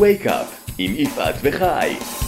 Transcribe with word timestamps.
Wake 0.00 0.26
Up 0.26 0.72
עם 0.78 0.94
יפעת 0.96 1.34
וחי. 1.42 2.19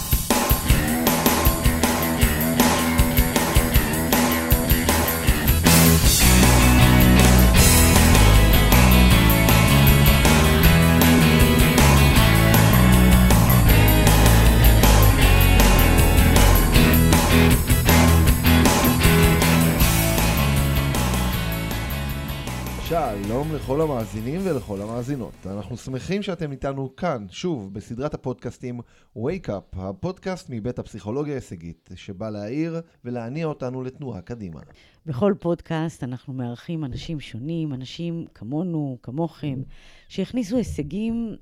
המאזינים 23.82 24.40
ולכל 24.44 24.82
המאזינות. 24.82 25.46
אנחנו 25.46 25.76
שמחים 25.76 26.22
שאתם 26.22 26.52
איתנו 26.52 26.96
כאן, 26.96 27.26
שוב, 27.30 27.74
בסדרת 27.74 28.14
הפודקאסטים 28.14 28.80
Wake 29.16 29.48
Up, 29.48 29.76
הפודקאסט 29.76 30.46
מבית 30.50 30.78
הפסיכולוגיה 30.78 31.32
ההישגית, 31.32 31.90
שבא 31.94 32.30
להעיר 32.30 32.80
ולהניע 33.04 33.46
אותנו 33.46 33.82
לתנועה 33.82 34.20
קדימה. 34.20 34.60
בכל 35.06 35.34
פודקאסט 35.40 36.04
אנחנו 36.04 36.32
מארחים 36.32 36.84
אנשים 36.84 37.20
שונים, 37.20 37.74
אנשים 37.74 38.26
כמונו, 38.34 38.98
כמוכם, 39.02 39.62
שהכניסו 40.08 40.56
הישגים 40.56 41.36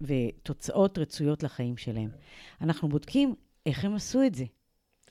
ותוצאות 0.00 0.98
רצויות 0.98 1.42
לחיים 1.42 1.76
שלהם. 1.76 2.10
אנחנו 2.60 2.88
בודקים 2.88 3.34
איך 3.66 3.84
הם 3.84 3.94
עשו 3.94 4.22
את 4.22 4.34
זה. 4.34 4.44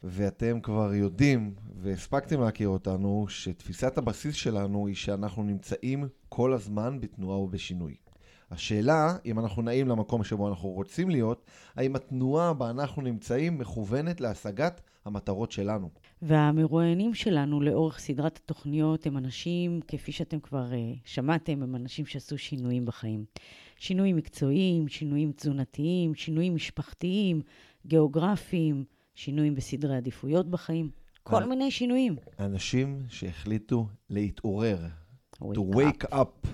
ואתם 0.04 0.60
כבר 0.62 0.94
יודעים, 0.94 1.54
והספקתם 1.76 2.42
להכיר 2.42 2.68
אותנו, 2.68 3.26
שתפיסת 3.30 3.98
הבסיס 3.98 4.36
שלנו 4.36 4.88
היא 4.88 4.96
שאנחנו 4.96 5.44
נמצאים 5.44 6.08
כל 6.30 6.54
הזמן 6.54 7.00
בתנועה 7.00 7.38
ובשינוי. 7.38 7.96
השאלה, 8.52 9.16
אם 9.26 9.40
אנחנו 9.40 9.62
נעים 9.62 9.88
למקום 9.88 10.24
שבו 10.24 10.48
אנחנו 10.48 10.70
רוצים 10.70 11.10
להיות, 11.10 11.46
האם 11.76 11.96
התנועה 11.96 12.54
בה 12.54 12.70
אנחנו 12.70 13.02
נמצאים 13.02 13.58
מכוונת 13.58 14.22
להשגת 14.22 14.82
המטרות 15.06 15.52
שלנו. 15.52 15.90
והמרואיינים 16.22 17.14
שלנו 17.14 17.62
לאורך 17.62 18.00
סדרת 18.00 18.38
התוכניות 18.44 19.08
הם 19.08 19.18
אנשים, 19.18 19.80
כפי 19.88 20.12
שאתם 20.12 20.40
כבר 20.40 20.72
uh, 20.72 21.00
שמעתם, 21.06 21.64
הם 21.64 21.76
אנשים 21.76 22.06
שעשו 22.06 22.38
שינויים 22.38 22.86
בחיים. 22.86 23.26
שינויים 23.78 24.16
מקצועיים, 24.16 24.88
שינויים 24.88 25.32
תזונתיים, 25.32 26.16
שינויים 26.16 26.56
משפחתיים, 26.56 27.42
גיאוגרפיים, 27.88 28.84
שינויים 29.16 29.56
בסדרי 29.56 29.96
עדיפויות 29.96 30.50
בחיים, 30.50 30.90
כל 31.24 31.44
מיני 31.44 31.72
שינויים. 31.72 32.16
אנשים 32.40 33.04
שהחליטו 33.10 33.88
להתעורר, 34.10 34.78
Wake 35.42 35.56
to 35.56 35.76
wake 35.76 36.14
up. 36.14 36.48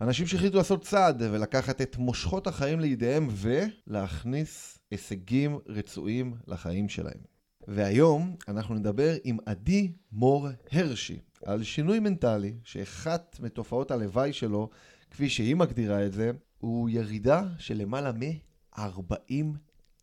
אנשים 0.00 0.26
שהחליטו 0.26 0.56
לעשות 0.56 0.82
צעד 0.84 1.22
ולקחת 1.22 1.80
את 1.80 1.96
מושכות 1.96 2.46
החיים 2.46 2.80
לידיהם 2.80 3.28
ולהכניס 3.30 4.78
הישגים 4.90 5.58
רצויים 5.66 6.34
לחיים 6.46 6.88
שלהם. 6.88 7.20
והיום 7.68 8.36
אנחנו 8.48 8.74
נדבר 8.74 9.14
עם 9.24 9.36
עדי 9.46 9.92
מור 10.12 10.48
הרשי 10.72 11.18
על 11.44 11.62
שינוי 11.62 12.00
מנטלי, 12.00 12.54
שאחת 12.64 13.36
מתופעות 13.40 13.90
הלוואי 13.90 14.32
שלו, 14.32 14.70
כפי 15.10 15.28
שהיא 15.28 15.56
מגדירה 15.56 16.06
את 16.06 16.12
זה, 16.12 16.30
הוא 16.58 16.90
ירידה 16.90 17.42
של 17.58 17.74
למעלה 17.76 18.12
מ-40 18.12 19.44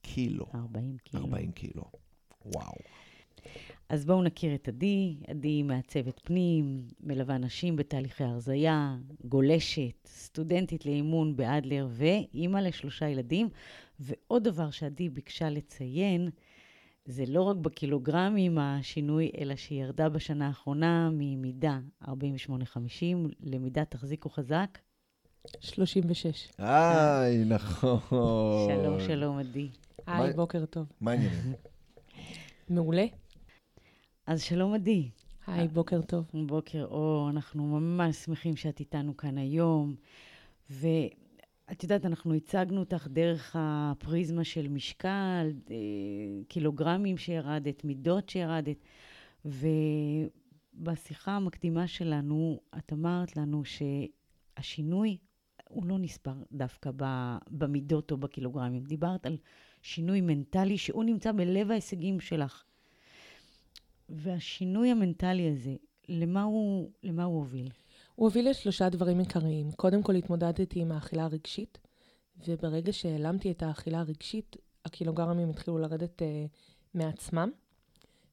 קילו. 0.02 0.46
40 0.56 0.98
קילו. 1.04 1.24
40 1.24 1.52
קילו. 1.52 1.84
וואו. 2.46 2.76
אז 3.90 4.06
בואו 4.06 4.24
נכיר 4.24 4.56
את 4.56 4.68
עדי. 4.68 5.16
עדי 5.28 5.48
היא 5.48 5.64
מעצבת 5.64 6.20
פנים, 6.24 6.88
מלווה 7.00 7.38
נשים 7.38 7.76
בתהליכי 7.76 8.24
הרזייה, 8.24 8.96
גולשת, 9.26 10.08
סטודנטית 10.08 10.86
לאימון 10.86 11.36
באדלר 11.36 11.88
ואימא 11.90 12.58
לשלושה 12.58 13.08
ילדים. 13.10 13.50
ועוד 14.00 14.44
דבר 14.44 14.72
שעדי 14.72 15.10
ביקשה 15.10 15.50
לציין, 15.50 16.30
זה 17.06 17.24
לא 17.28 17.42
רק 17.42 17.58
בקילוגרמים 17.58 18.58
השינוי, 18.58 19.32
אלא 19.38 19.56
שהיא 19.56 19.84
ירדה 19.84 20.10
בשנה 20.10 20.48
האחרונה 20.48 21.10
ממידה 21.14 21.80
48-50 22.04 22.08
למידה 23.44 23.86
תחזיקו 23.86 24.30
חזק. 24.30 24.78
36. 25.60 26.50
היי, 26.58 27.46
נכון. 27.46 28.00
שלום, 28.68 29.00
שלום, 29.00 29.38
עדי. 29.38 29.70
היי, 30.08 30.34
בוקר 30.34 30.66
טוב. 30.66 30.88
מה 31.02 31.12
העניינים? 31.12 31.54
מעולה. 32.70 33.06
אז 34.28 34.42
שלום, 34.42 34.74
עדי. 34.74 35.10
היי, 35.48 35.68
בוקר 35.68 36.02
טוב. 36.02 36.26
בוקר 36.34 36.86
אור, 36.86 37.30
אנחנו 37.30 37.80
ממש 37.80 38.16
שמחים 38.16 38.56
שאת 38.56 38.80
איתנו 38.80 39.18
כאן 39.18 39.38
היום. 39.38 39.96
ואת 40.70 41.84
יודעת, 41.84 42.06
אנחנו 42.06 42.34
הצגנו 42.34 42.80
אותך 42.80 43.08
דרך 43.10 43.56
הפריזמה 43.60 44.44
של 44.44 44.68
משקל, 44.68 45.52
אה, 45.72 45.76
קילוגרמים 46.48 47.18
שירדת, 47.18 47.84
מידות 47.84 48.30
שירדת. 48.30 48.78
ובשיחה 49.46 51.32
המקדימה 51.32 51.88
שלנו, 51.88 52.60
את 52.78 52.94
אמרת 52.94 53.38
לנו 53.38 53.64
שהשינוי 53.66 55.18
הוא 55.70 55.86
לא 55.86 55.98
נספר 55.98 56.34
דווקא 56.52 56.92
במידות 57.50 58.12
או 58.12 58.18
בקילוגרמים. 58.18 58.84
דיברת 58.84 59.26
על 59.26 59.38
שינוי 59.82 60.22
מנטלי 60.22 60.78
שהוא 60.78 61.04
נמצא 61.04 61.32
בלב 61.32 61.72
ההישגים 61.72 62.20
שלך. 62.20 62.64
והשינוי 64.10 64.90
המנטלי 64.90 65.50
הזה, 65.50 65.76
למה 66.10 66.44
הוא, 66.44 66.90
למה 67.04 67.24
הוא 67.24 67.36
הוביל? 67.36 67.70
הוא 68.16 68.28
הוביל 68.28 68.50
לשלושה 68.50 68.90
דברים 68.90 69.20
עיקריים. 69.20 69.72
קודם 69.72 70.04
כל, 70.04 70.16
התמודדתי 70.16 70.80
עם 70.80 70.92
האכילה 70.92 71.24
הרגשית, 71.24 71.78
וברגע 72.48 72.94
שהעלמתי 72.94 73.52
את 73.52 73.64
האכילה 73.64 74.00
הרגשית, 74.00 74.56
הקילוגרמים 74.86 75.50
התחילו 75.50 75.78
לרדת 75.78 76.22
uh, 76.22 76.26
מעצמם, 76.94 77.52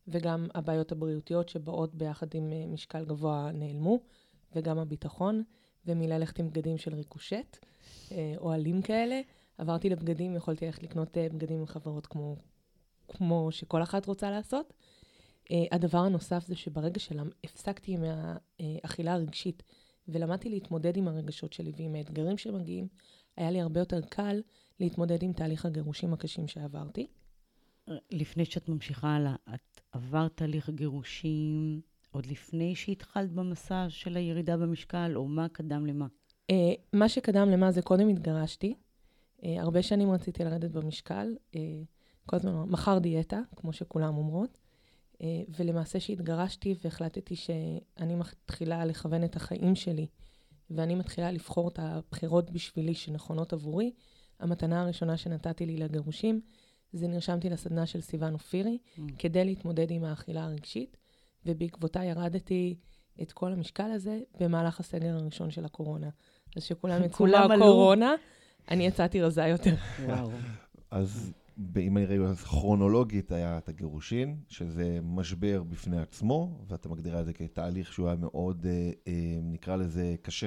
וגם 0.08 0.46
הבעיות 0.54 0.92
הבריאותיות 0.92 1.48
שבאות 1.48 1.94
ביחד 1.94 2.26
עם 2.34 2.50
uh, 2.50 2.68
משקל 2.68 3.04
גבוה 3.04 3.50
נעלמו, 3.54 3.98
וגם 4.56 4.78
הביטחון, 4.78 5.42
ומללכת 5.86 6.38
עם 6.38 6.48
בגדים 6.48 6.78
של 6.78 6.94
ריקושט, 6.94 7.56
uh, 8.08 8.12
אוהלים 8.36 8.82
כאלה. 8.82 9.20
עברתי 9.58 9.88
לבגדים, 9.88 10.36
יכולתי 10.36 10.66
ללכת 10.66 10.82
לקנות 10.82 11.16
uh, 11.16 11.34
בגדים 11.34 11.58
עם 11.58 11.66
חברות 11.66 12.06
כמו, 12.06 12.36
כמו 13.08 13.48
שכל 13.52 13.82
אחת 13.82 14.06
רוצה 14.06 14.30
לעשות. 14.30 14.72
Uh, 15.44 15.52
הדבר 15.72 15.98
הנוסף 15.98 16.44
זה 16.46 16.56
שברגע 16.56 17.00
שהפסקתי 17.00 17.92
עם 17.92 18.04
האכילה 18.60 19.12
הרגשית 19.12 19.62
ולמדתי 20.08 20.48
להתמודד 20.48 20.96
עם 20.96 21.08
הרגשות 21.08 21.52
שלי 21.52 21.72
ועם 21.76 21.94
האתגרים 21.94 22.38
שמגיעים, 22.38 22.88
היה 23.36 23.50
לי 23.50 23.60
הרבה 23.60 23.80
יותר 23.80 24.00
קל 24.00 24.42
להתמודד 24.80 25.22
עם 25.22 25.32
תהליך 25.32 25.66
הגירושים 25.66 26.12
הקשים 26.12 26.48
שעברתי. 26.48 27.06
לפני 28.10 28.44
שאת 28.44 28.68
ממשיכה 28.68 29.08
הלאה, 29.08 29.34
את 29.54 29.80
עברת 29.92 30.36
תהליך 30.36 30.70
גירושים 30.70 31.80
עוד 32.10 32.26
לפני 32.26 32.74
שהתחלת 32.74 33.32
במסע 33.32 33.86
של 33.88 34.16
הירידה 34.16 34.56
במשקל, 34.56 35.12
או 35.16 35.28
מה 35.28 35.48
קדם 35.48 35.86
למה? 35.86 36.06
Uh, 36.52 36.54
מה 36.92 37.08
שקדם 37.08 37.50
למה 37.50 37.70
זה 37.70 37.82
קודם 37.82 38.08
התגרשתי. 38.08 38.74
Uh, 39.40 39.46
הרבה 39.58 39.82
שנים 39.82 40.10
רציתי 40.10 40.44
לרדת 40.44 40.70
במשקל, 40.70 41.36
uh, 41.52 41.56
כל 42.26 42.36
הזמן 42.36 42.52
מחר 42.68 42.98
דיאטה, 42.98 43.40
כמו 43.56 43.72
שכולם 43.72 44.16
אומרות. 44.16 44.58
Uh, 45.14 45.20
ולמעשה 45.58 46.00
שהתגרשתי 46.00 46.74
והחלטתי 46.84 47.36
שאני 47.36 48.14
מתחילה 48.14 48.84
לכוון 48.84 49.24
את 49.24 49.36
החיים 49.36 49.74
שלי, 49.74 50.06
ואני 50.70 50.94
מתחילה 50.94 51.30
לבחור 51.32 51.68
את 51.68 51.78
הבחירות 51.82 52.50
בשבילי 52.50 52.94
שנכונות 52.94 53.52
עבורי, 53.52 53.92
המתנה 54.40 54.82
הראשונה 54.82 55.16
שנתתי 55.16 55.66
לי 55.66 55.76
לגירושים, 55.76 56.40
זה 56.92 57.08
נרשמתי 57.08 57.50
לסדנה 57.50 57.86
של 57.86 58.00
סיוון 58.00 58.34
אופירי, 58.34 58.78
Mm. 58.96 59.00
כדי 59.18 59.44
להתמודד 59.44 59.90
עם 59.90 60.04
האכילה 60.04 60.44
הרגשית, 60.44 60.96
ובעקבותה 61.46 62.04
ירדתי 62.04 62.76
את 63.22 63.32
כל 63.32 63.52
המשקל 63.52 63.90
הזה 63.90 64.20
במהלך 64.40 64.80
הסגר 64.80 65.14
הראשון 65.14 65.50
של 65.50 65.64
הקורונה. 65.64 66.08
אז 66.56 66.62
שכולם 66.62 67.04
יצאו. 67.04 67.26
מהקורונה, 67.26 68.14
אני 68.70 68.86
יצאתי 68.86 69.22
רזה 69.22 69.46
יותר. 69.46 69.74
וואו. 70.04 70.30
אז 70.90 71.32
ב- 71.58 71.78
אם 71.78 71.96
אני 71.98 72.18
רואה 72.18 72.34
כרונולוגית 72.36 73.32
היה 73.32 73.58
את 73.58 73.68
הגירושין, 73.68 74.36
שזה 74.48 74.98
משבר 75.02 75.62
בפני 75.62 76.00
עצמו, 76.00 76.60
ואתה 76.68 76.88
מגדירה 76.88 77.20
את 77.20 77.26
זה 77.26 77.32
כתהליך 77.32 77.92
שהוא 77.92 78.06
היה 78.06 78.16
מאוד, 78.16 78.66
אה, 78.66 78.90
אה, 79.08 79.38
נקרא 79.42 79.76
לזה, 79.76 80.14
קשה. 80.22 80.46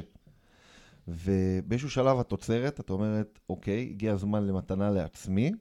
ובאיזשהו 1.08 1.90
שלב 1.90 2.20
את 2.20 2.32
עוצרת, 2.32 2.80
את 2.80 2.90
אומרת, 2.90 3.40
אוקיי, 3.50 3.88
הגיע 3.92 4.14
הזמן 4.14 4.48
למתנה 4.48 4.90
לעצמי, 4.90 5.52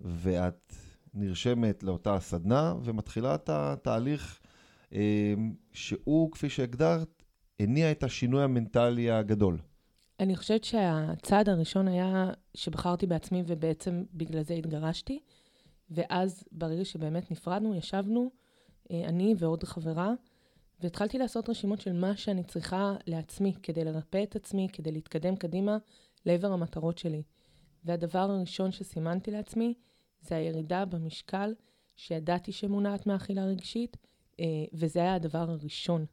ואת 0.00 0.74
נרשמת 1.14 1.82
לאותה 1.82 2.20
סדנה 2.20 2.74
ומתחילה 2.82 3.34
את 3.34 3.48
התהליך 3.48 4.40
אה, 4.92 5.34
שהוא, 5.72 6.32
כפי 6.32 6.48
שהגדרת, 6.48 7.22
הניע 7.60 7.90
את 7.90 8.02
השינוי 8.02 8.42
המנטלי 8.42 9.10
הגדול. 9.10 9.58
אני 10.20 10.36
חושבת 10.36 10.64
שהצעד 10.64 11.48
הראשון 11.48 11.88
היה 11.88 12.30
שבחרתי 12.54 13.06
בעצמי 13.06 13.42
ובעצם 13.46 14.04
בגלל 14.14 14.42
זה 14.42 14.54
התגרשתי. 14.54 15.20
ואז 15.90 16.44
ברגע 16.52 16.84
שבאמת 16.84 17.30
נפרדנו, 17.30 17.74
ישבנו, 17.74 18.30
אה, 18.90 19.04
אני 19.08 19.34
ועוד 19.38 19.64
חברה, 19.64 20.12
והתחלתי 20.80 21.18
לעשות 21.18 21.48
רשימות 21.48 21.80
של 21.80 21.92
מה 21.92 22.16
שאני 22.16 22.44
צריכה 22.44 22.94
לעצמי 23.06 23.54
כדי 23.62 23.84
לרפא 23.84 24.22
את 24.22 24.36
עצמי, 24.36 24.68
כדי 24.72 24.92
להתקדם 24.92 25.36
קדימה 25.36 25.78
לעבר 26.26 26.52
המטרות 26.52 26.98
שלי. 26.98 27.22
והדבר 27.84 28.18
הראשון 28.18 28.72
שסימנתי 28.72 29.30
לעצמי 29.30 29.74
זה 30.20 30.36
הירידה 30.36 30.84
במשקל 30.84 31.54
שידעתי 31.96 32.52
שמונעת 32.52 33.06
מאכילה 33.06 33.44
רגשית, 33.44 33.96
אה, 34.40 34.44
וזה 34.72 35.00
היה 35.00 35.14
הדבר 35.14 35.50
הראשון. 35.50 36.06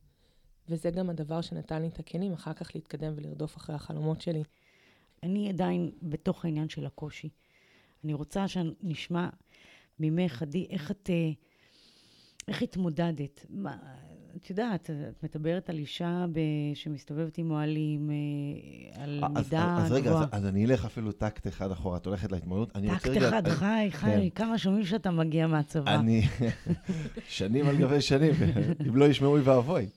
וזה 0.69 0.91
גם 0.91 1.09
הדבר 1.09 1.41
שנתן 1.41 1.81
לי 1.81 1.87
את 1.87 1.99
הכלים 1.99 2.33
אחר 2.33 2.53
כך 2.53 2.71
להתקדם 2.75 3.13
ולרדוף 3.15 3.57
אחרי 3.57 3.75
החלומות 3.75 4.21
שלי. 4.21 4.43
אני 5.23 5.49
עדיין 5.49 5.91
בתוך 6.03 6.45
העניין 6.45 6.69
של 6.69 6.85
הקושי. 6.85 7.29
אני 8.03 8.13
רוצה 8.13 8.47
שנשמע 8.47 9.29
ממך, 9.99 10.41
עדי, 10.41 10.67
איך 10.69 10.91
את, 10.91 11.09
אה, 11.13 11.31
איך 12.47 12.61
התמודדת? 12.61 13.45
מה, 13.49 13.77
את 14.35 14.49
יודעת, 14.49 14.89
את 14.89 15.23
מדברת 15.23 15.69
על 15.69 15.77
אישה 15.77 16.25
ב, 16.31 16.39
שמסתובבת 16.73 17.37
עם 17.37 17.51
אוהלים, 17.51 18.09
אה, 18.11 19.03
על 19.03 19.21
אז- 19.35 19.43
מידה 19.45 19.77
אז 19.85 19.91
רגע, 19.91 20.09
גבוהה. 20.09 20.23
אז, 20.23 20.29
אז 20.31 20.45
אני 20.45 20.65
אלך 20.65 20.85
אפילו 20.85 21.11
טקט 21.11 21.47
אחד 21.47 21.71
אחורה, 21.71 21.97
את 21.97 22.05
הולכת 22.05 22.31
להתמודדות. 22.31 22.75
אני 22.75 22.87
רוצה 22.93 22.99
טקט 22.99 23.09
רגע- 23.17 23.29
אחד, 23.29 23.47
אני- 23.47 23.55
חי, 23.55 23.87
חי, 23.91 24.29
כמה 24.35 24.57
שומעים 24.57 24.85
שאתה 24.85 25.11
מגיע 25.11 25.47
מהצבא. 25.47 25.95
אני... 25.95 26.21
שנים 27.29 27.67
על 27.67 27.77
גבי 27.77 28.01
שנים, 28.01 28.33
אם 28.87 28.95
לא 28.95 29.05
ישמעו 29.05 29.31
אוי 29.31 29.41
ואבוי. 29.41 29.87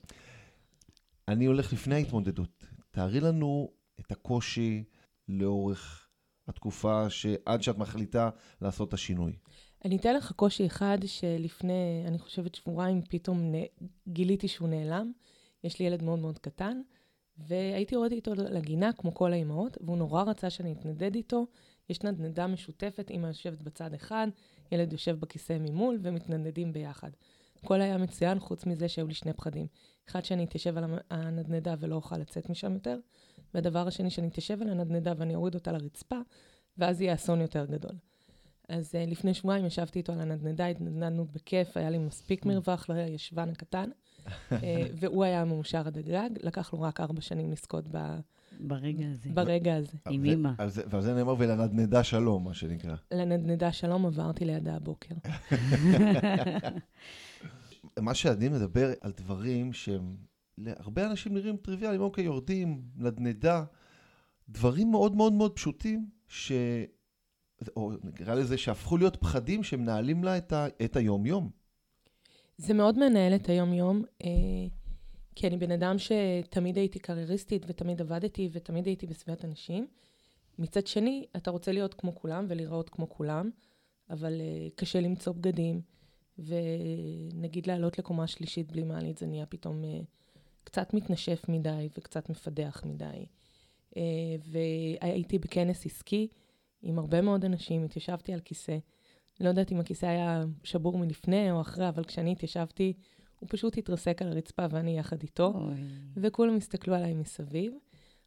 אני 1.27 1.45
הולך 1.45 1.73
לפני 1.73 1.95
ההתמודדות. 1.95 2.65
תארי 2.91 3.19
לנו 3.19 3.71
את 3.99 4.11
הקושי 4.11 4.83
לאורך 5.27 6.07
התקופה 6.47 7.09
שעד 7.09 7.61
שאת 7.63 7.77
מחליטה 7.77 8.29
לעשות 8.61 8.87
את 8.89 8.93
השינוי. 8.93 9.33
אני 9.85 9.97
אתן 9.97 10.15
לך 10.15 10.31
קושי 10.31 10.65
אחד 10.65 10.97
שלפני, 11.05 12.03
אני 12.07 12.19
חושבת 12.19 12.55
שבועיים, 12.55 13.01
פתאום 13.09 13.55
נ... 13.55 13.55
גיליתי 14.07 14.47
שהוא 14.47 14.69
נעלם. 14.69 15.11
יש 15.63 15.79
לי 15.79 15.85
ילד 15.85 16.03
מאוד 16.03 16.19
מאוד 16.19 16.39
קטן, 16.39 16.81
והייתי 17.37 17.95
יורדת 17.95 18.11
איתו 18.11 18.33
לגינה, 18.35 18.93
כמו 18.93 19.13
כל 19.13 19.33
האימהות, 19.33 19.77
והוא 19.81 19.97
נורא 19.97 20.23
רצה 20.23 20.49
שאני 20.49 20.71
אתנדד 20.73 21.15
איתו. 21.15 21.47
יש 21.89 22.03
נדנדה 22.03 22.47
משותפת, 22.47 23.09
אימא 23.09 23.27
יושבת 23.27 23.61
בצד 23.61 23.93
אחד, 23.93 24.27
ילד 24.71 24.91
יושב 24.91 25.19
בכיסא 25.19 25.57
ממול, 25.59 25.99
ומתנדנדים 26.01 26.73
ביחד. 26.73 27.09
הכל 27.63 27.81
היה 27.81 27.97
מצוין, 27.97 28.39
חוץ 28.39 28.65
מזה 28.65 28.89
שהיו 28.89 29.07
לי 29.07 29.13
שני 29.13 29.33
פחדים. 29.33 29.67
אחד, 30.09 30.25
שאני 30.25 30.43
אתיישב 30.43 30.77
על 30.77 30.83
הנדנדה 31.09 31.75
ולא 31.79 31.95
אוכל 31.95 32.17
לצאת 32.17 32.49
משם 32.49 32.73
יותר, 32.73 32.99
והדבר 33.53 33.87
השני, 33.87 34.09
שאני 34.09 34.27
אתיישב 34.27 34.61
על 34.61 34.69
הנדנדה 34.69 35.13
ואני 35.17 35.35
אוריד 35.35 35.55
אותה 35.55 35.71
לרצפה, 35.71 36.19
ואז 36.77 37.01
יהיה 37.01 37.13
אסון 37.13 37.41
יותר 37.41 37.65
גדול. 37.65 37.95
אז 38.69 38.95
uh, 38.95 39.11
לפני 39.11 39.33
שבועיים 39.33 39.65
ישבתי 39.65 39.99
איתו 39.99 40.13
על 40.13 40.21
הנדנדה, 40.21 40.67
התנדנדנו 40.67 41.25
בכיף, 41.25 41.77
היה 41.77 41.89
לי 41.89 41.97
מספיק 41.97 42.45
מרווח 42.45 42.89
לישבן 42.89 43.49
הקטן, 43.49 43.89
uh, 44.27 44.31
והוא 44.99 45.23
היה 45.23 45.45
מאושר 45.45 45.87
עד 45.87 45.97
הגג, 45.97 46.29
לקח 46.43 46.73
לו 46.73 46.81
רק 46.81 46.99
ארבע 46.99 47.21
שנים 47.21 47.51
לזכות 47.51 47.85
ב, 47.91 48.19
ברגע 48.59 49.05
הזה. 49.11 49.29
ברגע 49.33 49.75
הזה. 49.75 49.97
עם 50.09 50.23
אימא. 50.23 50.51
ועל 50.89 51.01
זה 51.01 51.13
נאמר, 51.13 51.35
ולנדנדה 51.37 52.03
שלום, 52.03 52.43
מה 52.43 52.53
שנקרא. 52.53 52.95
לנדנדה 53.11 53.71
שלום 53.71 54.05
עברתי 54.05 54.45
לידה 54.45 54.75
הבוקר. 54.75 55.15
מה 57.99 58.13
שעדי 58.13 58.49
מדבר 58.49 58.93
על 59.01 59.11
דברים 59.17 59.73
שהם 59.73 60.15
להרבה 60.57 61.05
אנשים 61.05 61.33
נראים 61.33 61.57
טריוויאליים, 61.57 62.01
אוקיי, 62.01 62.23
יורדים, 62.23 62.81
נדנדה, 62.95 63.63
דברים 64.49 64.91
מאוד 64.91 65.15
מאוד 65.15 65.33
מאוד 65.33 65.55
פשוטים, 65.55 66.09
ש... 66.27 66.51
או 67.75 67.91
נקרא 68.03 68.35
לזה 68.35 68.57
שהפכו 68.57 68.97
להיות 68.97 69.15
פחדים 69.15 69.63
שמנהלים 69.63 70.23
לה 70.23 70.37
את, 70.37 70.53
ה... 70.53 70.67
את 70.85 70.95
היום-יום. 70.95 71.49
זה 72.57 72.73
מאוד 72.73 72.99
מנהל 72.99 73.35
את 73.35 73.49
היום-יום, 73.49 74.03
אה, 74.23 74.29
כי 75.37 75.47
אני 75.47 75.57
בן 75.57 75.71
אדם 75.71 75.95
שתמיד 75.99 76.77
הייתי 76.77 76.99
קרייריסטית 76.99 77.65
ותמיד 77.67 78.01
עבדתי 78.01 78.49
ותמיד 78.51 78.85
הייתי 78.85 79.07
בסביבת 79.07 79.45
אנשים. 79.45 79.87
מצד 80.59 80.87
שני, 80.87 81.25
אתה 81.35 81.51
רוצה 81.51 81.71
להיות 81.71 81.93
כמו 81.93 82.15
כולם 82.15 82.45
ולהיראות 82.49 82.89
כמו 82.89 83.09
כולם, 83.09 83.49
אבל 84.09 84.41
אה, 84.41 84.67
קשה 84.75 84.99
למצוא 84.99 85.33
בגדים, 85.33 85.81
ונגיד 86.39 87.67
לעלות 87.67 87.99
לקומה 87.99 88.27
שלישית 88.27 88.71
בלי 88.71 88.83
מעלית, 88.83 89.17
זה 89.17 89.25
נהיה 89.25 89.45
פתאום 89.45 89.83
אה, 89.83 89.99
קצת 90.63 90.93
מתנשף 90.93 91.45
מדי 91.49 91.89
וקצת 91.97 92.29
מפדח 92.29 92.81
מדי. 92.85 93.25
אה, 93.97 94.01
והייתי 94.45 95.39
בכנס 95.39 95.85
עסקי 95.85 96.27
עם 96.81 96.99
הרבה 96.99 97.21
מאוד 97.21 97.45
אנשים, 97.45 97.83
התיישבתי 97.83 98.33
על 98.33 98.39
כיסא. 98.39 98.77
לא 99.39 99.49
יודעת 99.49 99.71
אם 99.71 99.79
הכיסא 99.79 100.05
היה 100.05 100.45
שבור 100.63 100.97
מלפני 100.97 101.51
או 101.51 101.61
אחרי, 101.61 101.89
אבל 101.89 102.03
כשאני 102.03 102.31
התיישבתי, 102.31 102.93
הוא 103.39 103.49
פשוט 103.51 103.77
התרסק 103.77 104.21
על 104.21 104.27
הרצפה 104.27 104.65
ואני 104.69 104.99
יחד 104.99 105.21
איתו, 105.21 105.53
אוי. 105.55 105.75
וכולם 106.15 106.55
הסתכלו 106.57 106.95
עליי 106.95 107.13
מסביב. 107.13 107.73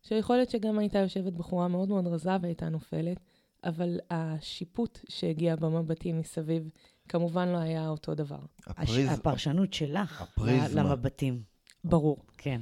עכשיו, 0.00 0.18
יכול 0.18 0.36
להיות 0.36 0.50
שגם 0.50 0.78
הייתה 0.78 0.98
יושבת 0.98 1.32
בחורה 1.32 1.68
מאוד 1.68 1.88
מאוד 1.88 2.06
רזה 2.06 2.30
והייתה 2.42 2.68
נופלת, 2.68 3.20
אבל 3.64 3.98
השיפוט 4.10 4.98
שהגיע 5.08 5.56
במבטים 5.56 6.18
מסביב, 6.18 6.70
כמובן 7.08 7.48
לא 7.48 7.56
היה 7.58 7.88
אותו 7.88 8.14
דבר. 8.14 8.38
הש- 8.66 8.90
הפריז... 8.90 9.12
הפרשנות 9.18 9.72
שלך 9.72 10.22
הפריזמה. 10.22 10.82
למבטים. 10.82 11.42
ברור. 11.84 12.18
כן. 12.38 12.60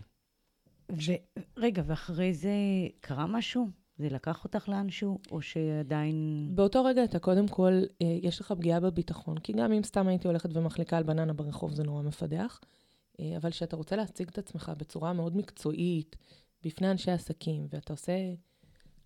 ורגע, 1.56 1.82
ואחרי 1.86 2.34
זה 2.34 2.52
קרה 3.00 3.26
משהו? 3.26 3.68
זה 3.98 4.08
לקח 4.08 4.44
אותך 4.44 4.68
לאנשהו, 4.68 5.18
או 5.30 5.42
שעדיין... 5.42 6.48
באותו 6.54 6.84
רגע 6.84 7.04
אתה 7.04 7.18
קודם 7.18 7.48
כל, 7.48 7.72
אה, 8.02 8.18
יש 8.22 8.40
לך 8.40 8.52
פגיעה 8.52 8.80
בביטחון, 8.80 9.38
כי 9.38 9.52
גם 9.52 9.72
אם 9.72 9.82
סתם 9.82 10.08
הייתי 10.08 10.28
הולכת 10.28 10.56
ומחליקה 10.56 10.96
על 10.96 11.02
בננה 11.02 11.32
ברחוב 11.32 11.72
זה 11.72 11.82
נורא 11.82 12.02
מפדח, 12.02 12.60
אה, 13.20 13.36
אבל 13.36 13.50
כשאתה 13.50 13.76
רוצה 13.76 13.96
להציג 13.96 14.28
את 14.28 14.38
עצמך 14.38 14.72
בצורה 14.78 15.12
מאוד 15.12 15.36
מקצועית, 15.36 16.16
בפני 16.64 16.90
אנשי 16.90 17.10
עסקים, 17.10 17.66
ואתה 17.70 17.92
עושה, 17.92 18.12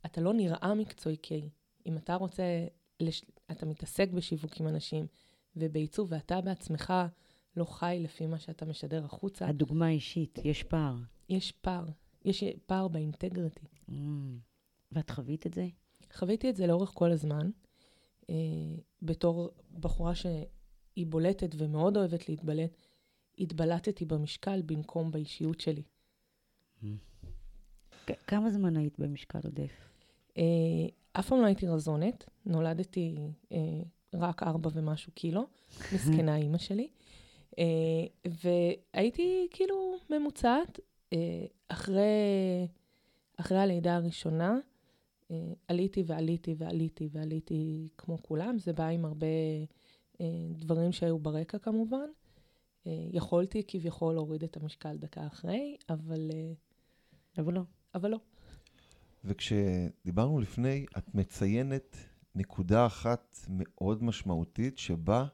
אתה 0.07 0.21
לא 0.21 0.35
נראה 0.35 0.75
מקצועי, 0.75 1.17
כי 1.23 1.49
אם 1.87 1.97
אתה 1.97 2.15
רוצה, 2.15 2.43
לש... 3.01 3.25
אתה 3.51 3.67
מתעסק 3.67 4.11
בשיווק 4.11 4.61
עם 4.61 4.69
אנשים 4.69 5.07
ובעיצוב, 5.57 6.09
ואתה 6.11 6.41
בעצמך 6.41 6.93
לא 7.57 7.65
חי 7.65 7.99
לפי 8.01 8.27
מה 8.27 8.39
שאתה 8.39 8.65
משדר 8.65 9.05
החוצה, 9.05 9.49
הדוגמה 9.49 9.87
האישית, 9.87 10.39
יש 10.45 10.63
פער. 10.63 10.95
יש 11.29 11.53
פער, 11.53 11.85
יש 12.25 12.45
פער 12.67 12.89
באינטגריטי. 12.89 13.67
Mm. 13.91 13.93
ואת 14.93 15.11
חווית 15.11 15.47
את 15.47 15.55
זה? 15.55 15.67
חוויתי 16.13 16.51
את 16.51 16.57
זה 16.57 16.67
לאורך 16.67 16.91
כל 16.95 17.13
הזמן, 17.13 17.51
אה, 18.31 18.35
בתור 19.03 19.51
בחורה 19.81 20.15
שהיא 20.15 21.07
בולטת 21.07 21.55
ומאוד 21.59 21.97
אוהבת 21.97 22.29
להתבלט, 22.29 22.77
התבלטתי 23.39 24.05
במשקל 24.05 24.63
במקום 24.63 25.11
באישיות 25.11 25.61
שלי. 25.61 25.83
כמה 28.27 28.51
זמן 28.51 28.77
היית 28.77 28.99
במשקל 28.99 29.39
עודף? 29.45 29.73
אה, 30.39 30.43
אף 31.13 31.29
פעם 31.29 31.41
לא 31.41 31.47
הייתי 31.47 31.69
רזונת, 31.69 32.25
נולדתי 32.47 33.17
אה, 33.53 33.59
רק 34.15 34.43
ארבע 34.43 34.71
ומשהו 34.73 35.13
קילו, 35.13 35.47
מסכנה 35.95 36.37
אימא 36.37 36.59
שלי. 36.59 36.89
אה, 37.59 37.65
והייתי 38.25 39.49
כאילו 39.51 39.97
ממוצעת. 40.11 40.81
אה, 41.13 41.47
אחרי, 41.69 42.03
אחרי 43.37 43.59
הלידה 43.59 43.97
הראשונה, 43.97 44.59
עליתי 45.69 46.03
ועליתי 46.07 46.55
ועליתי 46.59 47.09
ועליתי 47.13 47.89
כמו 47.99 48.23
כולם. 48.23 48.59
זה 48.59 48.73
בא 48.73 48.87
עם 48.87 49.05
הרבה 49.05 49.27
אה, 50.21 50.27
דברים 50.51 50.93
שהיו 50.93 51.19
ברקע 51.19 51.59
כמובן. 51.59 52.07
אה, 52.87 53.07
יכולתי 53.11 53.63
כביכול 53.69 54.15
להוריד 54.15 54.43
את 54.43 54.57
המשקל 54.57 54.97
דקה 54.97 55.27
אחרי, 55.27 55.77
אבל, 55.89 56.31
אה, 56.35 56.53
אבל 57.39 57.55
לא. 57.55 57.63
אבל 57.95 58.11
לא. 58.11 58.19
וכשדיברנו 59.25 60.41
לפני, 60.41 60.87
את 60.99 61.15
מציינת 61.15 61.97
נקודה 62.35 62.87
אחת 62.87 63.37
מאוד 63.49 64.03
משמעותית 64.05 64.79
שבה 64.79 65.27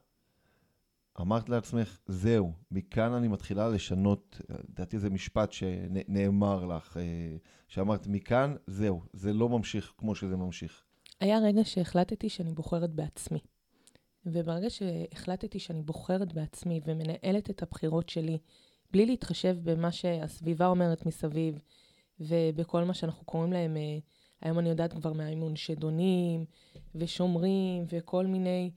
אמרת 1.20 1.48
לעצמך, 1.48 1.98
זהו, 2.06 2.52
מכאן 2.70 3.12
אני 3.12 3.28
מתחילה 3.28 3.68
לשנות, 3.68 4.40
לדעתי 4.68 4.98
זה 4.98 5.10
משפט 5.10 5.52
שנאמר 5.52 6.66
לך, 6.66 6.96
אה, 6.96 7.36
שאמרת, 7.68 8.06
מכאן, 8.06 8.54
זהו, 8.66 9.02
זה 9.12 9.32
לא 9.32 9.48
ממשיך 9.48 9.92
כמו 9.98 10.14
שזה 10.14 10.36
ממשיך. 10.36 10.82
היה 11.20 11.38
רגע 11.38 11.64
שהחלטתי 11.64 12.28
שאני 12.28 12.52
בוחרת 12.52 12.90
בעצמי. 12.90 13.38
וברגע 14.26 14.70
שהחלטתי 14.70 15.58
שאני 15.58 15.82
בוחרת 15.82 16.32
בעצמי 16.32 16.80
ומנהלת 16.86 17.50
את 17.50 17.62
הבחירות 17.62 18.08
שלי, 18.08 18.38
בלי 18.90 19.06
להתחשב 19.06 19.56
במה 19.62 19.92
שהסביבה 19.92 20.66
אומרת 20.66 21.06
מסביב, 21.06 21.62
ובכל 22.20 22.84
מה 22.84 22.94
שאנחנו 22.94 23.24
קוראים 23.24 23.52
להם, 23.52 23.76
אה, 23.76 23.98
היום 24.40 24.58
אני 24.58 24.68
יודעת 24.68 24.92
כבר 24.92 25.12
מהאימון, 25.12 25.56
שדונים, 25.56 26.44
ושומרים, 26.94 27.84
וכל 27.88 28.26
מיני, 28.26 28.70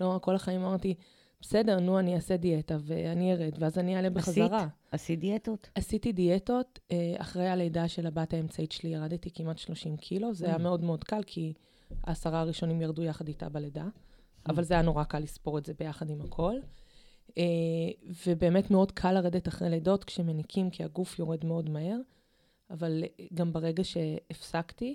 לא, 0.00 0.18
כל 0.22 0.34
החיים 0.34 0.60
אמרתי, 0.60 0.94
בסדר, 1.40 1.80
נו, 1.80 1.98
אני 1.98 2.14
אעשה 2.14 2.36
דיאטה, 2.36 2.76
ואני 2.80 3.32
ארד, 3.32 3.52
ואז 3.58 3.78
אני 3.78 3.96
אעלה 3.96 4.10
בחזרה. 4.10 4.66
עשית 4.90 5.20
דיאטות? 5.20 5.70
עשיתי 5.74 6.12
דיאטות, 6.12 6.78
אה, 6.92 7.14
אחרי 7.18 7.48
הלידה 7.48 7.88
של 7.88 8.06
הבת 8.06 8.34
האמצעית 8.34 8.72
שלי 8.72 8.90
ירדתי 8.90 9.30
כמעט 9.30 9.58
30 9.58 9.96
קילו, 9.96 10.34
זה 10.34 10.46
היה 10.46 10.56
Mm. 10.56 10.58
מאוד 10.58 10.84
מאוד 10.84 11.04
קל, 11.04 11.22
כי 11.26 11.52
העשרה 12.04 12.40
הראשונים 12.40 12.80
ירדו 12.82 13.02
יחד 13.02 13.28
איתה 13.28 13.48
בלידה, 13.48 13.84
אבל 14.48 14.64
זה 14.64 14.74
היה 14.74 14.82
נורא 14.82 15.04
קל 15.04 15.18
לספור 15.18 15.58
את 15.58 15.66
זה 15.66 15.72
ביחד 15.78 16.10
עם 16.10 16.20
הכל. 16.20 16.54
אה, 17.38 17.44
ובאמת 18.26 18.70
מאוד 18.70 18.92
קל 18.92 19.12
לרדת 19.12 19.48
אחרי 19.48 19.70
לידות 19.70 20.04
כשמניקים, 20.04 20.70
כי 20.70 20.84
הגוף 20.84 21.18
יורד 21.18 21.44
מאוד 21.44 21.70
מהר, 21.70 21.98
אבל 22.70 23.04
גם 23.34 23.52
ברגע 23.52 23.84
שהפסקתי, 23.84 24.94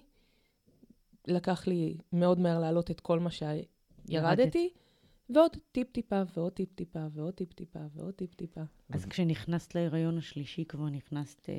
לקח 1.28 1.68
לי 1.68 1.98
מאוד 2.14 2.40
מהר 2.40 2.60
להעלות 2.60 2.92
את 2.92 3.00
כל 3.00 3.20
מה 3.20 3.30
ירדת. 3.40 3.66
שירדתי, 4.38 4.70
ועוד 5.34 5.58
טיפ-טיפה, 5.72 6.22
ועוד 6.36 6.54
טיפ-טיפה, 6.54 7.08
ועוד 7.14 7.34
טיפ-טיפה, 7.34 7.80
ועוד 7.94 8.14
טיפ-טיפה. 8.14 8.62
אז 8.90 9.06
כשנכנסת 9.06 9.76
להיריון 9.76 10.18
השלישי 10.18 10.66
כבר 10.66 10.90
נכנסת... 10.90 11.50
אה, 11.50 11.56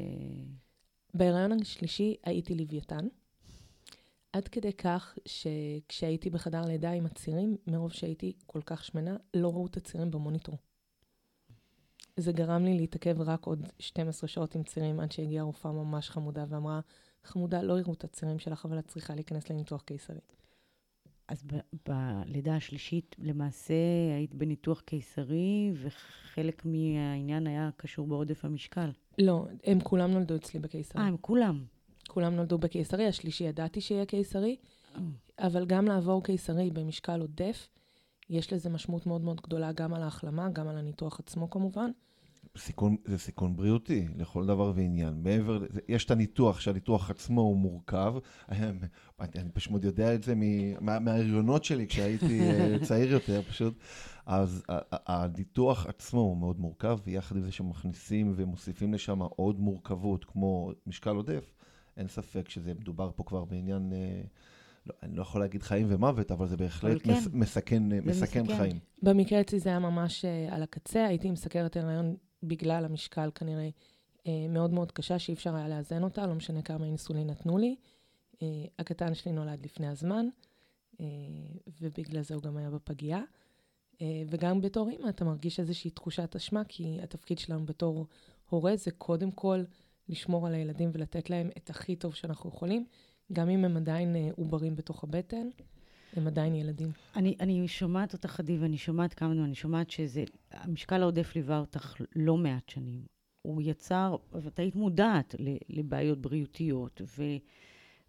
בהיריון 1.14 1.52
השלישי 1.62 2.16
הייתי 2.22 2.54
לוויתן, 2.54 3.06
עד 4.32 4.48
כדי 4.48 4.72
כך 4.72 5.18
שכשהייתי 5.26 6.30
בחדר 6.30 6.62
לידה 6.66 6.90
עם 6.90 7.06
הצירים, 7.06 7.56
מרוב 7.66 7.92
שהייתי 7.92 8.32
כל 8.46 8.60
כך 8.66 8.84
שמנה, 8.84 9.16
לא 9.34 9.52
ראו 9.52 9.66
את 9.66 9.76
הצירים 9.76 10.10
במוניטור. 10.10 10.58
זה 12.16 12.32
גרם 12.32 12.64
לי 12.64 12.74
להתעכב 12.74 13.20
רק 13.20 13.44
עוד 13.44 13.66
12 13.78 14.28
שעות 14.28 14.54
עם 14.54 14.62
צירים, 14.62 15.00
עד 15.00 15.12
שהגיעה 15.12 15.44
רופאה 15.44 15.72
ממש 15.72 16.10
חמודה 16.10 16.44
ואמרה, 16.48 16.80
חמודה, 17.24 17.62
לא 17.62 17.78
יראו 17.78 17.92
את 17.92 18.04
הצירים 18.04 18.38
שלך, 18.38 18.64
אבל 18.64 18.78
את 18.78 18.86
צריכה 18.86 19.14
להיכנס 19.14 19.50
לניתוח 19.50 19.82
קיסרי. 19.82 20.20
אז 21.28 21.42
ב- 21.46 21.88
בלידה 21.88 22.56
השלישית 22.56 23.16
למעשה 23.18 23.74
היית 24.16 24.34
בניתוח 24.34 24.80
קיסרי, 24.80 25.72
וחלק 25.74 26.64
מהעניין 26.64 27.46
היה 27.46 27.70
קשור 27.76 28.06
בעודף 28.06 28.44
המשקל. 28.44 28.90
לא, 29.18 29.46
הם 29.64 29.80
כולם 29.80 30.10
נולדו 30.10 30.36
אצלי 30.36 30.60
בקיסרי. 30.60 31.02
אה, 31.02 31.06
הם 31.06 31.16
כולם. 31.20 31.64
כולם 32.08 32.34
נולדו 32.34 32.58
בקיסרי, 32.58 33.06
השלישי 33.06 33.44
ידעתי 33.44 33.80
שיהיה 33.80 34.06
קיסרי, 34.06 34.56
אבל 35.38 35.66
גם 35.66 35.86
לעבור 35.86 36.24
קיסרי 36.24 36.70
במשקל 36.70 37.20
עודף, 37.20 37.68
יש 38.30 38.52
לזה 38.52 38.70
משמעות 38.70 39.06
מאוד 39.06 39.20
מאוד 39.20 39.40
גדולה 39.40 39.72
גם 39.72 39.94
על 39.94 40.02
ההחלמה, 40.02 40.48
גם 40.48 40.68
על 40.68 40.78
הניתוח 40.78 41.20
עצמו 41.20 41.50
כמובן. 41.50 41.90
סיכון, 42.56 42.96
זה 43.04 43.18
סיכון 43.18 43.56
בריאותי 43.56 44.06
לכל 44.16 44.46
דבר 44.46 44.72
ועניין. 44.74 45.22
מעבר, 45.22 45.64
יש 45.88 46.04
את 46.04 46.10
הניתוח, 46.10 46.60
שהניתוח 46.60 47.10
עצמו 47.10 47.40
הוא 47.40 47.56
מורכב. 47.56 48.14
אני, 48.48 48.66
אני 49.20 49.50
פשוט 49.52 49.84
יודע 49.84 50.14
את 50.14 50.22
זה 50.22 50.34
מההריונות 50.80 51.64
שלי 51.64 51.86
כשהייתי 51.86 52.40
אה, 52.40 52.76
צעיר 52.88 53.12
יותר, 53.12 53.42
פשוט. 53.48 53.74
אז 54.26 54.62
הניתוח 54.92 55.86
עצמו 55.86 56.20
הוא 56.20 56.36
מאוד 56.36 56.60
מורכב, 56.60 56.98
ויחד 57.04 57.36
עם 57.36 57.42
זה 57.42 57.52
שמכניסים 57.52 58.32
ומוסיפים 58.36 58.94
לשם 58.94 59.22
עוד 59.22 59.60
מורכבות, 59.60 60.24
כמו 60.24 60.72
משקל 60.86 61.16
עודף, 61.16 61.54
אין 61.96 62.08
ספק 62.08 62.48
שזה 62.48 62.74
מדובר 62.74 63.10
פה 63.16 63.24
כבר 63.24 63.44
בעניין, 63.44 63.92
אה, 63.92 64.22
לא, 64.86 64.94
אני 65.02 65.16
לא 65.16 65.22
יכול 65.22 65.40
להגיד 65.40 65.62
חיים 65.62 65.86
ומוות, 65.90 66.30
אבל 66.32 66.46
זה 66.46 66.56
בהחלט 66.56 67.02
כן. 67.02 67.12
מס, 67.12 67.28
מסכן, 67.32 67.92
אה, 67.92 67.98
מסכן 68.04 68.42
מסכן. 68.42 68.56
חיים. 68.56 68.78
במקרה 69.02 69.40
אצלי 69.40 69.60
זה 69.60 69.68
היה 69.68 69.78
ממש 69.78 70.24
על 70.50 70.62
הקצה, 70.62 71.06
הייתי 71.06 71.28
עם 71.28 71.36
סכרת 71.36 71.76
הריון 71.76 72.16
בגלל 72.44 72.84
המשקל 72.84 73.30
כנראה 73.34 73.68
uh, 74.18 74.28
מאוד 74.48 74.72
מאוד 74.72 74.92
קשה, 74.92 75.18
שאי 75.18 75.34
אפשר 75.34 75.54
היה 75.54 75.68
לאזן 75.68 76.02
אותה, 76.02 76.26
לא 76.26 76.34
משנה 76.34 76.62
כמה 76.62 76.86
אינסולין 76.86 77.30
נתנו 77.30 77.58
לי. 77.58 77.76
Uh, 78.32 78.38
הקטן 78.78 79.14
שלי 79.14 79.32
נולד 79.32 79.64
לפני 79.64 79.88
הזמן, 79.88 80.26
uh, 80.92 80.98
ובגלל 81.80 82.22
זה 82.22 82.34
הוא 82.34 82.42
גם 82.42 82.56
היה 82.56 82.70
בפגייה. 82.70 83.22
וגם 84.28 84.60
בתור 84.60 84.88
אימא 84.88 85.08
אתה 85.08 85.24
מרגיש 85.24 85.60
איזושהי 85.60 85.90
תחושת 85.90 86.36
אשמה, 86.36 86.62
כי 86.68 86.98
התפקיד 87.02 87.38
שלנו 87.38 87.66
בתור 87.66 88.06
הורה 88.50 88.76
זה 88.76 88.90
קודם 88.90 89.30
כל 89.30 89.64
לשמור 90.08 90.46
על 90.46 90.54
הילדים 90.54 90.90
ולתת 90.92 91.30
להם 91.30 91.50
את 91.56 91.70
הכי 91.70 91.96
טוב 91.96 92.14
שאנחנו 92.14 92.50
יכולים, 92.50 92.86
גם 93.32 93.48
אם 93.48 93.64
הם 93.64 93.76
עדיין 93.76 94.16
עוברים 94.36 94.76
בתוך 94.76 95.04
הבטן, 95.04 95.48
הם 96.16 96.26
עדיין 96.26 96.54
ילדים. 96.54 96.92
אני, 97.16 97.36
אני 97.40 97.68
שומעת 97.68 98.12
אותך, 98.12 98.40
עדי, 98.40 98.58
ואני 98.58 98.78
שומעת 98.78 99.14
כמה 99.14 99.28
דברים, 99.28 99.44
אני 99.44 99.54
שומעת 99.54 99.90
שזה, 99.90 100.24
המשקל 100.50 101.02
העודף 101.02 101.32
ליווה 101.36 101.58
אותך 101.58 101.94
לא 102.16 102.36
מעט 102.36 102.68
שנים. 102.68 103.06
הוא 103.42 103.62
יצר, 103.64 104.16
ואת 104.32 104.58
היית 104.58 104.74
מודעת 104.74 105.34
לבעיות 105.68 106.20
בריאותיות 106.20 107.00
ו, 107.18 107.22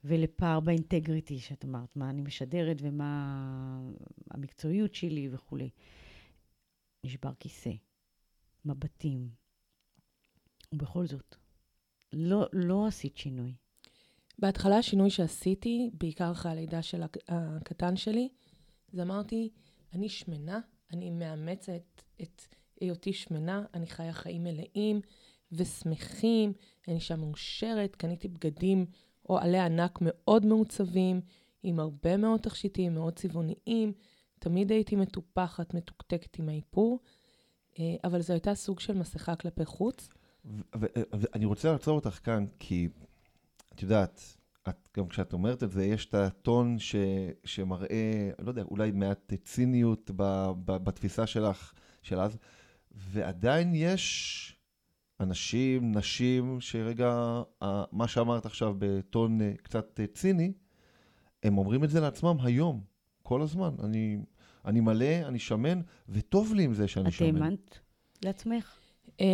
ולפער 0.04 0.60
באינטגריטי, 0.60 1.40
שאת 1.40 1.66
אמרת, 1.66 1.96
מה 1.96 2.10
אני 2.10 2.22
משדרת 2.22 2.78
ומה 2.82 3.92
המקצועיות 4.32 4.96
שלי 4.96 5.30
וכולי. 5.32 5.70
נשבר 7.06 7.34
כיסא, 7.40 7.72
מבטים, 8.66 9.30
ובכל 10.74 11.06
זאת, 11.08 11.36
לא, 12.14 12.48
לא 12.54 12.88
עשית 12.88 13.18
שינוי. 13.18 13.54
בהתחלה 14.40 14.78
השינוי 14.78 15.10
שעשיתי, 15.10 15.90
בעיקר 15.94 16.32
אחרי 16.32 16.52
הלידה 16.52 16.82
של 16.82 17.04
הק- 17.04 17.18
הקטן 17.28 17.96
שלי, 17.96 18.30
זה 18.92 19.02
אמרתי, 19.02 19.50
אני 19.94 20.10
שמנה, 20.10 20.60
אני 20.94 21.10
מאמצת 21.10 22.02
את 22.22 22.42
היותי 22.82 23.14
שמנה, 23.14 23.66
אני 23.74 23.88
חיה 23.88 24.14
חיים 24.14 24.44
מלאים 24.44 25.02
ושמחים, 25.52 26.54
אני 26.88 26.96
אישה 26.96 27.16
מאושרת, 27.16 27.96
קניתי 27.96 28.28
בגדים 28.28 28.86
או 29.30 29.40
עלי 29.40 29.60
ענק 29.60 30.00
מאוד 30.02 30.46
מעוצבים, 30.46 31.22
עם 31.64 31.80
הרבה 31.80 32.18
מאוד 32.18 32.40
תכשיטים, 32.40 32.94
מאוד 32.94 33.14
צבעוניים, 33.14 33.94
תמיד 34.40 34.72
הייתי 34.72 34.96
מטופחת, 34.96 35.74
מתוקתקת 35.74 36.40
עם 36.40 36.50
האיפור, 36.50 37.00
אה, 37.80 37.96
אבל 38.04 38.22
זו 38.22 38.34
הייתה 38.34 38.56
סוג 38.56 38.80
של 38.80 38.98
מסכה 38.98 39.36
כלפי 39.36 39.66
חוץ. 39.66 40.10
ואני 40.74 41.46
רוצה 41.46 41.72
לעצור 41.72 41.96
אותך 41.96 42.20
כאן, 42.24 42.46
כי 42.60 42.90
את 43.76 43.84
יודעת, 43.84 44.38
את, 44.70 44.90
גם 44.98 45.08
כשאת 45.08 45.34
אומרת 45.34 45.64
את 45.64 45.72
זה, 45.72 45.86
יש 45.86 46.06
את 46.06 46.14
הטון 46.14 46.80
ש, 46.80 46.96
שמראה, 47.44 48.30
לא 48.40 48.50
יודע, 48.50 48.64
אולי 48.64 48.92
מעט 48.92 49.34
ציניות 49.44 50.12
ב, 50.16 50.52
ב, 50.66 50.72
בתפיסה 50.72 51.28
שלך, 51.28 51.74
של 52.02 52.20
אז, 52.20 52.38
ועדיין 52.92 53.76
יש 53.76 54.56
אנשים, 55.20 55.92
נשים, 55.92 56.62
שרגע, 56.62 57.42
מה 57.92 58.08
שאמרת 58.08 58.46
עכשיו 58.46 58.76
בטון 58.78 59.42
אה, 59.42 59.54
קצת 59.64 60.00
אה, 60.00 60.08
ציני, 60.08 60.54
הם 61.44 61.58
אומרים 61.58 61.84
את 61.84 61.90
זה 61.90 62.00
לעצמם 62.00 62.38
היום, 62.44 62.82
כל 63.24 63.42
הזמן. 63.42 63.76
אני, 63.84 64.18
אני 64.66 64.80
מלא, 64.80 65.28
אני 65.28 65.40
שמן, 65.40 65.82
וטוב 66.10 66.54
לי 66.54 66.64
עם 66.64 66.74
זה 66.74 66.88
שאני 66.88 67.08
את 67.08 67.14
שמן. 67.14 67.42
האמנת 67.42 67.80
לעצמך? 68.26 68.78
אה, 69.22 69.26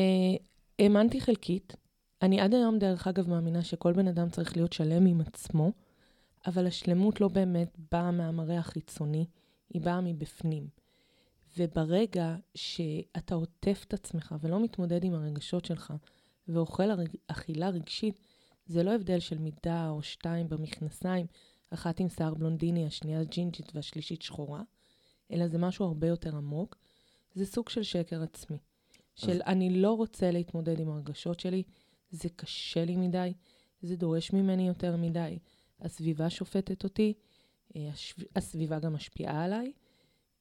האמנתי 0.80 1.22
חלקית. 1.22 1.76
אני 2.22 2.42
עד 2.42 2.54
היום, 2.54 2.80
דרך 2.80 3.08
אגב, 3.08 3.30
מאמינה 3.30 3.64
שכל 3.64 3.94
בן 3.94 4.08
אדם 4.08 4.30
צריך 4.30 4.58
להיות 4.58 4.74
שלם 4.74 5.06
עם 5.06 5.22
עצמו, 5.22 5.72
אבל 6.48 6.68
השלמות 6.68 7.22
לא 7.22 7.28
באמת 7.28 7.78
באה 7.92 8.12
מהמראה 8.12 8.58
החיצוני, 8.58 9.26
היא 9.70 9.82
באה 9.82 10.02
מבפנים. 10.02 10.68
וברגע 11.58 12.36
שאתה 12.56 13.36
עוטף 13.36 13.84
את 13.88 13.94
עצמך 13.94 14.36
ולא 14.42 14.64
מתמודד 14.64 15.04
עם 15.04 15.14
הרגשות 15.14 15.66
שלך, 15.66 15.94
ואוכל. 16.48 16.84
אכילה 17.28 17.70
רגשית, 17.70 18.20
זה 18.66 18.84
לא 18.84 18.96
הבדל 18.96 19.20
של 19.20 19.38
מידה 19.38 19.90
או 19.90 20.04
שתיים 20.04 20.50
במכנסיים, 20.50 21.26
אחת 21.70 22.00
עם 22.00 22.10
שיער 22.10 22.34
בלונדיני, 22.34 22.86
השנייה 22.86 23.24
ג'ינג'ית 23.24 23.72
והשלישית 23.76 24.22
שחורה, 24.22 24.62
אלא 25.32 25.48
זה 25.48 25.58
משהו 25.58 25.86
הרבה 25.86 26.08
יותר 26.08 26.36
עמוק. 26.36 26.78
זה 27.34 27.46
סוג 27.46 27.70
של 27.70 27.84
שקר 27.84 28.24
עצמי. 28.24 28.58
של 29.16 29.42
אני 29.46 29.82
לא 29.82 29.92
רוצה 29.92 30.32
להתמודד 30.32 30.80
עם 30.80 30.90
הרגשות 30.90 31.40
שלי, 31.40 31.64
זה 32.12 32.30
קשה 32.36 32.86
לי 32.86 32.96
מדי, 32.98 33.34
זה 33.82 33.96
דורש 33.96 34.34
ממני 34.34 34.68
יותר 34.68 34.98
מדי. 34.98 35.40
הסביבה 35.82 36.30
שופטת 36.30 36.84
אותי, 36.84 37.14
אה, 37.76 37.90
הסביבה 38.36 38.80
גם 38.80 38.94
משפיעה 38.94 39.44
עליי, 39.44 39.72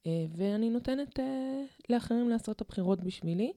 אה, 0.05 0.25
ואני 0.37 0.69
נותנת 0.69 1.19
אה, 1.19 1.63
לאחרים 1.89 2.29
לעשות 2.29 2.55
את 2.55 2.61
הבחירות 2.61 3.01
בשבילי, 3.03 3.53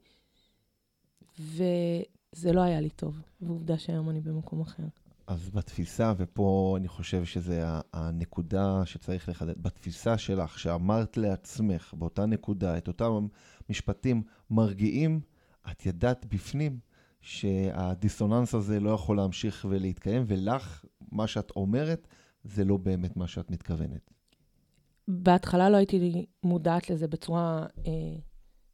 וזה 1.39 2.53
לא 2.53 2.61
היה 2.61 2.81
לי 2.81 2.91
טוב, 2.91 3.21
ועובדה 3.41 3.79
שהיום 3.79 4.11
אני 4.11 4.21
במקום 4.21 4.61
אחר. 4.61 4.83
אז 5.27 5.51
בתפיסה, 5.51 6.13
ופה 6.17 6.75
אני 6.79 6.89
חושב 6.89 7.25
שזה 7.25 7.69
ה- 7.69 7.81
הנקודה 7.93 8.83
שצריך 8.87 9.29
לחדד, 9.29 9.63
בתפיסה 9.63 10.19
שלך, 10.19 10.59
שאמרת 10.59 11.17
לעצמך 11.17 11.95
באותה 11.99 12.27
נקודה 12.27 12.79
את 12.79 12.89
אותם 12.89 13.27
משפטים 13.71 14.23
מרגיעים, 14.51 15.21
את 15.71 15.87
ידעת 15.87 16.27
בפנים 16.27 16.79
שהדיסוננס 17.25 18.55
הזה 18.55 18.81
לא 18.81 18.91
יכול 18.91 19.17
להמשיך 19.17 19.67
ולהתקיים, 19.69 20.25
ולך, 20.27 20.85
מה 21.13 21.27
שאת 21.27 21.51
אומרת, 21.57 22.09
זה 22.45 22.65
לא 22.65 22.77
באמת 22.77 23.17
מה 23.17 23.29
שאת 23.29 23.51
מתכוונת. 23.51 24.11
בהתחלה 25.09 25.71
לא 25.71 25.77
הייתי 25.77 26.27
מודעת 26.43 26.91
לזה 26.91 27.09
בצורה 27.09 27.67
אה, 27.87 27.93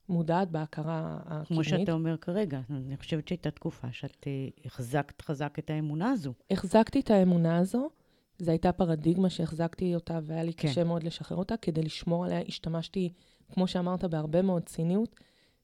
מודעת, 0.08 0.50
בהכרה 0.50 1.18
הקדמית. 1.24 1.48
כמו 1.48 1.64
שאתה 1.64 1.92
אומר 1.92 2.16
כרגע, 2.16 2.60
אני 2.70 2.96
חושבת 2.96 3.28
שהייתה 3.28 3.50
תקופה 3.50 3.88
שאת 3.92 4.26
אה, 4.26 4.48
החזקת 4.64 5.22
חזק 5.22 5.58
את 5.58 5.70
האמונה 5.70 6.10
הזו. 6.10 6.32
החזקתי 6.50 7.00
את 7.00 7.10
האמונה 7.10 7.58
הזו, 7.58 7.90
זו 8.38 8.50
הייתה 8.50 8.72
פרדיגמה 8.72 9.30
שהחזקתי 9.30 9.94
אותה 9.94 10.18
והיה 10.22 10.42
לי 10.42 10.54
כן. 10.54 10.68
קשה 10.68 10.84
מאוד 10.84 11.02
לשחרר 11.02 11.38
אותה. 11.38 11.56
כדי 11.56 11.82
לשמור 11.82 12.24
עליה 12.24 12.40
השתמשתי, 12.48 13.12
כמו 13.52 13.66
שאמרת, 13.66 14.04
בהרבה 14.04 14.42
מאוד 14.42 14.62
ציניות. 14.62 15.20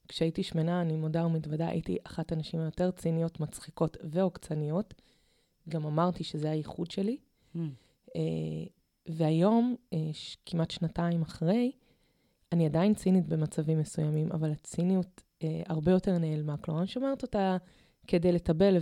כשהייתי 0.09 0.43
שמנה, 0.43 0.81
אני 0.83 0.97
מודה 0.97 1.27
ומתוודה, 1.27 1.69
הייתי 1.69 1.97
אחת 2.05 2.33
הנשים 2.33 2.61
היותר 2.61 2.91
ציניות, 2.91 3.41
מצחיקות 3.41 3.97
ועוקצניות. 4.05 4.95
גם 5.69 5.87
אמרתי 5.87 6.25
שזה 6.25 6.51
הייחוד 6.51 6.91
שלי. 6.91 7.17
Mm. 7.57 7.59
אה, 8.17 8.21
והיום, 9.09 9.77
אה, 9.93 9.99
ש- 10.13 10.37
כמעט 10.47 10.71
שנתיים 10.71 11.23
אחרי, 11.23 11.73
אני 12.53 12.67
עדיין 12.67 12.95
צינית 12.95 13.27
במצבים 13.27 13.79
מסוימים, 13.79 14.33
אבל 14.33 14.51
הציניות 14.53 15.23
אה, 15.43 15.63
הרבה 15.67 15.93
יותר 15.93 16.19
נעלמה. 16.19 16.57
כלומר, 16.57 16.81
אני 16.81 16.89
שומרת 16.89 17.23
אותה 17.23 17.57
כדי 18.07 18.33
לטבל 18.33 18.77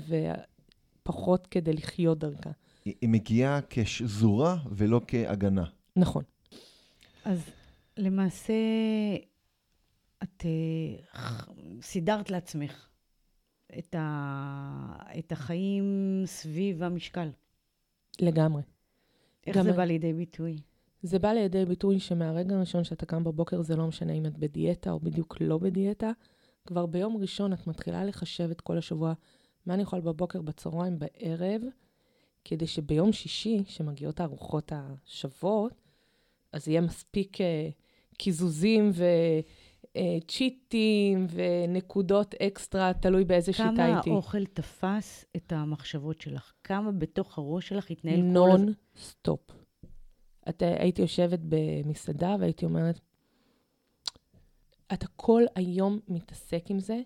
ופחות 1.03 1.47
כדי 1.47 1.73
לחיות 1.73 2.19
דרכה. 2.19 2.51
היא 2.85 2.95
היא 3.01 3.09
מגיעה 3.09 3.61
כשזורה 3.71 4.57
ולא 4.71 5.01
כהגנה. 5.09 5.65
נכון. 5.97 6.23
אז 7.25 7.51
למעשה, 7.97 8.55
את 10.23 10.45
אה, 10.45 11.31
סידרת 11.83 12.31
לעצמך 12.31 12.89
את, 13.79 13.95
ה... 13.99 14.97
את 15.19 15.33
החיים 15.33 16.23
סביב 16.27 16.83
המשקל. 16.83 17.31
לגמרי. 18.21 18.63
איך 19.47 19.57
גם 19.57 19.65
זה 19.65 19.73
בא 19.73 19.85
לידי 19.85 20.13
ביטוי? 20.13 20.57
זה 21.03 21.19
בא 21.19 21.33
לידי 21.33 21.65
ביטוי 21.65 22.01
שמהרגע 22.01 22.57
הראשון 22.57 22.85
שאתה 22.85 23.07
קם 23.07 23.25
בבוקר, 23.25 23.63
זה 23.63 23.77
לא 23.77 23.87
משנה 23.87 24.13
אם 24.13 24.27
את 24.27 24.39
בדיאטה 24.39 24.91
או 24.91 25.01
בדיוק 25.01 25.37
לא 25.41 25.59
בדיאטה, 25.59 26.11
כבר 26.67 26.87
ביום 26.87 27.17
ראשון 27.17 27.53
את 27.53 27.67
מתחילה 27.67 28.05
לחשב 28.05 28.51
את 28.51 28.61
כל 28.61 28.79
השבוע, 28.79 29.13
מה 29.67 29.75
אני 29.75 29.83
יכול 29.83 30.01
בבוקר, 30.01 30.43
בצהריים, 30.43 30.99
בערב, 30.99 31.63
כדי 32.45 32.67
שביום 32.67 33.13
שישי, 33.13 33.63
שמגיעות 33.67 34.21
הארוחות 34.21 34.73
השוות, 34.75 35.73
אז 36.53 36.69
יהיה 36.69 36.81
מספיק 36.81 37.41
אה, 37.41 37.69
קיזוזים 38.19 38.91
וצ'יטים 39.99 41.27
ונקודות 41.31 42.35
אקסטרה, 42.35 42.93
תלוי 42.93 43.25
באיזה 43.25 43.53
שיטה 43.53 43.71
כמה 43.77 43.99
איתי. 43.99 44.11
האוכל 44.11 44.45
תפס 44.45 45.25
את 45.37 45.53
המחשבות 45.53 46.21
שלך? 46.21 46.53
כמה 46.65 46.93
בתוך 46.93 47.39
הראש 47.39 47.69
שלך 47.69 47.91
התנהל 47.91 48.17
כל 48.17 48.23
נון? 48.23 48.73
סטופ. 48.97 49.41
את, 50.49 50.63
הייתי 50.63 51.03
יושבת 51.03 51.41
במסעדה 51.49 52.37
והייתי 52.41 52.65
אומרת, 52.65 53.01
אתה 54.93 55.07
כל 55.17 55.43
היום 55.55 55.99
מתעסק 56.09 56.71
עם 56.71 56.81
זה, 56.81 57.01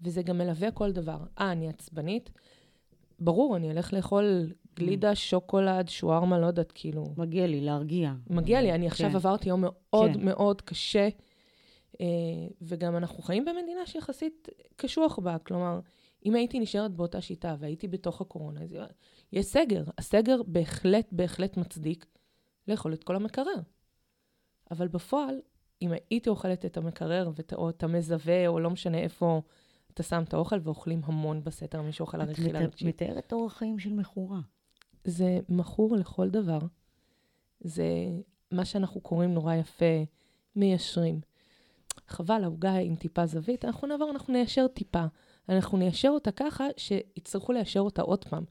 וזה 0.00 0.22
גם 0.22 0.38
מלווה 0.38 0.70
כל 0.70 0.92
דבר. 0.92 1.18
אה, 1.40 1.52
אני 1.52 1.68
עצבנית? 1.68 2.30
ברור, 3.18 3.56
אני 3.56 3.70
אלך 3.70 3.92
לאכול 3.92 4.52
גלידה, 4.76 5.14
שוקולד, 5.14 5.88
שוארמה, 5.88 6.38
לא 6.38 6.46
יודעת, 6.46 6.72
כאילו, 6.74 7.04
מגיע 7.16 7.46
לי 7.46 7.60
להרגיע. 7.60 8.12
מגיע 8.30 8.62
לי. 8.62 8.72
אני 8.72 8.86
עכשיו 8.86 9.10
כן. 9.10 9.16
עברתי 9.16 9.48
יום 9.48 9.60
מאוד 9.60 10.10
כן. 10.14 10.24
מאוד 10.24 10.60
קשה, 10.60 11.04
אה, 11.04 11.08
וגם 12.62 12.96
אנחנו 12.96 13.22
חיים 13.22 13.44
במדינה 13.44 13.86
שיחסית 13.86 14.48
קשוח 14.76 15.18
בה. 15.18 15.38
כלומר, 15.38 15.80
אם 16.26 16.34
הייתי 16.34 16.60
נשארת 16.60 16.90
באותה 16.94 17.20
שיטה 17.20 17.56
והייתי 17.58 17.88
בתוך 17.88 18.20
הקורונה, 18.20 18.62
אז 18.62 18.76
יש 19.32 19.46
סגר. 19.46 19.84
הסגר 19.98 20.42
בהחלט, 20.46 21.08
בהחלט 21.12 21.56
מצדיק 21.56 22.06
לאכול 22.68 22.92
את 22.94 23.04
כל 23.04 23.16
המקרר. 23.16 23.54
אבל 24.70 24.88
בפועל, 24.88 25.40
אם 25.82 25.92
הייתי 25.92 26.30
אוכלת 26.30 26.64
את 26.64 26.76
המקרר 26.76 27.30
ואת- 27.34 27.52
או 27.54 27.68
את 27.70 27.82
המזווה, 27.82 28.46
או 28.48 28.60
לא 28.60 28.70
משנה 28.70 28.98
איפה 28.98 29.42
אתה 29.94 30.02
שם 30.02 30.22
את 30.28 30.34
האוכל, 30.34 30.56
ואוכלים 30.62 31.00
המון 31.04 31.44
בסתר, 31.44 31.82
מי 31.82 31.92
שאוכל 31.92 32.22
את 32.22 32.28
אכילה 32.28 32.60
מת- 32.60 32.66
רגשית. 32.66 32.88
מתארת 32.88 33.32
אורח 33.32 33.52
חיים 33.58 33.78
של 33.78 33.92
מכורה. 33.92 34.40
זה 35.04 35.40
מכור 35.48 35.96
לכל 35.96 36.30
דבר. 36.30 36.58
זה 37.60 37.84
מה 38.50 38.64
שאנחנו 38.64 39.00
קוראים 39.00 39.34
נורא 39.34 39.54
יפה, 39.54 40.04
מיישרים. 40.56 41.20
חבל, 42.10 42.44
העוגה 42.44 42.74
עם 42.74 42.96
טיפה 42.96 43.26
זווית, 43.26 43.64
אנחנו 43.64 43.88
נעבור, 43.88 44.10
אנחנו 44.10 44.32
ניישר 44.32 44.66
טיפה. 44.68 45.04
אנחנו 45.48 45.78
ניישר 45.78 46.08
אותה 46.08 46.30
ככה 46.30 46.66
שיצטרכו 46.76 47.52
ליישר 47.52 47.80
אותה 47.80 48.02
עוד 48.02 48.24
פעם. 48.24 48.44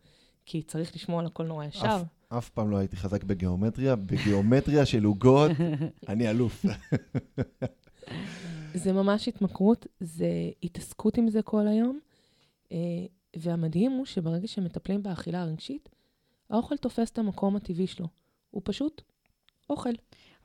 כי 0.46 0.62
צריך 0.62 0.96
לשמור 0.96 1.20
על 1.20 1.26
הכל 1.26 1.44
נורא 1.44 1.66
ישר. 1.66 2.02
אף, 2.02 2.38
אף 2.38 2.50
פעם 2.50 2.72
לא 2.72 2.78
הייתי 2.78 2.98
חזק 2.98 3.24
בגיאומטריה, 3.24 3.96
בגיאומטריה 3.96 4.86
של 4.86 5.04
עוגות, 5.04 5.52
אני 6.10 6.30
אלוף. 6.30 6.66
זה 8.74 8.94
ממש 8.94 9.28
התמכרות, 9.28 9.88
זה 10.00 10.28
התעסקות 10.64 11.18
עם 11.18 11.30
זה 11.30 11.42
כל 11.42 11.68
היום. 11.68 12.00
אה, 12.72 12.78
והמדהים 13.36 13.92
הוא 13.92 14.06
שברגע 14.06 14.48
שמטפלים 14.48 15.04
באכילה 15.04 15.42
הרגשית, 15.42 15.90
האוכל 16.50 16.78
תופס 16.78 17.12
את 17.12 17.18
המקום 17.18 17.56
הטבעי 17.56 17.88
שלו. 17.88 18.08
הוא 18.52 18.62
פשוט 18.66 19.02
אוכל. 19.70 19.90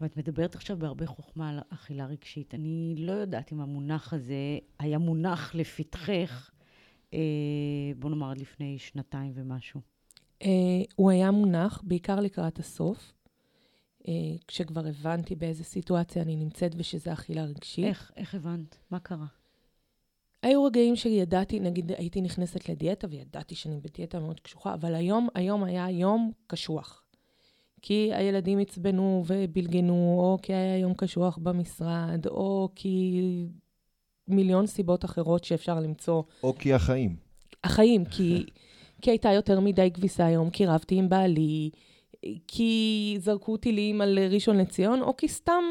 אבל 0.00 0.08
את 0.08 0.16
מדברת 0.16 0.54
עכשיו 0.54 0.78
בהרבה 0.78 1.06
חוכמה 1.06 1.50
על 1.50 1.58
אכילה 1.68 2.06
רגשית. 2.06 2.54
אני 2.54 2.94
לא 2.98 3.12
יודעת 3.12 3.52
אם 3.52 3.60
המונח 3.60 4.12
הזה 4.12 4.58
היה 4.78 4.98
מונח 4.98 5.54
לפתחך, 5.54 6.50
אה, 7.14 7.18
בוא 7.98 8.10
נאמר 8.10 8.30
עד 8.30 8.38
לפני 8.38 8.78
שנתיים 8.78 9.32
ומשהו. 9.34 9.80
Uh, 10.42 10.46
הוא 10.96 11.10
היה 11.10 11.30
מונח 11.30 11.82
בעיקר 11.84 12.20
לקראת 12.20 12.58
הסוף, 12.58 13.12
uh, 14.02 14.06
כשכבר 14.48 14.86
הבנתי 14.86 15.34
באיזה 15.34 15.64
סיטואציה 15.64 16.22
אני 16.22 16.36
נמצאת 16.36 16.72
ושזה 16.76 17.12
אכילה 17.12 17.44
רגשית. 17.44 17.84
איך, 17.84 18.12
איך 18.16 18.34
הבנת? 18.34 18.78
מה 18.90 19.00
קרה? 19.00 19.26
היו 20.42 20.64
רגעים 20.64 20.96
שידעתי, 20.96 21.60
נגיד 21.60 21.92
הייתי 21.92 22.20
נכנסת 22.20 22.68
לדיאטה 22.68 23.06
וידעתי 23.10 23.54
שאני 23.54 23.80
בדיאטה 23.80 24.20
מאוד 24.20 24.40
קשוחה, 24.40 24.74
אבל 24.74 24.94
היום, 24.94 25.28
היום 25.34 25.64
היה 25.64 25.90
יום 25.90 26.32
קשוח. 26.46 27.03
כי 27.86 28.10
הילדים 28.14 28.58
עצבנו 28.58 29.24
ובלגנו, 29.26 30.16
או 30.18 30.38
כי 30.42 30.54
היה 30.54 30.78
יום 30.78 30.94
קשוח 30.94 31.38
במשרד, 31.42 32.26
או 32.26 32.68
כי 32.74 33.20
מיליון 34.28 34.66
סיבות 34.66 35.04
אחרות 35.04 35.44
שאפשר 35.44 35.80
למצוא. 35.80 36.22
או 36.42 36.54
כי 36.58 36.74
החיים. 36.74 37.16
החיים, 37.64 38.04
כי, 38.04 38.44
כי 39.02 39.10
הייתה 39.10 39.32
יותר 39.32 39.60
מדי 39.60 39.90
כביסה 39.94 40.26
היום, 40.26 40.50
כי 40.50 40.66
רבתי 40.66 40.94
עם 40.94 41.08
בעלי, 41.08 41.70
כי 42.48 43.16
זרקו 43.20 43.56
טילים 43.56 44.00
על 44.00 44.18
ראשון 44.18 44.56
לציון, 44.56 45.02
או 45.02 45.16
כי 45.16 45.28
סתם 45.28 45.64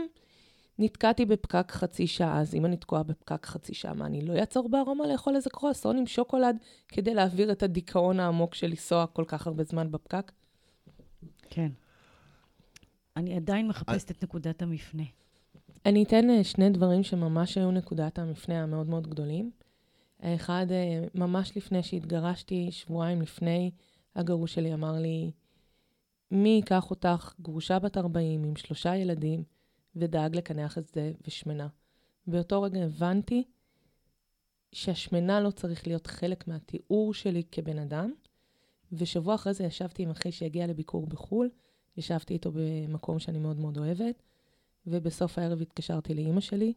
נתקעתי 0.80 1.26
בפקק 1.26 1.72
חצי 1.72 2.08
שעה. 2.08 2.42
אז 2.42 2.56
אם 2.56 2.66
אני 2.66 2.78
תקועה 2.78 3.04
בפקק 3.04 3.46
חצי 3.46 3.74
שעה, 3.74 3.94
מה, 3.94 4.06
אני 4.06 4.22
לא 4.22 4.34
אעצור 4.34 4.70
בארומה 4.70 5.08
לאכול 5.08 5.36
איזה 5.36 5.50
קרואסון 5.50 5.98
עם 5.98 6.06
שוקולד 6.06 6.58
כדי 6.88 7.14
להעביר 7.14 7.52
את 7.52 7.64
הדיכאון 7.64 8.20
העמוק 8.20 8.56
של 8.56 8.68
לנסוע 8.68 9.06
כל 9.08 9.24
כך 9.28 9.48
הרבה 9.48 9.64
זמן 9.64 9.92
בפקק? 9.92 10.32
כן. 11.50 11.70
אני 13.18 13.36
עדיין 13.36 13.68
מחפשת 13.68 14.12
את 14.12 14.24
נקודת 14.24 14.62
המפנה. 14.62 15.04
אני 15.86 16.04
אתן 16.04 16.30
אה, 16.30 16.44
שני 16.44 16.70
דברים 16.70 17.04
שממש 17.04 17.58
היו 17.58 17.72
נקודת 17.72 18.20
המפנה 18.20 18.64
המאוד 18.64 18.90
מאוד 18.90 19.08
גדולים. 19.08 19.52
האחד, 20.20 20.66
אה, 20.72 21.04
ממש 21.16 21.58
לפני 21.58 21.84
שהתגרשתי, 21.84 22.72
שבועיים 22.72 23.22
לפני, 23.22 23.72
הגרוש 24.16 24.54
שלי 24.54 24.74
אמר 24.74 25.00
לי, 25.00 25.32
מי 26.32 26.50
ייקח 26.50 26.90
אותך, 26.90 27.34
גרושה 27.42 27.80
בת 27.80 27.98
40 27.98 28.44
עם 28.44 28.56
שלושה 28.56 28.96
ילדים, 28.96 29.44
ודאג 29.96 30.36
לקנח 30.36 30.78
את 30.78 30.88
זה 30.88 31.12
ושמנה. 31.28 31.68
באותו 32.28 32.62
רגע 32.62 32.84
הבנתי 32.84 33.44
שהשמנה 34.72 35.40
לא 35.40 35.52
צריך 35.52 35.88
להיות 35.88 36.08
חלק 36.08 36.48
מהתיאור 36.48 37.14
שלי 37.14 37.44
כבן 37.52 37.80
אדם, 37.80 38.12
ושבוע 38.92 39.36
אחרי 39.36 39.54
זה 39.54 39.64
ישבתי 39.64 40.04
עם 40.04 40.10
אחי 40.10 40.32
שהגיע 40.32 40.68
לביקור 40.68 41.08
בחו"ל, 41.08 41.50
ישבתי 41.98 42.34
איתו 42.34 42.52
במקום 42.54 43.20
שאני 43.20 43.40
מאוד 43.40 43.60
מאוד 43.60 43.78
אוהבת, 43.78 44.24
ובסוף 44.88 45.38
הערב 45.38 45.62
התקשרתי 45.62 46.14
לאימא 46.14 46.42
שלי, 46.42 46.74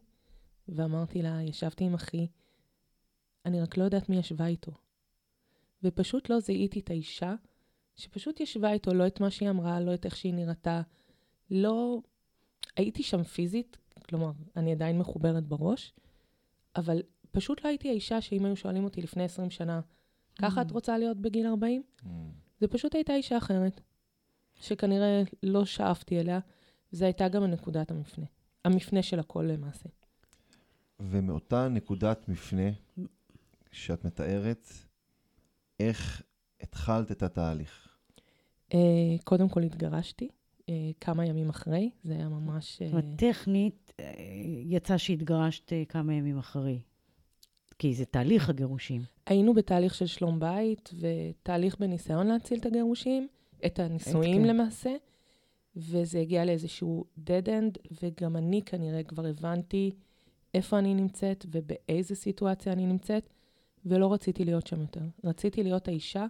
ואמרתי 0.67 1.21
לה, 1.21 1.41
ישבתי 1.43 1.83
עם 1.83 1.93
אחי, 1.93 2.27
אני 3.45 3.61
רק 3.61 3.77
לא 3.77 3.83
יודעת 3.83 4.09
מי 4.09 4.17
ישבה 4.17 4.47
איתו. 4.47 4.71
ופשוט 5.83 6.29
לא 6.29 6.39
זיהיתי 6.39 6.79
את 6.79 6.89
האישה 6.89 7.35
שפשוט 7.95 8.39
ישבה 8.39 8.71
איתו, 8.71 8.93
לא 8.93 9.07
את 9.07 9.19
מה 9.19 9.31
שהיא 9.31 9.49
אמרה, 9.49 9.79
לא 9.79 9.93
את 9.93 10.05
איך 10.05 10.15
שהיא 10.15 10.33
נראתה, 10.33 10.81
לא... 11.51 12.01
הייתי 12.77 13.03
שם 13.03 13.23
פיזית, 13.23 13.77
כלומר, 14.09 14.31
אני 14.55 14.71
עדיין 14.71 14.99
מחוברת 14.99 15.47
בראש, 15.47 15.93
אבל 16.75 17.01
פשוט 17.31 17.63
לא 17.63 17.69
הייתי 17.69 17.89
האישה 17.89 18.21
שאם 18.21 18.45
היו 18.45 18.55
שואלים 18.55 18.83
אותי 18.83 19.01
לפני 19.01 19.23
20 19.23 19.49
שנה, 19.49 19.81
ככה 20.39 20.61
את 20.61 20.71
רוצה 20.71 20.97
להיות 20.97 21.17
בגיל 21.17 21.47
40? 21.47 21.83
זה 22.59 22.67
פשוט 22.67 22.95
הייתה 22.95 23.15
אישה 23.15 23.37
אחרת, 23.37 23.81
שכנראה 24.59 25.23
לא 25.43 25.65
שאפתי 25.65 26.19
אליה, 26.19 26.39
זו 26.91 27.05
הייתה 27.05 27.27
גם 27.27 27.43
נקודת 27.43 27.91
המפנה. 27.91 28.25
המפנה 28.65 29.03
של 29.03 29.19
הכל 29.19 29.41
למעשה. 29.51 29.89
ומאותה 30.99 31.67
נקודת 31.67 32.29
מפנה 32.29 32.69
שאת 33.71 34.05
מתארת, 34.05 34.67
איך 35.79 36.21
התחלת 36.61 37.11
את 37.11 37.23
התהליך? 37.23 37.97
Uh, 38.71 38.75
קודם 39.23 39.49
כל 39.49 39.63
התגרשתי, 39.63 40.29
uh, 40.61 40.69
כמה 41.01 41.25
ימים 41.25 41.49
אחרי, 41.49 41.89
זה 42.03 42.13
היה 42.13 42.29
ממש... 42.29 42.81
זאת 42.83 42.91
אומרת, 42.91 43.05
טכנית, 43.17 43.93
אה, 43.99 44.13
יצא 44.65 44.97
שהתגרשת 44.97 45.73
אה, 45.73 45.83
כמה 45.85 46.13
ימים 46.13 46.37
אחרי. 46.37 46.79
כי 47.79 47.93
זה 47.93 48.05
תהליך 48.05 48.49
הגירושים. 48.49 49.01
היינו 49.25 49.53
בתהליך 49.53 49.95
של 49.95 50.05
שלום 50.05 50.39
בית, 50.39 50.89
ותהליך 50.99 51.79
בניסיון 51.79 52.27
להציל 52.27 52.59
את 52.59 52.65
הגירושים, 52.65 53.27
את 53.65 53.79
הנישואים 53.79 54.41
כן. 54.41 54.47
למעשה, 54.47 54.95
וזה 55.75 56.19
הגיע 56.19 56.45
לאיזשהו 56.45 57.05
dead 57.17 57.45
end, 57.45 57.93
וגם 58.01 58.35
אני 58.37 58.61
כנראה 58.65 59.03
כבר 59.03 59.25
הבנתי 59.25 59.91
איפה 60.53 60.79
אני 60.79 60.93
נמצאת 60.93 61.45
ובאיזה 61.51 62.15
סיטואציה 62.15 62.73
אני 62.73 62.85
נמצאת, 62.85 63.29
ולא 63.85 64.13
רציתי 64.13 64.45
להיות 64.45 64.67
שם 64.67 64.81
יותר. 64.81 65.01
רציתי 65.23 65.63
להיות 65.63 65.87
האישה 65.87 66.25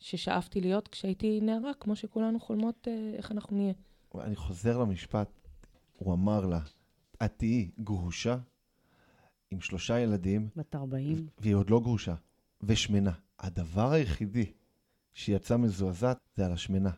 ששאפתי 0.00 0.60
להיות 0.60 0.88
כשהייתי 0.88 1.40
נערה, 1.40 1.74
כמו 1.74 1.96
שכולנו 1.96 2.40
חולמות 2.40 2.88
אה, 2.88 3.12
איך 3.16 3.32
אנחנו 3.32 3.56
נהיה. 3.56 3.72
אני 4.14 4.36
חוזר 4.36 4.78
למשפט, 4.78 5.28
הוא 5.98 6.14
אמר 6.14 6.46
לה, 6.46 6.60
את 7.24 7.32
תהיי 7.36 7.70
גרושה 7.80 8.36
עם 9.50 9.60
שלושה 9.60 9.98
ילדים, 9.98 10.48
בת 10.56 10.74
40. 10.74 11.26
והיא 11.38 11.54
עוד 11.54 11.70
לא 11.70 11.80
גרושה, 11.80 12.14
ושמנה. 12.62 13.12
הדבר 13.38 13.92
היחידי 13.92 14.52
שהיא 15.14 15.36
יצאה 15.36 15.56
מזועזעת, 15.56 16.18
זה 16.36 16.46
על 16.46 16.52
השמנה. 16.52 16.90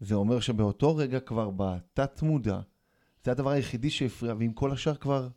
זה 0.00 0.14
אומר 0.14 0.40
שבאותו 0.40 0.96
רגע 0.96 1.20
כבר 1.20 1.50
בתת 1.56 2.22
מודע, 2.22 2.60
זה 3.24 3.30
הדבר 3.30 3.50
היחידי 3.50 3.90
שהפריע, 3.90 4.34
ועם 4.38 4.52
כל 4.52 4.72
השאר 4.72 4.94
כבר 4.94 5.28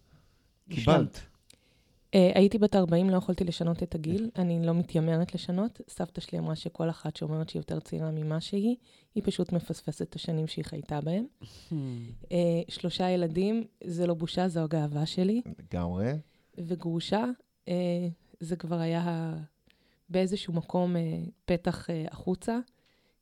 קיבלת. 0.70 1.22
Uh, 2.16 2.20
הייתי 2.36 2.58
בת 2.58 2.76
40, 2.76 3.10
לא 3.10 3.18
יכולתי 3.18 3.44
לשנות 3.44 3.84
את 3.84 3.96
הגיל, 3.96 4.30
אני 4.36 4.66
לא 4.66 4.74
מתיימרת 4.74 5.36
לשנות. 5.36 5.82
סבתא 5.90 6.22
שלי 6.22 6.40
אמרה 6.40 6.56
שכל 6.56 6.90
אחת 6.90 7.16
שאומרת 7.16 7.50
שהיא 7.50 7.60
יותר 7.60 7.80
צעירה 7.80 8.12
ממה 8.12 8.42
שהיא, 8.42 8.76
היא 9.16 9.24
פשוט 9.26 9.52
מפספסת 9.52 10.02
את 10.02 10.16
השנים 10.16 10.48
שהיא 10.48 10.66
חייתה 10.66 11.02
בהם. 11.02 11.26
Uh, 11.42 11.74
שלושה 12.70 13.10
ילדים, 13.10 13.64
זה 13.84 14.08
לא 14.08 14.14
בושה, 14.14 14.48
זו 14.48 14.60
הגאווה 14.60 15.06
שלי. 15.06 15.42
לגמרי. 15.60 16.12
וגרושה, 16.58 17.24
uh, 17.66 17.72
זה 18.40 18.56
כבר 18.56 18.80
היה 18.80 19.34
באיזשהו 20.10 20.54
מקום 20.54 20.96
uh, 20.96 21.00
פתח 21.46 21.90
uh, 21.90 22.12
החוצה. 22.12 22.60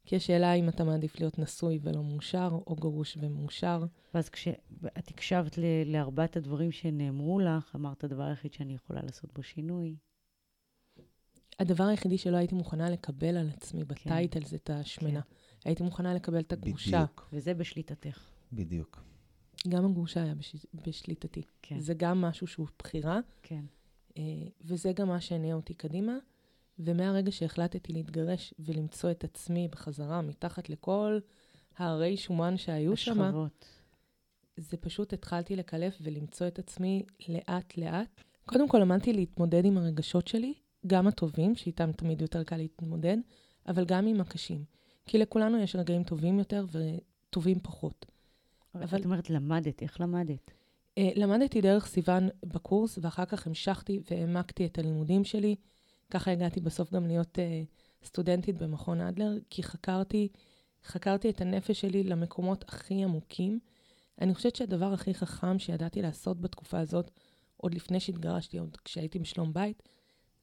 כי 0.06 0.16
השאלה 0.16 0.54
אם 0.54 0.70
אתה 0.70 0.84
מעדיף 0.84 1.20
להיות 1.20 1.40
נשוי 1.40 1.80
ולא 1.82 2.04
מאושר, 2.04 2.60
או 2.68 2.76
גרוש 2.76 3.18
ומאושר. 3.22 3.86
ואז 4.14 4.30
כשאת 4.30 5.08
הקשבת 5.08 5.60
לארבעת 5.86 6.38
הדברים 6.38 6.72
שנאמרו 6.72 7.40
לך, 7.40 7.76
אמרת, 7.76 8.04
הדבר 8.04 8.24
היחיד 8.24 8.54
שאני 8.54 8.76
יכולה 8.76 9.02
לעשות 9.04 9.34
בו 9.34 9.44
שינוי. 9.44 9.96
הדבר 11.60 11.84
היחידי 11.84 12.18
שלא 12.18 12.38
הייתי 12.38 12.56
מוכנה 12.56 12.90
לקבל 12.90 13.38
על 13.38 13.50
עצמי 13.50 13.82
כן. 13.82 13.88
בטייטל 13.88 14.46
זה 14.46 14.56
את 14.56 14.70
השמנה. 14.70 15.22
כן. 15.22 15.30
הייתי 15.66 15.84
מוכנה 15.84 16.14
לקבל 16.14 16.40
את 16.40 16.54
הגרושה. 16.54 17.04
בדיוק. 17.04 17.30
וזה 17.34 17.54
בשליטתך. 17.54 18.30
בדיוק. 18.54 19.04
גם 19.68 19.86
הגרושה 19.86 20.24
היה 20.24 20.36
בש... 20.36 20.56
בשליטתי. 20.88 21.42
כן. 21.62 21.80
זה 21.80 21.94
גם 21.94 22.22
משהו 22.22 22.48
שהוא 22.48 22.68
בחירה. 22.80 23.20
כן. 23.44 23.66
אה, 24.18 24.24
וזה 24.62 24.94
גם 24.94 25.08
מה 25.08 25.22
שהניע 25.22 25.56
אותי 25.56 25.74
קדימה. 25.74 26.18
ומהרגע 26.80 27.32
שהחלטתי 27.32 27.94
להתגרש 27.94 28.54
ולמצוא 28.60 29.12
את 29.12 29.24
עצמי 29.24 29.68
בחזרה 29.68 30.22
מתחת 30.22 30.70
לכל 30.70 31.20
ההרי 31.78 32.18
שומן 32.18 32.58
שהיו 32.58 32.98
שם. 32.98 33.48
זה 34.58 34.78
פשוט 34.78 35.14
התחלתי 35.14 35.56
לקלף 35.56 35.98
ולמצוא 36.02 36.48
את 36.48 36.60
עצמי 36.60 37.04
לאט-לאט. 37.30 38.24
קודם 38.46 38.70
כל 38.70 38.78
למדתי 38.78 39.14
להתמודד 39.14 39.66
עם 39.66 39.78
הרגשות 39.78 40.28
שלי, 40.28 40.54
גם 40.88 41.08
הטובים, 41.08 41.56
שאיתם 41.56 41.92
תמיד 41.92 42.22
יותר 42.22 42.44
קל 42.44 42.58
להתמודד, 42.58 43.18
אבל 43.68 43.86
גם 43.86 44.08
עם 44.08 44.22
הקשים. 44.22 44.64
כי 45.06 45.18
לכולנו 45.18 45.58
יש 45.58 45.76
רגעים 45.76 46.04
טובים 46.04 46.40
יותר 46.40 46.66
וטובים 46.72 47.60
פחות. 47.60 48.06
אבל, 48.76 48.84
אבל... 48.84 49.00
את 49.00 49.06
אומרת, 49.06 49.30
למדת, 49.30 49.82
איך 49.82 50.02
למדת? 50.02 50.52
Uh, 51.00 51.02
למדתי 51.16 51.62
דרך 51.62 51.86
סיוון 51.86 52.30
בקורס, 52.46 53.00
ואחר 53.02 53.26
כך 53.26 53.48
המשכתי 53.48 54.00
והעמקתי 54.12 54.66
את 54.66 54.80
הלימודים 54.80 55.24
שלי. 55.24 55.56
ככה 56.12 56.32
הגעתי 56.32 56.62
בסוף 56.62 56.94
גם 56.94 57.08
להיות 57.08 57.38
uh, 57.38 58.06
סטודנטית 58.06 58.58
במכון 58.58 59.02
אדלר, 59.02 59.32
כי 59.50 59.64
חקרתי, 59.64 60.28
חקרתי 60.84 61.30
את 61.30 61.42
הנפש 61.42 61.82
שלי 61.82 62.04
למקומות 62.04 62.64
הכי 62.68 63.04
עמוקים. 63.04 63.60
אני 64.22 64.34
חושבת 64.34 64.56
שהדבר 64.56 64.94
הכי 64.94 65.14
חכם 65.14 65.60
שידעתי 65.60 66.02
לעשות 66.02 66.42
בתקופה 66.42 66.80
הזאת, 66.80 67.12
עוד 67.58 67.74
לפני 67.74 68.00
שהתגרשתי, 68.00 68.58
עוד 68.58 68.78
כשהייתי 68.86 69.20
בשלום 69.20 69.54
בית, 69.54 69.84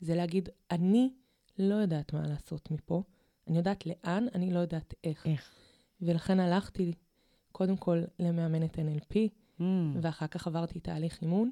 זה 0.01 0.15
להגיד, 0.15 0.49
אני 0.71 1.11
לא 1.59 1.75
יודעת 1.75 2.13
מה 2.13 2.27
לעשות 2.27 2.71
מפה. 2.71 3.03
אני 3.49 3.57
יודעת 3.57 3.87
לאן, 3.87 4.27
אני 4.35 4.51
לא 4.51 4.59
יודעת 4.59 4.95
איך. 5.05 5.27
איך. 5.27 5.55
ולכן 6.01 6.41
הלכתי 6.41 6.93
קודם 7.53 7.77
כל 7.77 8.03
למאמנת 8.19 8.79
NLP, 8.79 9.15
mm. 9.61 9.63
ואחר 10.03 10.27
כך 10.27 10.47
עברתי 10.47 10.81
תהליך 10.81 11.23
אימון, 11.23 11.51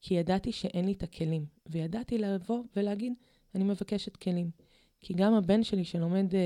כי 0.00 0.14
ידעתי 0.14 0.52
שאין 0.52 0.84
לי 0.84 0.92
את 0.92 1.02
הכלים. 1.02 1.46
וידעתי 1.66 2.18
לבוא 2.18 2.62
ולהגיד, 2.76 3.12
אני 3.54 3.64
מבקשת 3.64 4.16
כלים. 4.16 4.50
כי 5.00 5.14
גם 5.14 5.34
הבן 5.34 5.62
שלי 5.62 5.84
שלומד 5.84 6.32
uh, 6.32 6.36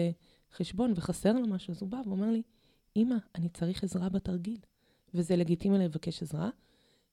חשבון 0.57 0.93
וחסר 0.97 1.33
לו 1.33 1.47
משהו, 1.47 1.73
אז 1.73 1.83
הוא 1.83 1.91
בא 1.91 2.01
ואומר 2.07 2.31
לי, 2.31 2.43
אמא, 2.97 3.17
אני 3.35 3.49
צריך 3.49 3.85
עזרה 3.85 4.09
בתרגיל. 4.09 4.59
וזה 5.15 5.37
לגיטימי 5.37 5.79
לבקש 5.79 6.23
עזרה. 6.23 6.51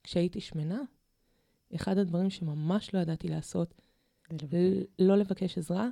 כשהייתי 0.04 0.42
שמנה, 0.42 0.82
אחד 1.76 1.98
הדברים 1.98 2.30
שממש 2.30 2.94
לא 2.94 3.00
ידעתי 3.00 3.28
לעשות, 3.28 3.74
לא 5.00 5.18
לבקש 5.18 5.58
עזרה, 5.58 5.90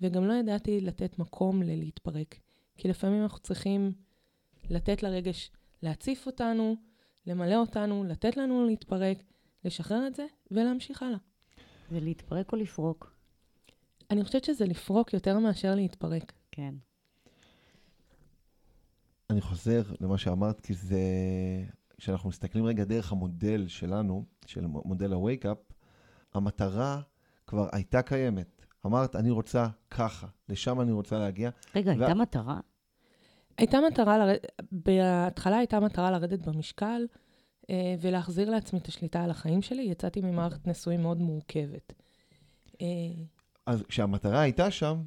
וגם 0.00 0.24
לא 0.24 0.32
ידעתי 0.32 0.80
לתת 0.80 1.18
מקום 1.18 1.62
ללהתפרק. 1.62 2.40
כי 2.76 2.88
לפעמים 2.88 3.22
אנחנו 3.22 3.38
צריכים 3.38 3.92
לתת 4.70 5.02
לרגש 5.02 5.50
להציף 5.82 6.26
אותנו, 6.26 6.76
למלא 7.26 7.54
אותנו, 7.54 8.04
לתת 8.04 8.36
לנו 8.36 8.66
להתפרק, 8.66 9.22
לשחרר 9.64 10.06
את 10.06 10.14
זה 10.14 10.26
ולהמשיך 10.50 11.02
הלאה. 11.02 11.18
ולהתפרק 11.92 12.52
או 12.52 12.58
לפרוק? 12.58 13.19
אני 14.10 14.24
חושבת 14.24 14.44
שזה 14.44 14.64
לפרוק 14.64 15.12
יותר 15.12 15.38
מאשר 15.38 15.74
להתפרק. 15.74 16.32
כן. 16.52 16.74
אני 19.30 19.40
חוזר 19.40 19.82
למה 20.00 20.18
שאמרת, 20.18 20.60
כי 20.60 20.74
זה... 20.74 21.00
כשאנחנו 21.96 22.28
מסתכלים 22.28 22.64
רגע 22.64 22.84
דרך 22.84 23.12
המודל 23.12 23.68
שלנו, 23.68 24.24
של 24.46 24.66
מודל 24.66 25.12
ה-wake-up, 25.12 25.74
המטרה 26.34 27.00
כבר 27.46 27.68
הייתה 27.72 28.02
קיימת. 28.02 28.66
אמרת, 28.86 29.16
אני 29.16 29.30
רוצה 29.30 29.68
ככה, 29.90 30.26
לשם 30.48 30.80
אני 30.80 30.92
רוצה 30.92 31.18
להגיע. 31.18 31.50
רגע, 31.74 31.90
ו... 31.90 32.04
הייתה 32.04 32.14
מטרה? 32.14 32.60
הייתה 33.58 33.78
מטרה, 33.90 34.18
לרד... 34.18 34.36
בהתחלה 34.72 35.56
הייתה 35.56 35.80
מטרה 35.80 36.10
לרדת 36.10 36.48
במשקל 36.48 37.06
אה, 37.70 37.94
ולהחזיר 38.00 38.50
לעצמי 38.50 38.78
את 38.78 38.86
השליטה 38.86 39.24
על 39.24 39.30
החיים 39.30 39.62
שלי. 39.62 39.82
יצאתי 39.82 40.20
ממערכת 40.20 40.66
נשואים 40.66 41.02
מאוד 41.02 41.18
מורכבת. 41.18 41.92
אז 43.70 43.82
כשהמטרה 43.88 44.40
הייתה 44.40 44.70
שם, 44.70 45.02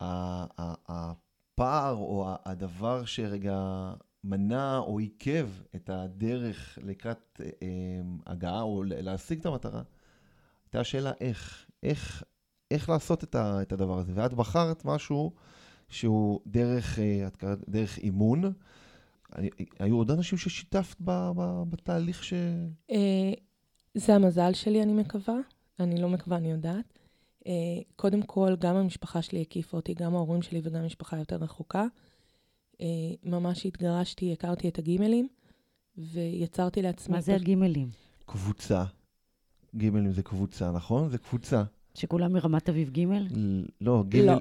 הפער 0.00 1.94
או 1.94 2.34
הדבר 2.44 3.04
שרגע 3.04 3.90
מנע 4.24 4.78
או 4.78 4.98
עיכב 4.98 5.48
את 5.74 5.90
הדרך 5.90 6.78
לקראת 6.82 7.40
אה, 7.62 7.68
הגעה 8.26 8.62
או 8.62 8.82
להשיג 8.86 9.38
את 9.38 9.46
המטרה, 9.46 9.82
הייתה 10.64 10.80
השאלה 10.80 11.12
איך, 11.20 11.66
איך, 11.82 12.22
איך 12.70 12.88
לעשות 12.88 13.24
את, 13.24 13.72
הדבר 13.72 13.98
הזה. 13.98 14.12
ואת 14.14 14.34
בחרת 14.34 14.84
משהו 14.84 15.32
שהוא 15.88 16.40
דרך, 16.46 16.98
אה, 16.98 17.28
דרך 17.68 17.98
אימון. 17.98 18.52
היו 19.78 19.96
עוד 19.96 20.10
אנשים 20.10 20.38
ששיתפת 20.38 20.96
ב, 21.00 21.30
ב, 21.36 21.62
בתהליך 21.70 22.24
ש... 22.24 22.32
אה, 22.90 23.32
זה 23.94 24.14
המזל 24.14 24.52
שלי, 24.52 24.82
אני 24.82 24.92
מקווה. 24.92 25.36
אני 25.80 26.02
לא 26.02 26.08
מקווה, 26.08 26.36
אני 26.36 26.50
יודעת. 26.50 26.99
אה, 27.46 27.52
קודם 27.96 28.22
כל, 28.22 28.56
גם 28.58 28.76
המשפחה 28.76 29.22
שלי 29.22 29.40
הקיפה 29.40 29.76
אותי, 29.76 29.94
גם 29.94 30.14
ההורים 30.14 30.42
שלי 30.42 30.60
וגם 30.64 30.86
משפחה 30.86 31.18
יותר 31.18 31.36
רחוקה. 31.36 31.86
ממש 33.24 33.66
התגרשתי, 33.66 34.32
הכרתי 34.32 34.68
את 34.68 34.78
הגימלים, 34.78 35.28
ויצרתי 35.98 36.82
לעצמי... 36.82 37.14
מה 37.14 37.20
זה 37.20 37.34
הגימלים? 37.34 37.88
קבוצה. 38.26 38.84
גימלים 39.74 40.12
זה 40.12 40.22
קבוצה, 40.22 40.70
נכון? 40.70 41.08
זה 41.08 41.18
קבוצה. 41.18 41.62
שכולם 41.94 42.32
מרמת 42.32 42.68
אביב 42.68 42.90
ג'? 42.90 43.04
לא, 43.80 44.04
ג' 44.08 44.16
לא. 44.16 44.34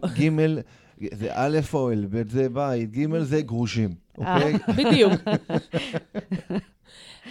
זה 1.13 1.29
א' 1.33 1.59
אוהל, 1.73 2.05
ב' 2.09 2.29
זה 2.29 2.49
בית, 2.49 2.91
ג' 2.91 3.23
זה 3.23 3.41
גרושים, 3.41 3.95
אה, 4.21 4.35
אוקיי? 4.35 4.53
בדיוק. 4.77 5.13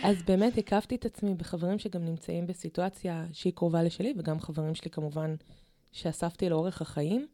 אז 0.05 0.23
באמת 0.23 0.59
הקפתי 0.59 0.95
את 0.95 1.05
עצמי 1.05 1.35
בחברים 1.35 1.79
שגם 1.79 2.05
נמצאים 2.05 2.47
בסיטואציה 2.47 3.25
שהיא 3.33 3.53
קרובה 3.53 3.83
לשלי, 3.83 4.15
וגם 4.19 4.41
חברים 4.41 4.75
שלי 4.75 4.91
כמובן 4.91 5.35
שאספתי 5.93 6.49
לאורך 6.49 6.83
החיים. 6.83 7.27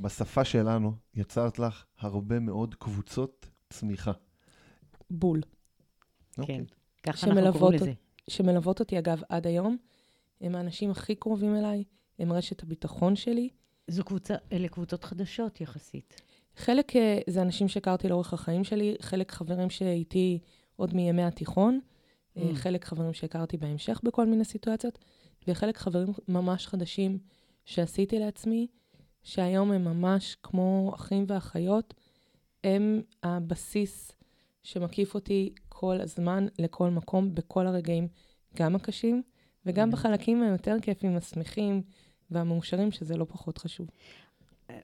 בשפה 0.00 0.44
שלנו 0.44 0.92
יצרת 1.14 1.58
לך 1.58 1.84
הרבה 1.98 2.40
מאוד 2.40 2.74
קבוצות 2.74 3.46
צמיחה. 3.70 4.12
בול. 5.10 5.40
אוקיי. 6.38 6.56
כן, 6.56 6.64
ככה 7.02 7.26
אנחנו 7.26 7.58
קוראים 7.58 7.80
לזה. 7.80 7.92
שמלוות 8.28 8.80
אותי, 8.80 8.98
אגב, 8.98 9.22
עד 9.28 9.46
היום. 9.46 9.76
הם 10.40 10.54
האנשים 10.54 10.90
הכי 10.90 11.14
קרובים 11.14 11.56
אליי, 11.56 11.84
הם 12.18 12.32
רשת 12.32 12.62
הביטחון 12.62 13.16
שלי. 13.16 13.48
זו 13.88 14.04
קבוצה, 14.04 14.34
אלה 14.52 14.68
קבוצות 14.68 15.04
חדשות 15.04 15.60
יחסית. 15.60 16.20
חלק 16.56 16.96
אה, 16.96 17.18
זה 17.26 17.42
אנשים 17.42 17.68
שהכרתי 17.68 18.08
לאורך 18.08 18.32
החיים 18.32 18.64
שלי, 18.64 18.96
חלק 19.00 19.32
חברים 19.32 19.70
שאיתי 19.70 20.38
עוד 20.76 20.94
מימי 20.94 21.22
התיכון, 21.22 21.80
אה, 22.36 22.42
mm. 22.42 22.54
חלק 22.54 22.84
חברים 22.84 23.12
שהכרתי 23.12 23.56
בהמשך 23.56 24.00
בכל 24.04 24.26
מיני 24.26 24.44
סיטואציות, 24.44 24.98
וחלק 25.48 25.78
חברים 25.78 26.08
ממש 26.28 26.66
חדשים 26.66 27.18
שעשיתי 27.64 28.18
לעצמי, 28.18 28.66
שהיום 29.22 29.72
הם 29.72 29.84
ממש 29.84 30.36
כמו 30.42 30.92
אחים 30.94 31.24
ואחיות, 31.28 31.94
הם 32.64 33.02
הבסיס 33.22 34.12
שמקיף 34.62 35.14
אותי 35.14 35.54
כל 35.68 36.00
הזמן, 36.00 36.46
לכל 36.58 36.90
מקום, 36.90 37.34
בכל 37.34 37.66
הרגעים, 37.66 38.08
גם 38.56 38.76
הקשים 38.76 39.22
וגם 39.66 39.88
mm. 39.88 39.92
בחלקים 39.92 40.42
היותר 40.42 40.76
כיפים, 40.82 41.16
השמחים 41.16 41.82
והמאושרים, 42.30 42.92
שזה 42.92 43.16
לא 43.16 43.24
פחות 43.24 43.58
חשוב. 43.58 43.90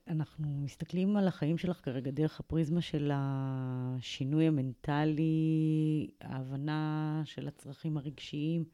אנחנו 0.08 0.48
מסתכלים 0.48 1.16
על 1.16 1.28
החיים 1.28 1.58
שלך 1.58 1.84
כרגע 1.84 2.10
דרך 2.10 2.40
הפריזמה 2.40 2.80
של 2.80 3.10
השינוי 3.14 4.46
המנטלי, 4.46 6.10
ההבנה 6.20 7.22
של 7.24 7.48
הצרכים 7.48 7.96
הרגשיים, 7.96 8.64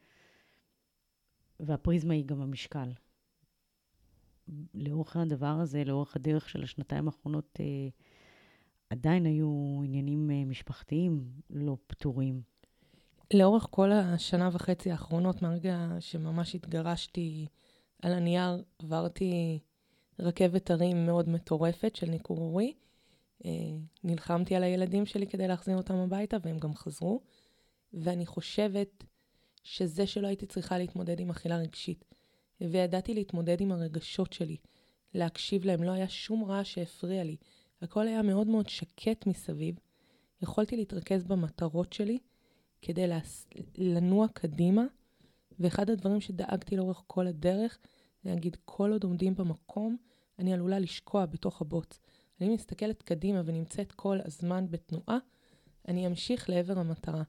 והפריזמה 1.60 2.14
היא 2.14 2.24
גם 2.26 2.40
המשקל. 2.40 2.88
לאורך 4.74 5.16
הדבר 5.16 5.46
הזה, 5.46 5.84
לאורך 5.84 6.16
הדרך 6.16 6.48
של 6.48 6.62
השנתיים 6.62 7.06
האחרונות, 7.06 7.58
אה, 7.60 7.88
עדיין 8.90 9.26
היו 9.26 9.80
עניינים 9.84 10.30
אה, 10.30 10.44
משפחתיים 10.44 11.24
לא 11.50 11.76
פתורים. 11.86 12.42
לאורך 13.34 13.66
כל 13.70 13.92
השנה 13.92 14.50
וחצי 14.52 14.90
האחרונות, 14.90 15.42
מהרגע 15.42 15.88
שממש 16.00 16.54
התגרשתי 16.54 17.46
על 18.02 18.12
הנייר, 18.12 18.62
עברתי 18.78 19.58
רכבת 20.18 20.70
הרים 20.70 21.06
מאוד 21.06 21.28
מטורפת 21.28 21.96
של 21.96 22.10
ניכור 22.10 22.38
הורי. 22.38 22.72
אה, 23.44 23.50
נלחמתי 24.04 24.56
על 24.56 24.62
הילדים 24.62 25.06
שלי 25.06 25.26
כדי 25.26 25.48
להחזיר 25.48 25.76
אותם 25.76 25.94
הביתה, 25.94 26.36
והם 26.42 26.58
גם 26.58 26.74
חזרו. 26.74 27.20
ואני 27.92 28.26
חושבת 28.26 29.04
שזה 29.62 30.06
שלא 30.06 30.26
הייתי 30.26 30.46
צריכה 30.46 30.78
להתמודד 30.78 31.20
עם 31.20 31.30
אכילה 31.30 31.56
רגשית, 31.56 32.04
וידעתי 32.70 33.14
להתמודד 33.14 33.60
עם 33.60 33.72
הרגשות 33.72 34.32
שלי, 34.32 34.56
להקשיב 35.14 35.64
להם, 35.64 35.82
לא 35.82 35.90
היה 35.90 36.08
שום 36.08 36.44
רעש 36.44 36.74
שהפריע 36.74 37.24
לי. 37.24 37.36
הכל 37.82 38.08
היה 38.08 38.22
מאוד 38.22 38.46
מאוד 38.46 38.68
שקט 38.68 39.26
מסביב. 39.26 39.78
יכולתי 40.42 40.76
להתרכז 40.76 41.24
במטרות 41.24 41.92
שלי 41.92 42.18
כדי 42.82 43.06
להס... 43.06 43.46
לנוע 43.78 44.26
קדימה, 44.28 44.84
ואחד 45.58 45.90
הדברים 45.90 46.20
שדאגתי 46.20 46.76
לאורך 46.76 47.02
כל 47.06 47.26
הדרך, 47.26 47.78
להגיד, 48.24 48.56
כל 48.64 48.92
עוד 48.92 49.04
עומדים 49.04 49.34
במקום, 49.34 49.96
אני 50.38 50.52
עלולה 50.52 50.78
לשקוע 50.78 51.26
בתוך 51.26 51.60
הבוץ. 51.60 52.00
אני 52.40 52.54
מסתכלת 52.54 53.02
קדימה 53.02 53.42
ונמצאת 53.44 53.92
כל 53.92 54.18
הזמן 54.24 54.66
בתנועה, 54.70 55.18
אני 55.88 56.06
אמשיך 56.06 56.50
לעבר 56.50 56.78
המטרה. 56.78 57.22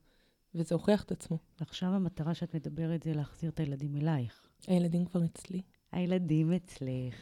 וזה 0.55 0.75
הוכיח 0.75 1.03
את 1.03 1.11
עצמו. 1.11 1.37
ועכשיו 1.59 1.89
המטרה 1.89 2.33
שאת 2.33 2.55
מדברת 2.55 3.03
זה 3.03 3.13
להחזיר 3.13 3.49
את 3.49 3.59
הילדים 3.59 3.95
אלייך. 3.95 4.52
הילדים 4.67 5.05
כבר 5.05 5.25
אצלי. 5.25 5.61
הילדים 5.91 6.53
אצלך. 6.53 7.13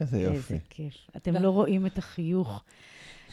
איזה 0.00 0.20
יופי. 0.20 0.54
איזה 0.54 0.64
כיף. 0.70 0.94
אתם 1.16 1.34
לא 1.34 1.50
רואים 1.50 1.86
את 1.86 1.98
החיוך 1.98 2.64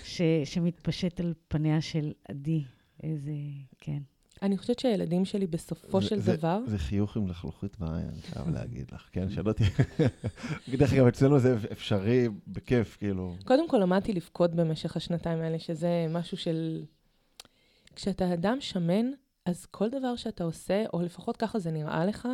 ש, 0.03 0.21
שמתפשט 0.45 1.19
על 1.19 1.33
פניה 1.47 1.81
של 1.81 2.11
עדי. 2.29 2.63
איזה, 3.03 3.31
כן. 3.77 3.99
אני 4.41 4.57
חושבת 4.57 4.79
שהילדים 4.79 5.25
שלי 5.25 5.47
בסופו 5.47 6.01
זה- 6.01 6.07
של 6.07 6.19
זה- 6.19 6.35
דבר, 6.35 6.59
זה 6.67 6.77
חיוך 6.77 7.17
עם 7.17 7.27
לחלוכית 7.27 7.77
בעין, 7.79 8.07
אני 8.09 8.21
חייב 8.21 8.49
להגיד 8.49 8.91
לך, 8.91 9.09
כן? 9.11 9.29
שלא 9.29 9.51
תהיה... 9.53 9.69
דרך 10.77 10.93
אגב, 10.93 11.05
אצלנו 11.07 11.39
זה 11.39 11.57
אפשרי 11.71 12.27
בכיף, 12.47 12.97
כאילו. 12.99 13.35
קודם 13.45 13.69
כל 13.69 13.77
למדתי 13.77 14.13
לבכות 14.13 14.55
במשך 14.55 14.97
השנתיים 14.97 15.39
האלה, 15.39 15.59
שזה 15.59 16.07
משהו 16.09 16.37
של... 16.37 16.83
כשאתה 17.95 18.33
אדם 18.33 18.57
שמן, 18.61 19.05
אז 19.45 19.65
כל 19.65 19.89
דבר 19.89 20.15
שאתה 20.15 20.43
עושה, 20.43 20.83
או 20.93 21.01
לפחות 21.01 21.37
ככה 21.37 21.59
זה 21.59 21.71
נראה 21.71 22.05
לך, 22.05 22.27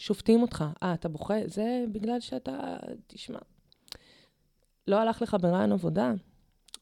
שופטים 0.00 0.42
אותך. 0.42 0.64
אה, 0.82 0.94
אתה 0.94 1.08
בוכה? 1.08 1.34
זה 1.46 1.84
בגלל 1.92 2.20
שאתה... 2.20 2.76
תשמע, 3.06 3.38
לא 4.86 5.00
הלך 5.00 5.22
לך 5.22 5.36
ברעיון 5.40 5.72
עבודה, 5.72 6.12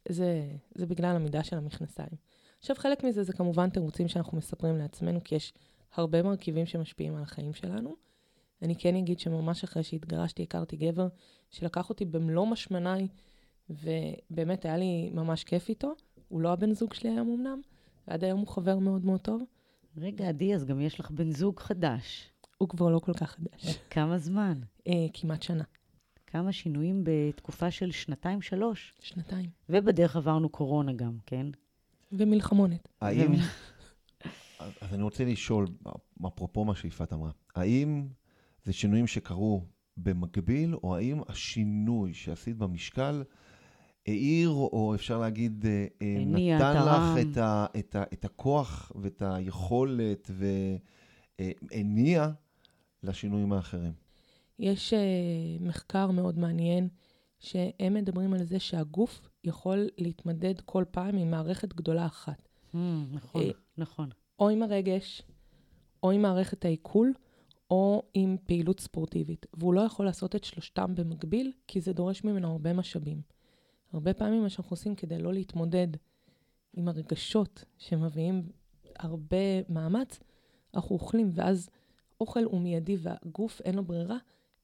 זה, 0.08 0.50
זה 0.74 0.86
בגלל 0.86 1.16
המידה 1.16 1.44
של 1.44 1.56
המכנסיים. 1.56 2.16
עכשיו, 2.58 2.76
חלק 2.76 3.04
מזה 3.04 3.22
זה 3.22 3.32
כמובן 3.32 3.70
תירוצים 3.70 4.08
שאנחנו 4.08 4.38
מספרים 4.38 4.76
לעצמנו, 4.76 5.24
כי 5.24 5.34
יש 5.34 5.52
הרבה 5.94 6.22
מרכיבים 6.22 6.66
שמשפיעים 6.66 7.16
על 7.16 7.22
החיים 7.22 7.52
שלנו. 7.52 7.96
אני 8.62 8.76
כן 8.76 8.96
אגיד 8.96 9.20
שממש 9.20 9.64
אחרי 9.64 9.82
שהתגרשתי, 9.82 10.42
הכרתי 10.42 10.76
גבר 10.76 11.08
שלקח 11.50 11.88
אותי 11.88 12.04
במלוא 12.04 12.46
משמניי, 12.46 13.08
ובאמת 13.70 14.64
היה 14.64 14.76
לי 14.76 15.10
ממש 15.14 15.44
כיף 15.44 15.68
איתו. 15.68 15.92
הוא 16.28 16.40
לא 16.40 16.52
הבן 16.52 16.72
זוג 16.72 16.94
שלי 16.94 17.10
היום 17.10 17.30
אמנם, 17.30 17.60
ועד 18.08 18.24
היום 18.24 18.40
הוא 18.40 18.48
חבר 18.48 18.78
מאוד 18.78 19.04
מאוד 19.04 19.20
טוב. 19.20 19.42
רגע, 19.96 20.28
עדי, 20.28 20.54
אז 20.54 20.64
גם 20.64 20.80
יש 20.80 21.00
לך 21.00 21.10
בן 21.10 21.32
זוג 21.32 21.60
חדש. 21.60 22.32
הוא 22.58 22.68
כבר 22.68 22.90
לא 22.90 22.98
כל 22.98 23.12
כך 23.12 23.30
חדש. 23.30 23.78
כמה 23.90 24.18
זמן? 24.18 24.60
אה, 24.86 25.06
כמעט 25.12 25.42
שנה, 25.42 25.64
כמה 26.26 26.52
שינויים 26.52 27.04
בתקופה 27.04 27.70
של 27.70 27.90
שנתיים-שלוש. 27.90 28.94
שנתיים. 29.00 29.50
ובדרך 29.68 30.16
עברנו 30.16 30.48
קורונה 30.48 30.92
גם, 30.92 31.16
כן? 31.26 31.46
ומלחמונת. 32.12 32.88
האם... 33.00 33.32
אז 34.80 34.94
אני 34.94 35.02
רוצה 35.02 35.24
לשאול, 35.24 35.66
אפרופו 36.26 36.64
מה 36.64 36.74
שיפעת 36.74 37.12
אמרה, 37.12 37.30
האם 37.54 38.08
זה 38.64 38.72
שינויים 38.72 39.06
שקרו 39.06 39.64
במקביל, 39.96 40.74
או 40.74 40.96
האם 40.96 41.20
השינוי 41.28 42.14
שעשית 42.14 42.56
במשקל 42.56 43.22
העיר, 44.06 44.48
או 44.48 44.92
אפשר 44.94 45.18
להגיד, 45.18 45.66
אה, 45.66 45.86
אה, 46.02 46.24
נתן. 46.26 46.76
לך 46.76 47.30
את, 47.30 47.36
ה, 47.36 47.66
את, 47.78 47.96
ה, 47.96 48.02
את 48.12 48.24
הכוח 48.24 48.92
ואת 48.94 49.22
היכולת 49.26 50.30
והניע 51.70 52.30
לשינויים 53.02 53.52
האחרים? 53.52 53.92
יש 54.58 54.92
אה, 54.92 54.98
מחקר 55.60 56.10
מאוד 56.10 56.38
מעניין, 56.38 56.88
שהם 57.38 57.94
מדברים 57.94 58.34
על 58.34 58.42
זה 58.42 58.58
שהגוף 58.58 59.28
יכול 59.44 59.88
להתמדד 59.98 60.60
כל 60.60 60.84
פעם 60.90 61.16
עם 61.16 61.30
מערכת 61.30 61.74
גדולה 61.74 62.06
אחת. 62.06 62.48
Hmm, 62.72 62.76
נכון, 63.12 63.42
אה, 63.42 63.50
נכון. 63.78 64.08
או 64.38 64.48
עם 64.48 64.62
הרגש, 64.62 65.22
או 66.02 66.10
עם 66.10 66.22
מערכת 66.22 66.64
העיכול, 66.64 67.12
או 67.70 68.02
עם 68.14 68.36
פעילות 68.44 68.80
ספורטיבית. 68.80 69.46
והוא 69.54 69.74
לא 69.74 69.80
יכול 69.80 70.06
לעשות 70.06 70.36
את 70.36 70.44
שלושתם 70.44 70.94
במקביל, 70.94 71.52
כי 71.66 71.80
זה 71.80 71.92
דורש 71.92 72.24
ממנו 72.24 72.50
הרבה 72.52 72.72
משאבים. 72.72 73.20
הרבה 73.92 74.14
פעמים 74.14 74.42
מה 74.42 74.48
שאנחנו 74.48 74.74
עושים 74.74 74.94
כדי 74.94 75.18
לא 75.18 75.32
להתמודד 75.32 75.88
עם 76.74 76.88
הרגשות 76.88 77.64
שמביאים 77.78 78.48
הרבה 78.96 79.36
מאמץ, 79.68 80.20
אנחנו 80.74 80.94
אוכלים, 80.94 81.30
ואז 81.34 81.70
אוכל 82.20 82.44
הוא 82.44 82.60
מיידי 82.60 82.96
והגוף 83.00 83.60
אין 83.60 83.74
לו 83.74 83.84
ברירה, 83.84 84.16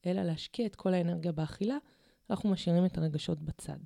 אלא 0.05 0.21
להשקיע 0.21 0.65
את 0.65 0.75
כל 0.75 0.93
האנרגיה 0.93 1.31
באכילה, 1.31 1.77
אנחנו 2.29 2.49
משאירים 2.49 2.85
את 2.85 2.97
הרגשות 2.97 3.41
בצד. 3.41 3.79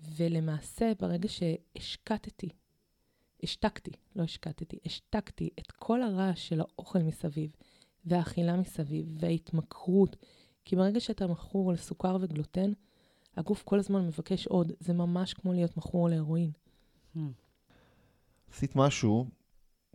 ולמעשה, 0.00 0.92
ברגע 0.98 1.28
שהשקטתי 1.28 2.48
השתקתי, 3.44 3.90
לא 4.16 4.22
השקטתי, 4.22 4.78
השתקתי 4.86 5.50
את 5.58 5.70
כל 5.70 6.02
הרעש 6.02 6.48
של 6.48 6.60
האוכל 6.60 6.98
מסביב, 6.98 7.50
והאכילה 8.04 8.56
מסביב, 8.56 9.06
וההתמכרות. 9.18 10.16
כי 10.64 10.76
ברגע 10.76 11.00
שאתה 11.00 11.26
מכור 11.26 11.72
לסוכר 11.72 12.16
וגלוטן, 12.20 12.72
הגוף 13.36 13.62
כל 13.62 13.78
הזמן 13.78 14.06
מבקש 14.06 14.46
עוד. 14.46 14.72
זה 14.80 14.92
ממש 14.92 15.34
כמו 15.34 15.52
להיות 15.52 15.76
מכור 15.76 16.08
להרואין. 16.08 16.50
Hmm. 17.16 17.18
עשית 18.52 18.76
משהו 18.76 19.26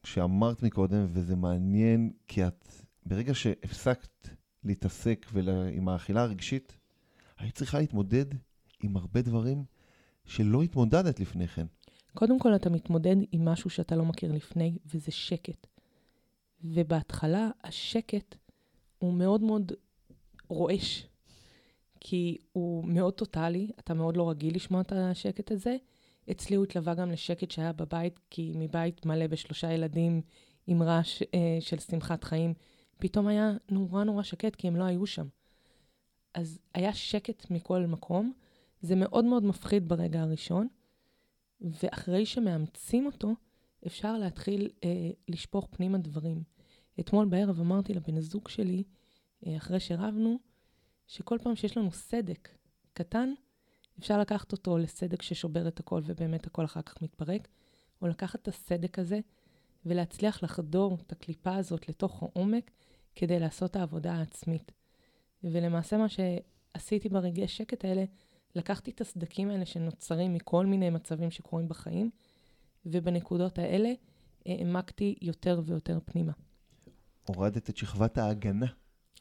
שאמרת 0.03 0.63
מקודם, 0.63 1.07
וזה 1.09 1.35
מעניין, 1.35 2.11
כי 2.27 2.47
את, 2.47 2.67
ברגע 3.05 3.33
שהפסקת 3.33 4.29
להתעסק 4.63 5.25
ול... 5.33 5.49
עם 5.49 5.89
האכילה 5.89 6.21
הרגשית, 6.21 6.77
היית 7.37 7.55
צריכה 7.55 7.79
להתמודד 7.79 8.25
עם 8.83 8.97
הרבה 8.97 9.21
דברים 9.21 9.63
שלא 10.25 10.63
התמודדת 10.63 11.19
לפני 11.19 11.47
כן. 11.47 11.65
קודם 12.13 12.39
כל, 12.39 12.55
אתה 12.55 12.69
מתמודד 12.69 13.15
עם 13.31 13.45
משהו 13.45 13.69
שאתה 13.69 13.95
לא 13.95 14.05
מכיר 14.05 14.31
לפני, 14.31 14.77
וזה 14.93 15.11
שקט. 15.11 15.67
ובהתחלה, 16.63 17.49
השקט 17.63 18.35
הוא 18.99 19.13
מאוד 19.13 19.41
מאוד 19.41 19.71
רועש, 20.49 21.07
כי 21.99 22.37
הוא 22.51 22.85
מאוד 22.85 23.13
טוטאלי, 23.13 23.71
אתה 23.79 23.93
מאוד 23.93 24.17
לא 24.17 24.29
רגיל 24.29 24.55
לשמוע 24.55 24.81
את 24.81 24.91
השקט 24.91 25.51
הזה. 25.51 25.75
אצלי 26.31 26.55
הוא 26.55 26.65
התלווה 26.65 26.95
גם 26.95 27.11
לשקט 27.11 27.51
שהיה 27.51 27.73
בבית, 27.73 28.19
כי 28.29 28.53
מבית 28.55 29.05
מלא 29.05 29.27
בשלושה 29.27 29.71
ילדים 29.71 30.21
עם 30.67 30.83
רעש 30.83 31.23
אה, 31.33 31.57
של 31.59 31.79
שמחת 31.79 32.23
חיים, 32.23 32.53
פתאום 32.97 33.27
היה 33.27 33.51
נורא 33.71 34.03
נורא 34.03 34.23
שקט, 34.23 34.55
כי 34.55 34.67
הם 34.67 34.75
לא 34.75 34.83
היו 34.83 35.05
שם. 35.05 35.27
אז 36.33 36.59
היה 36.73 36.93
שקט 36.93 37.51
מכל 37.51 37.85
מקום. 37.85 38.33
זה 38.81 38.95
מאוד 38.95 39.25
מאוד 39.25 39.43
מפחיד 39.43 39.89
ברגע 39.89 40.21
הראשון, 40.21 40.67
ואחרי 41.61 42.25
שמאמצים 42.25 43.05
אותו, 43.05 43.35
אפשר 43.87 44.17
להתחיל 44.17 44.69
אה, 44.83 45.09
לשפוך 45.27 45.67
פנימה 45.71 45.97
דברים. 45.97 46.43
אתמול 46.99 47.25
בערב 47.25 47.59
אמרתי 47.59 47.93
לבן 47.93 48.19
זוג 48.19 48.47
שלי, 48.47 48.83
אה, 49.47 49.57
אחרי 49.57 49.79
שרבנו, 49.79 50.39
שכל 51.07 51.37
פעם 51.43 51.55
שיש 51.55 51.77
לנו 51.77 51.91
סדק 51.91 52.49
קטן, 52.93 53.33
אפשר 53.99 54.19
לקחת 54.19 54.51
אותו 54.51 54.77
לסדק 54.77 55.21
ששובר 55.21 55.67
את 55.67 55.79
הכל 55.79 56.01
ובאמת 56.05 56.47
הכל 56.47 56.65
אחר 56.65 56.81
כך 56.81 57.01
מתפרק, 57.01 57.47
או 58.01 58.07
לקחת 58.07 58.41
את 58.41 58.47
הסדק 58.47 58.99
הזה 58.99 59.19
ולהצליח 59.85 60.43
לחדור 60.43 60.97
את 61.01 61.11
הקליפה 61.11 61.55
הזאת 61.55 61.89
לתוך 61.89 62.23
העומק 62.23 62.71
כדי 63.15 63.39
לעשות 63.39 63.71
את 63.71 63.75
העבודה 63.75 64.13
העצמית. 64.13 64.71
ולמעשה 65.43 65.97
מה 65.97 66.07
שעשיתי 66.09 67.09
ברגעי 67.09 67.47
שקט 67.47 67.85
האלה, 67.85 68.03
לקחתי 68.55 68.91
את 68.91 69.01
הסדקים 69.01 69.49
האלה 69.49 69.65
שנוצרים 69.65 70.33
מכל 70.33 70.65
מיני 70.65 70.89
מצבים 70.89 71.31
שקורים 71.31 71.67
בחיים, 71.67 72.09
ובנקודות 72.85 73.59
האלה 73.59 73.93
העמקתי 74.45 75.15
יותר 75.21 75.61
ויותר 75.65 75.99
פנימה. 76.05 76.31
הורדת 77.25 77.69
את 77.69 77.77
שכבת 77.77 78.17
ההגנה, 78.17 78.65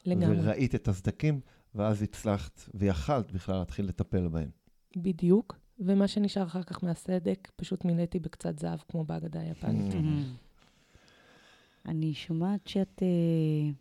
לגמרי. 0.05 0.39
וראית 0.41 0.75
את 0.75 0.87
הסדקים, 0.87 1.41
ואז 1.75 2.01
הצלחת 2.01 2.61
ויכלת 2.73 3.31
בכלל 3.31 3.55
להתחיל 3.55 3.85
לטפל 3.85 4.27
בהם. 4.27 4.49
בדיוק. 4.95 5.59
ומה 5.79 6.07
שנשאר 6.07 6.43
אחר 6.43 6.63
כך 6.63 6.83
מהסדק, 6.83 7.51
פשוט 7.55 7.85
מילאתי 7.85 8.19
בקצת 8.19 8.59
זהב, 8.59 8.79
כמו 8.87 9.03
בהגדה 9.03 9.39
היפנית. 9.39 9.93
Mm. 9.93 9.97
אני 11.85 12.13
שומעת 12.13 12.67
שאת 12.67 13.03
אה, 13.03 13.71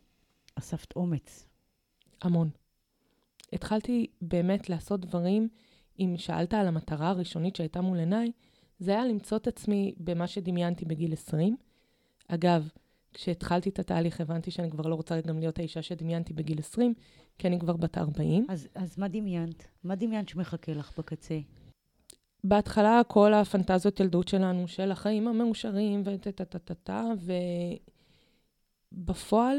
אספת 0.55 0.97
אומץ. 0.97 1.47
המון. 2.23 2.51
התחלתי 3.53 4.07
באמת 4.23 4.71
לעשות 4.71 5.01
דברים, 5.01 5.49
אם 5.99 6.15
שאלת 6.19 6.55
על 6.55 6.67
המטרה 6.67 7.09
הראשונית 7.09 7.57
שהייתה 7.57 7.81
מול 7.81 7.99
עיניי, 7.99 8.33
זה 8.79 8.91
היה 8.91 9.05
למצוא 9.05 9.37
את 9.37 9.47
עצמי 9.47 9.95
במה 9.99 10.27
שדמיינתי 10.27 10.85
בגיל 10.85 11.13
20. 11.13 11.57
אגב, 12.29 12.69
כשהתחלתי 13.19 13.69
את 13.69 13.79
התהליך 13.79 14.21
הבנתי 14.21 14.51
שאני 14.51 14.71
כבר 14.71 14.87
לא 14.89 14.95
רוצה 14.95 15.21
גם 15.21 15.39
להיות 15.39 15.59
האישה 15.59 15.83
שדמיינתי 15.83 16.33
בגיל 16.33 16.59
20, 16.59 16.95
כי 17.39 17.49
אני 17.49 17.59
כבר 17.59 17.77
בת 17.77 17.99
40. 17.99 18.47
אז, 18.49 18.69
אז 18.75 18.99
מה 18.99 19.09
דמיינת? 19.09 19.67
מה 19.85 19.95
דמיינת 19.95 20.29
שמחכה 20.29 20.73
לך 20.73 20.99
בקצה? 20.99 21.39
בהתחלה 22.45 23.01
כל 23.09 23.35
הפנטזיות 23.35 24.01
ילדות 24.01 24.29
שלנו, 24.29 24.69
של 24.69 24.91
החיים 24.91 25.29
המאושרים 25.29 26.03
וטה-טה-טה-טה, 26.05 27.05
ובפועל 28.93 29.59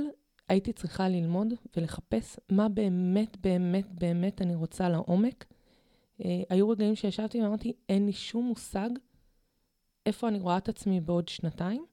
הייתי 0.49 0.73
צריכה 0.73 1.09
ללמוד 1.09 1.47
ולחפש 1.77 2.39
מה 2.51 2.69
באמת, 2.69 3.37
באמת, 3.37 3.91
באמת 3.91 4.41
אני 4.41 4.55
רוצה 4.55 4.89
לעומק. 4.89 5.45
אה, 6.25 6.41
היו 6.49 6.69
רגעים 6.69 6.95
שישבתי 6.95 7.41
ואמרתי, 7.41 7.73
אין 7.89 8.05
לי 8.05 8.13
שום 8.13 8.45
מושג 8.45 8.89
איפה 10.05 10.27
אני 10.27 10.39
רואה 10.39 10.57
את 10.57 10.69
עצמי 10.69 11.01
בעוד 11.01 11.27
שנתיים. 11.27 11.85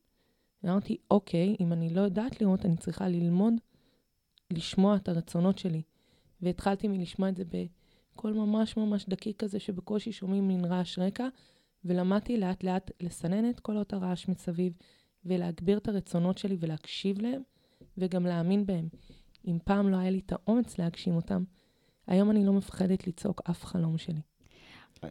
ואמרתי, 0.62 0.96
אוקיי, 1.10 1.56
אם 1.60 1.72
אני 1.72 1.94
לא 1.94 2.00
יודעת 2.00 2.40
לראות, 2.40 2.66
אני 2.66 2.76
צריכה 2.76 3.08
ללמוד, 3.08 3.54
לשמוע 4.50 4.96
את 4.96 5.08
הרצונות 5.08 5.58
שלי. 5.58 5.82
והתחלתי 6.42 6.88
מלשמוע 6.88 7.28
את 7.28 7.36
זה 7.36 7.44
בקול 7.44 8.32
ממש 8.32 8.76
ממש 8.76 9.06
דקיק 9.08 9.36
כזה, 9.36 9.60
שבקושי 9.60 10.12
שומעים 10.12 10.48
מין 10.48 10.64
רעש 10.64 10.98
רקע, 10.98 11.28
ולמדתי 11.84 12.36
לאט 12.36 12.64
לאט 12.64 12.90
לסנן 13.00 13.50
את 13.50 13.60
קולות 13.60 13.92
הרעש 13.92 14.28
מסביב, 14.28 14.72
ולהגביר 15.24 15.78
את 15.78 15.88
הרצונות 15.88 16.38
שלי 16.38 16.56
ולהקשיב 16.60 17.20
להם, 17.20 17.42
וגם 17.98 18.26
להאמין 18.26 18.66
בהם. 18.66 18.88
אם 19.46 19.58
פעם 19.64 19.88
לא 19.88 19.96
היה 19.96 20.10
לי 20.10 20.18
את 20.26 20.32
האומץ 20.32 20.78
להגשים 20.78 21.16
אותם, 21.16 21.44
היום 22.06 22.30
אני 22.30 22.46
לא 22.46 22.52
מפחדת 22.52 23.06
לצעוק 23.06 23.42
אף 23.50 23.64
חלום 23.64 23.98
שלי. 23.98 24.20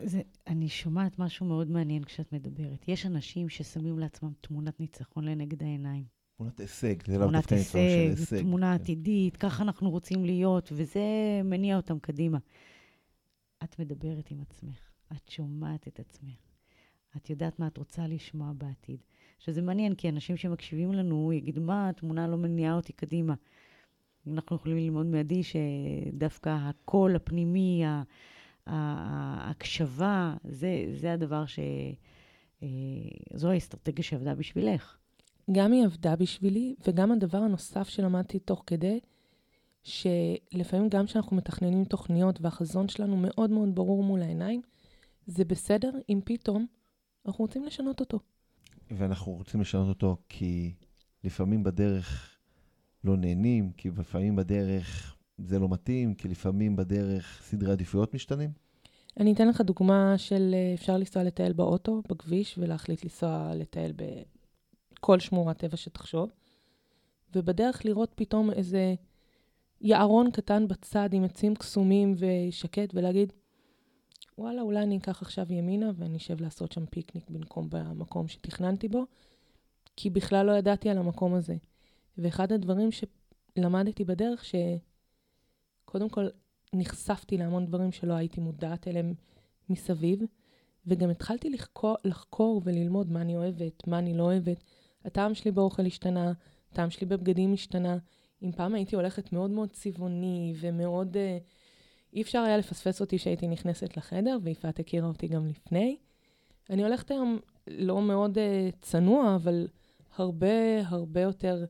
זה, 0.03 0.21
אני 0.47 0.69
שומעת 0.69 1.19
משהו 1.19 1.45
מאוד 1.45 1.71
מעניין 1.71 2.03
כשאת 2.03 2.33
מדברת. 2.33 2.87
יש 2.87 3.05
אנשים 3.05 3.49
ששמים 3.49 3.99
לעצמם 3.99 4.31
תמונת 4.41 4.79
ניצחון 4.79 5.23
לנגד 5.25 5.63
העיניים. 5.63 6.03
תמונת 6.37 6.59
הישג, 6.59 7.07
זה 7.07 7.17
לא 7.17 7.23
תמונת 7.23 7.35
דווקא 7.41 7.55
ניצחון 7.55 7.81
של 7.81 7.87
הישג, 8.09 8.19
הישג. 8.19 8.41
תמונה 8.41 8.77
כן. 8.77 8.83
עתידית, 8.83 9.37
ככה 9.37 9.63
אנחנו 9.63 9.89
רוצים 9.89 10.25
להיות, 10.25 10.69
וזה 10.73 11.01
מניע 11.43 11.77
אותם 11.77 11.99
קדימה. 11.99 12.37
את 13.63 13.79
מדברת 13.79 14.31
עם 14.31 14.41
עצמך, 14.41 14.79
את 15.11 15.29
שומעת 15.29 15.87
את 15.87 15.99
עצמך, 15.99 16.39
את 17.17 17.29
יודעת 17.29 17.59
מה 17.59 17.67
את 17.67 17.77
רוצה 17.77 18.07
לשמוע 18.07 18.51
בעתיד. 18.57 18.99
שזה 19.39 19.61
מעניין, 19.61 19.95
כי 19.95 20.09
אנשים 20.09 20.37
שמקשיבים 20.37 20.93
לנו 20.93 21.33
יגידו, 21.33 21.61
מה, 21.61 21.89
התמונה 21.89 22.27
לא 22.27 22.37
מניעה 22.37 22.75
אותי 22.75 22.93
קדימה. 22.93 23.33
אנחנו 24.27 24.55
יכולים 24.55 24.77
ללמוד 24.77 25.05
מעדי 25.05 25.41
שדווקא 25.43 26.49
הקול 26.61 27.15
הפנימי, 27.15 27.85
ה- 27.85 28.03
ההקשבה, 28.67 30.35
זה, 30.43 30.85
זה 30.93 31.13
הדבר 31.13 31.45
ש... 31.45 31.59
אה, 32.63 32.67
זו 33.33 33.51
האסטרטגיה 33.51 34.03
שעבדה 34.03 34.35
בשבילך. 34.35 34.97
גם 35.51 35.71
היא 35.71 35.85
עבדה 35.85 36.15
בשבילי, 36.15 36.75
וגם 36.87 37.11
הדבר 37.11 37.37
הנוסף 37.37 37.89
שלמדתי 37.89 38.39
תוך 38.39 38.63
כדי, 38.67 38.99
שלפעמים 39.83 40.89
גם 40.89 41.05
כשאנחנו 41.05 41.37
מתכננים 41.37 41.85
תוכניות 41.85 42.41
והחזון 42.41 42.87
שלנו 42.87 43.17
מאוד 43.17 43.49
מאוד 43.49 43.75
ברור 43.75 44.03
מול 44.03 44.21
העיניים, 44.21 44.61
זה 45.25 45.45
בסדר 45.45 45.91
אם 46.09 46.19
פתאום 46.25 46.65
אנחנו 47.25 47.45
רוצים 47.45 47.63
לשנות 47.63 47.99
אותו. 47.99 48.19
ואנחנו 48.91 49.31
רוצים 49.31 49.61
לשנות 49.61 49.89
אותו 49.89 50.17
כי 50.29 50.73
לפעמים 51.23 51.63
בדרך 51.63 52.37
לא 53.03 53.17
נהנים, 53.17 53.71
כי 53.71 53.89
לפעמים 53.89 54.35
בדרך 54.35 55.15
זה 55.37 55.59
לא 55.59 55.69
מתאים, 55.69 56.13
כי 56.13 56.27
לפעמים 56.27 56.75
בדרך 56.75 57.41
סדרי 57.43 57.71
עדיפויות 57.71 58.13
משתנים. 58.13 58.49
אני 59.19 59.33
אתן 59.33 59.47
לך 59.47 59.61
דוגמה 59.61 60.17
של 60.17 60.51
אה, 60.53 60.73
אפשר 60.73 60.97
לנסוע 60.97 61.23
לטייל 61.23 61.53
באוטו, 61.53 62.01
בכביש, 62.09 62.57
ולהחליט 62.57 63.03
לנסוע 63.03 63.51
לטייל 63.55 63.93
בכל 63.95 65.19
שמורת 65.19 65.57
טבע 65.57 65.77
שתחשוב, 65.77 66.29
ובדרך 67.35 67.85
לראות 67.85 68.11
פתאום 68.15 68.51
איזה 68.51 68.95
יערון 69.81 70.31
קטן 70.31 70.67
בצד 70.67 71.09
עם 71.13 71.23
עצים 71.23 71.55
קסומים 71.55 72.15
ושקט, 72.17 72.93
ולהגיד, 72.93 73.33
וואלה, 74.37 74.61
אולי 74.61 74.83
אני 74.83 74.97
אקח 74.97 75.21
עכשיו 75.21 75.53
ימינה 75.53 75.91
ואני 75.95 76.17
אשב 76.17 76.41
לעשות 76.41 76.71
שם 76.71 76.85
פיקניק 76.85 77.29
במקום 77.29 77.67
במקום 77.69 78.27
שתכננתי 78.27 78.87
בו, 78.87 79.05
כי 79.95 80.09
בכלל 80.09 80.45
לא 80.45 80.51
ידעתי 80.51 80.89
על 80.89 80.97
המקום 80.97 81.33
הזה. 81.33 81.55
ואחד 82.17 82.51
הדברים 82.51 82.89
שלמדתי 82.91 84.05
בדרך, 84.05 84.45
שקודם 85.85 86.09
כל 86.09 86.27
נחשפתי 86.73 87.37
להמון 87.37 87.65
דברים 87.65 87.91
שלא 87.91 88.13
הייתי 88.13 88.41
מודעת 88.41 88.87
אליהם 88.87 89.13
מסביב, 89.69 90.19
וגם 90.87 91.09
התחלתי 91.09 91.49
לחקור, 91.49 91.95
לחקור 92.03 92.61
וללמוד 92.65 93.11
מה 93.11 93.21
אני 93.21 93.35
אוהבת, 93.35 93.87
מה 93.87 93.99
אני 93.99 94.17
לא 94.17 94.23
אוהבת. 94.23 94.63
הטעם 95.05 95.33
שלי 95.33 95.51
באוכל 95.51 95.85
השתנה, 95.85 96.33
הטעם 96.71 96.89
שלי 96.89 97.07
בבגדים 97.07 97.53
השתנה. 97.53 97.97
אם 98.43 98.51
פעם 98.51 98.75
הייתי 98.75 98.95
הולכת 98.95 99.33
מאוד 99.33 99.51
מאוד 99.51 99.69
צבעוני 99.71 100.53
ומאוד... 100.59 101.17
אה, 101.17 101.37
אי 102.13 102.21
אפשר 102.21 102.39
היה 102.39 102.57
לפספס 102.57 103.01
אותי 103.01 103.17
שהייתי 103.17 103.47
נכנסת 103.47 103.97
לחדר, 103.97 104.37
ויפעת 104.43 104.79
הכירה 104.79 105.07
אותי 105.07 105.27
גם 105.27 105.47
לפני. 105.47 105.97
אני 106.69 106.83
הולכת 106.83 107.11
היום 107.11 107.39
לא 107.67 108.01
מאוד 108.01 108.37
uh, 108.37 108.75
צנוע, 108.81 109.35
אבל 109.35 109.67
הרבה 110.15 110.87
הרבה 110.87 111.21
יותר 111.21 111.65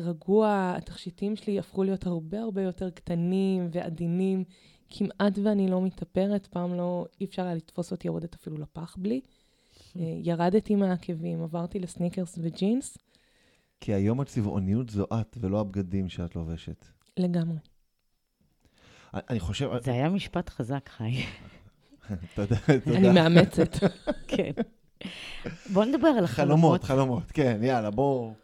רגוע. 0.00 0.74
התכשיטים 0.76 1.36
שלי 1.36 1.58
הפכו 1.58 1.84
להיות 1.84 2.06
הרבה 2.06 2.40
הרבה 2.40 2.62
יותר 2.62 2.90
קטנים 2.90 3.68
ועדינים. 3.72 4.44
כמעט 4.90 5.38
ואני 5.44 5.68
לא 5.68 5.82
מתאפרת, 5.82 6.46
פעם 6.46 6.74
לא, 6.74 7.06
אי 7.20 7.26
אפשר 7.26 7.42
היה 7.42 7.54
לתפוס 7.54 7.92
אותי 7.92 8.08
יורדת 8.08 8.34
אפילו 8.34 8.58
לפח 8.58 8.96
בלי. 8.98 9.20
Uh, 9.76 9.98
ירדתי 10.22 10.74
מהעקבים, 10.74 11.42
עברתי 11.42 11.78
לסניקרס 11.78 12.38
וג'ינס, 12.42 12.98
כי 13.82 13.94
היום 13.94 14.20
הצבעוניות 14.20 14.90
זו 14.90 15.04
את 15.20 15.36
ולא 15.40 15.60
הבגדים 15.60 16.08
שאת 16.08 16.36
לובשת. 16.36 16.86
לגמרי. 17.16 17.58
אני 19.14 19.40
חושב... 19.40 19.70
זה 19.82 19.92
היה 19.92 20.08
משפט 20.08 20.48
חזק, 20.48 20.88
חי. 20.88 21.12
תודה, 22.34 22.56
אני 22.68 22.80
תודה. 22.80 23.12
מאמצת. 23.12 23.76
כן. 24.36 24.52
בוא 25.72 25.84
נדבר 25.84 26.08
על 26.08 26.24
החלומות. 26.24 26.84
חלומות, 26.84 26.84
חלומות, 26.84 27.32
כן, 27.32 27.60
יאללה, 27.62 27.90
בואו. 27.90 28.34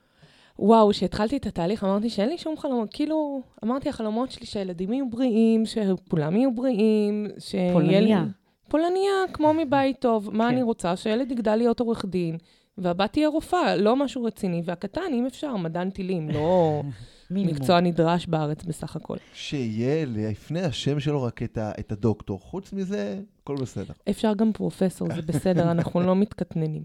וואו, 0.59 0.91
כשהתחלתי 0.91 1.37
את 1.37 1.47
התהליך 1.47 1.85
אמרתי 1.85 2.11
שאין 2.11 2.29
לי 2.29 2.39
שום 2.39 2.57
חלומות. 2.57 2.89
כאילו, 2.93 3.41
אמרתי, 3.65 3.89
החלומות 3.89 4.31
שלי 4.31 4.47
שהילדים 4.47 4.93
יהיו 4.93 5.11
בריאים, 5.11 5.67
שכולם 5.67 6.37
יהיו 6.37 6.55
בריאים, 6.55 7.27
שיהיה 7.39 7.67
לי- 7.69 7.73
פולניה. 7.73 8.25
פולניה, 8.69 9.13
כמו 9.33 9.53
מבית 9.55 10.01
טוב. 10.01 10.31
מה 10.33 10.45
כן. 10.49 10.55
אני 10.55 10.63
רוצה? 10.63 10.97
שהילד 10.97 11.33
יגדל 11.33 11.57
להיות 11.57 11.81
עורך 11.81 12.05
דין, 12.05 12.37
והבת 12.79 13.13
תהיה 13.13 13.29
רופאה, 13.29 13.77
לא 13.77 13.97
משהו 13.97 14.25
רציני. 14.25 14.63
והקטן, 14.65 15.01
אם 15.13 15.27
אפשר, 15.27 15.57
מדען 15.57 15.91
טילים, 15.91 16.31
לא. 16.31 16.83
מקצוע 17.31 17.81
נדרש 17.81 18.27
בארץ 18.27 18.65
בסך 18.65 18.97
הכל. 18.97 19.17
שיהיה 19.35 20.05
לפני 20.07 20.61
השם 20.61 21.01
שלו 21.01 21.23
רק 21.23 21.43
את 21.43 21.59
ה- 21.59 21.73
את 21.81 21.93
הדוקטור. 21.93 22.41
חוץ 22.41 22.73
מזה, 22.73 23.21
הכל 23.43 23.57
בסדר. 23.57 23.93
אפשר 24.11 24.35
גם 24.35 24.53
פרופסור, 24.53 25.09
זה 25.15 25.23
בסדר, 25.23 25.71
אנחנו 25.71 26.01
לא 26.01 26.17
מתקטננים. 26.17 26.83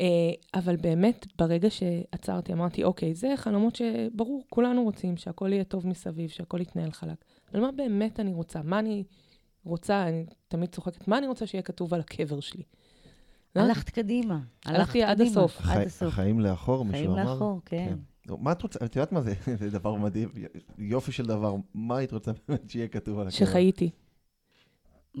אה, 0.00 0.06
אבל 0.60 0.76
באמת, 0.76 1.26
ברגע 1.38 1.70
שעצרתי, 1.70 2.52
אמרתי, 2.52 2.84
אוקיי, 2.84 3.14
זה 3.14 3.32
חלומות 3.36 3.76
שברור, 3.76 4.44
כולנו 4.50 4.82
רוצים 4.82 5.16
שהכל 5.16 5.52
יהיה 5.52 5.64
טוב 5.64 5.86
מסביב, 5.86 6.30
שהכל 6.30 6.60
יתנהל 6.60 6.90
חלק. 6.90 7.24
אבל 7.52 7.60
מה 7.60 7.72
באמת 7.72 8.20
אני 8.20 8.32
רוצה? 8.34 8.62
מה 8.62 8.78
אני 8.78 9.04
רוצה, 9.64 10.08
אני 10.08 10.26
תמיד 10.48 10.68
צוחקת, 10.74 11.08
מה 11.08 11.18
אני 11.18 11.26
רוצה 11.26 11.46
שיהיה 11.46 11.62
כתוב 11.62 11.94
על 11.94 12.00
הקבר 12.00 12.40
שלי? 12.40 12.62
לא? 13.56 13.62
הלכת 13.62 13.90
קדימה. 13.90 14.34
הלכת 14.34 14.78
הלכתי 14.78 15.02
עד 15.02 15.20
הסוף. 15.20 15.56
עד 15.58 15.64
החי- 15.64 15.86
הסוף. 15.86 16.08
החיים 16.08 16.40
לאחור, 16.40 16.84
מישהו 16.84 16.98
חיים 17.06 17.10
אמר? 17.10 17.32
לאחור, 17.34 17.60
כן. 17.64 17.96
לא, 18.26 18.38
מה 18.38 18.52
את 18.52 18.62
רוצה? 18.62 18.84
את 18.84 18.96
יודעת 18.96 19.12
מה 19.12 19.20
זה? 19.22 19.34
זה 19.60 19.70
דבר 19.70 19.94
מדהים, 19.94 20.28
יופי 20.78 21.12
של 21.12 21.26
דבר. 21.26 21.54
מה 21.74 21.96
היית 21.96 22.12
רוצה 22.12 22.32
באמת 22.48 22.70
שיהיה 22.70 22.88
כתוב 22.88 23.18
על 23.18 23.26
הקבר? 23.28 23.38
שחייתי. 23.46 23.90
Mm, 25.16 25.20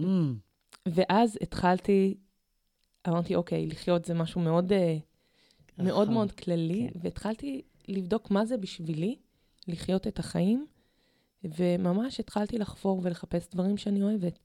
ואז 0.88 1.38
התחלתי, 1.42 2.14
אמרתי, 3.08 3.34
אוקיי, 3.34 3.66
לחיות 3.66 4.04
זה 4.04 4.14
משהו 4.14 4.40
מאוד, 4.40 4.72
אה, 4.72 4.96
מאוד. 5.78 6.10
מאוד 6.10 6.32
כללי, 6.32 6.88
כן. 6.92 6.98
והתחלתי 7.02 7.62
לבדוק 7.88 8.30
מה 8.30 8.46
זה 8.46 8.56
בשבילי 8.56 9.16
לחיות 9.68 10.06
את 10.06 10.18
החיים, 10.18 10.66
וממש 11.44 12.20
התחלתי 12.20 12.58
לחפור 12.58 13.00
ולחפש 13.02 13.48
דברים 13.52 13.76
שאני 13.76 14.02
אוהבת. 14.02 14.38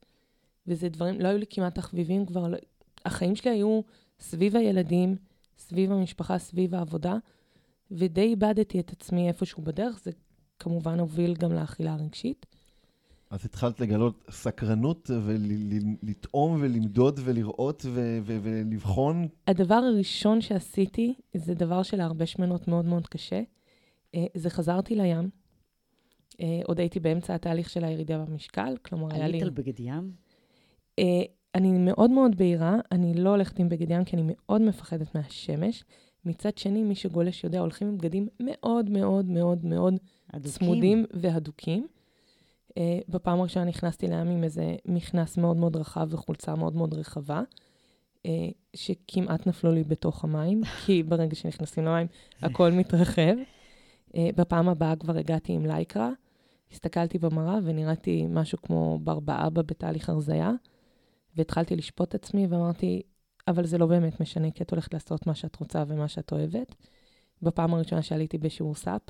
וזה 0.67 0.89
דברים, 0.89 1.21
לא 1.21 1.27
היו 1.27 1.37
לי 1.37 1.45
כמעט 1.49 1.75
תחביבים 1.75 2.25
כבר, 2.25 2.47
לא, 2.47 2.57
החיים 3.05 3.35
שלי 3.35 3.51
היו 3.51 3.81
סביב 4.19 4.55
הילדים, 4.55 5.15
סביב 5.57 5.91
המשפחה, 5.91 6.37
סביב 6.37 6.75
העבודה, 6.75 7.17
ודי 7.91 8.21
איבדתי 8.21 8.79
את 8.79 8.91
עצמי 8.91 9.27
איפשהו 9.27 9.63
בדרך, 9.63 9.99
זה 10.03 10.11
כמובן 10.59 10.99
הוביל 10.99 11.33
גם 11.35 11.53
לאכילה 11.53 11.93
הרגשית. 11.93 12.45
אז 13.29 13.45
התחלת 13.45 13.79
לגלות 13.79 14.25
סקרנות 14.29 15.09
ולטעום 15.25 16.57
ולמדוד 16.61 17.19
ולראות 17.23 17.85
ו- 17.85 18.19
ו- 18.23 18.37
ולבחון. 18.43 19.27
הדבר 19.47 19.75
הראשון 19.75 20.41
שעשיתי, 20.41 21.13
זה 21.33 21.53
דבר 21.53 21.83
שלהרבה 21.83 22.25
שמנות 22.25 22.67
מאוד 22.67 22.85
מאוד 22.85 23.07
קשה, 23.07 23.41
אה, 24.15 24.25
זה 24.35 24.49
חזרתי 24.49 24.95
לים. 24.95 25.29
אה, 26.41 26.61
עוד 26.65 26.79
הייתי 26.79 26.99
באמצע 26.99 27.35
התהליך 27.35 27.69
של 27.69 27.83
הירידה 27.83 28.17
במשקל, 28.17 28.77
כלומר, 28.81 29.07
היה 29.11 29.17
לי... 29.17 29.23
עלית 29.23 29.43
על 29.43 29.49
בגד 29.49 29.79
ים? 29.79 30.11
אה, 30.99 31.03
אני 31.55 31.71
מאוד 31.71 32.11
מאוד 32.11 32.35
בהירה, 32.35 32.77
אני 32.91 33.13
לא 33.13 33.29
הולכת 33.29 33.59
עם 33.59 33.69
בגד 33.69 33.91
ים 33.91 34.03
כי 34.03 34.15
אני 34.15 34.25
מאוד 34.27 34.61
מפחדת 34.61 35.15
מהשמש. 35.15 35.83
מצד 36.25 36.57
שני, 36.57 36.83
מי 36.83 36.95
שגולש 36.95 37.43
יודע, 37.43 37.59
הולכים 37.59 37.87
עם 37.87 37.97
בגדים 37.97 38.27
מאוד 38.39 38.89
מאוד 38.89 39.25
מאוד 39.25 39.65
מאוד 39.65 39.93
הדוקים? 40.33 40.51
צמודים 40.51 41.05
והדוקים. 41.13 41.87
Uh, 42.69 42.81
בפעם 43.09 43.39
הראשונה 43.39 43.65
נכנסתי 43.65 44.07
לים 44.07 44.29
עם 44.29 44.43
איזה 44.43 44.75
מכנס 44.85 45.37
מאוד 45.37 45.57
מאוד 45.57 45.75
רחב 45.75 46.07
וחולצה 46.09 46.55
מאוד 46.55 46.75
מאוד 46.75 46.93
רחבה, 46.93 47.41
uh, 48.17 48.29
שכמעט 48.73 49.47
נפלו 49.47 49.71
לי 49.71 49.83
בתוך 49.83 50.23
המים, 50.23 50.63
כי 50.85 51.03
ברגע 51.03 51.35
שנכנסים 51.35 51.85
למים 51.85 52.07
הכל 52.41 52.71
מתרחב. 52.71 53.35
Uh, 54.07 54.13
בפעם 54.35 54.69
הבאה 54.69 54.95
כבר 54.95 55.17
הגעתי 55.17 55.53
עם 55.53 55.65
לייקרה, 55.65 56.09
הסתכלתי 56.71 57.17
במראה 57.17 57.59
ונראיתי 57.63 58.25
משהו 58.29 58.61
כמו 58.61 58.99
בר 59.03 59.19
באבא 59.19 59.61
בתהליך 59.61 60.09
הרזייה, 60.09 60.51
והתחלתי 61.35 61.75
לשפוט 61.75 62.09
את 62.09 62.15
עצמי 62.15 62.47
ואמרתי, 62.47 63.01
אבל 63.47 63.65
זה 63.65 63.77
לא 63.77 63.85
באמת 63.85 64.19
משנה, 64.21 64.51
כי 64.51 64.63
את 64.63 64.71
הולכת 64.71 64.93
לעשות 64.93 65.27
מה 65.27 65.35
שאת 65.35 65.55
רוצה 65.55 65.83
ומה 65.87 66.07
שאת 66.07 66.31
אוהבת. 66.31 66.75
בפעם 67.41 67.73
הראשונה 67.73 68.01
שעליתי 68.01 68.37
בשיעור 68.37 68.75
סאפ, 68.75 69.01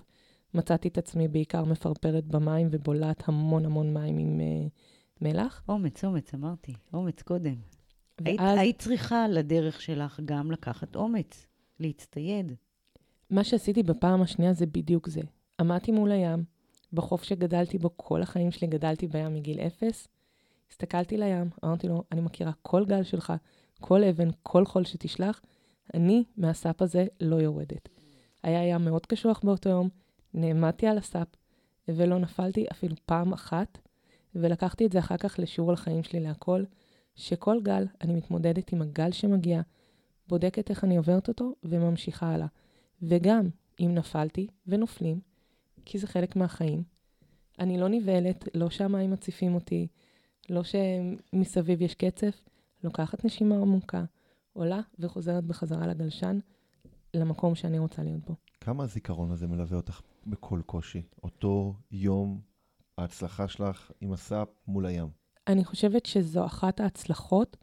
מצאתי 0.54 0.88
את 0.88 0.98
עצמי 0.98 1.28
בעיקר 1.28 1.64
מפרפרת 1.64 2.26
במים 2.26 2.68
ובולעת 2.72 3.24
המון 3.28 3.66
המון 3.66 3.94
מים 3.94 4.18
עם 4.18 4.40
uh, 4.40 4.70
מלח. 5.22 5.64
אומץ, 5.70 6.04
אומץ, 6.04 6.34
אמרתי. 6.34 6.74
אומץ 6.94 7.22
קודם. 7.22 7.56
היית, 8.26 8.40
ואז 8.40 8.60
היית 8.60 8.80
צריכה 8.80 9.28
לדרך 9.28 9.82
שלך 9.82 10.20
גם 10.26 10.52
לקחת 10.52 10.96
אומץ, 10.96 11.48
להצטייד. 11.80 12.54
מה 13.30 13.44
שעשיתי 13.44 13.84
בפעם 13.84 14.22
השנייה 14.22 14.54
זה 14.54 14.66
בדיוק 14.66 15.08
זה. 15.10 15.22
עמדתי 15.60 15.92
מול 15.92 16.12
הים, 16.12 16.44
בחוף 16.94 17.24
שגדלתי 17.24 17.78
בו 17.78 17.90
כל 17.98 18.22
החיים 18.22 18.52
שלי, 18.52 18.68
גדלתי 18.68 19.08
בים 19.08 19.34
מגיל 19.34 19.60
אפס. 19.60 20.08
הסתכלתי 20.72 21.18
לים, 21.18 21.50
אמרתי 21.66 21.88
לו, 21.88 22.04
אני 22.12 22.22
מכירה 22.22 22.52
כל 22.62 22.86
גל 22.86 23.04
שלך, 23.04 23.34
כל 23.80 24.04
אבן, 24.04 24.30
כל 24.44 24.66
חול 24.66 24.86
שתשלח, 24.86 25.42
אני 25.94 26.24
מהסאפ 26.38 26.82
הזה 26.82 27.06
לא 27.22 27.36
יורדת. 27.36 27.90
היה 28.44 28.68
ים 28.68 28.86
מאוד 28.86 29.06
קשוח 29.06 29.42
באותו 29.44 29.70
יום, 29.70 29.90
נעמדתי 30.34 30.88
על 30.88 30.98
הסאפ, 30.98 31.28
ולא 31.88 32.20
נפלתי 32.20 32.66
אפילו 32.72 32.96
פעם 33.06 33.34
אחת, 33.34 33.78
ולקחתי 34.36 34.86
את 34.86 34.92
זה 34.92 35.00
אחר 35.00 35.18
כך 35.18 35.40
לשיעור 35.40 35.74
לחיים 35.74 36.04
שלי 36.04 36.20
להכל, 36.20 36.64
שכל 37.16 37.62
גל, 37.64 37.86
אני 38.02 38.16
מתמודדת 38.16 38.74
עם 38.74 38.82
הגל 38.82 39.12
שמגיע, 39.12 39.62
בודקת 40.28 40.70
איך 40.70 40.84
אני 40.84 40.98
עוברת 40.98 41.28
אותו, 41.28 41.54
וממשיכה 41.64 42.34
הלאה. 42.34 42.48
וגם, 43.02 43.50
אם 43.80 43.92
נפלתי, 43.96 44.48
ונופלים, 44.68 45.20
כי 45.86 45.98
זה 45.98 46.08
חלק 46.08 46.36
מהחיים, 46.36 46.84
אני 47.60 47.78
לא 47.78 47.88
נבהלת, 47.90 48.48
לא 48.56 48.70
שהמים 48.70 49.12
מציפים 49.12 49.56
אותי, 49.56 49.88
לא 50.50 50.62
שמסביב 50.64 51.82
יש 51.82 51.96
קצף, 51.96 52.44
לוקחת 52.84 53.26
נשימה 53.26 53.56
עמוקה, 53.56 54.04
עולה 54.54 54.82
וחוזרת 55.00 55.44
בחזרה 55.44 55.88
לגלשן, 55.88 56.40
למקום 57.14 57.56
שאני 57.56 57.80
רוצה 57.80 58.04
להיות 58.04 58.26
בו. 58.26 58.36
כמה 58.62 58.84
הזיכרון 58.84 59.32
הזה 59.32 59.48
מלווה 59.48 59.78
אותך 59.78 60.02
בכל 60.28 60.62
קושי? 60.66 61.02
אותו 61.24 61.76
יום, 61.92 62.40
ההצלחה 62.98 63.48
שלך 63.48 63.92
עם 64.02 64.14
הסאפ 64.14 64.48
מול 64.68 64.86
הים. 64.86 65.10
אני 65.48 65.66
חושבת 65.66 66.06
שזו 66.06 66.46
אחת 66.46 66.80
ההצלחות 66.80 67.58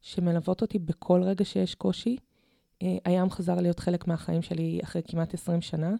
שמלוות 0.00 0.62
אותי 0.62 0.78
בכל 0.78 1.22
רגע 1.22 1.44
שיש 1.44 1.74
קושי. 1.74 2.16
אה, 2.82 2.96
הים 3.04 3.30
חזר 3.30 3.54
להיות 3.60 3.80
חלק 3.80 4.06
מהחיים 4.06 4.42
שלי 4.42 4.80
אחרי 4.82 5.02
כמעט 5.08 5.34
20 5.34 5.60
שנה, 5.60 5.94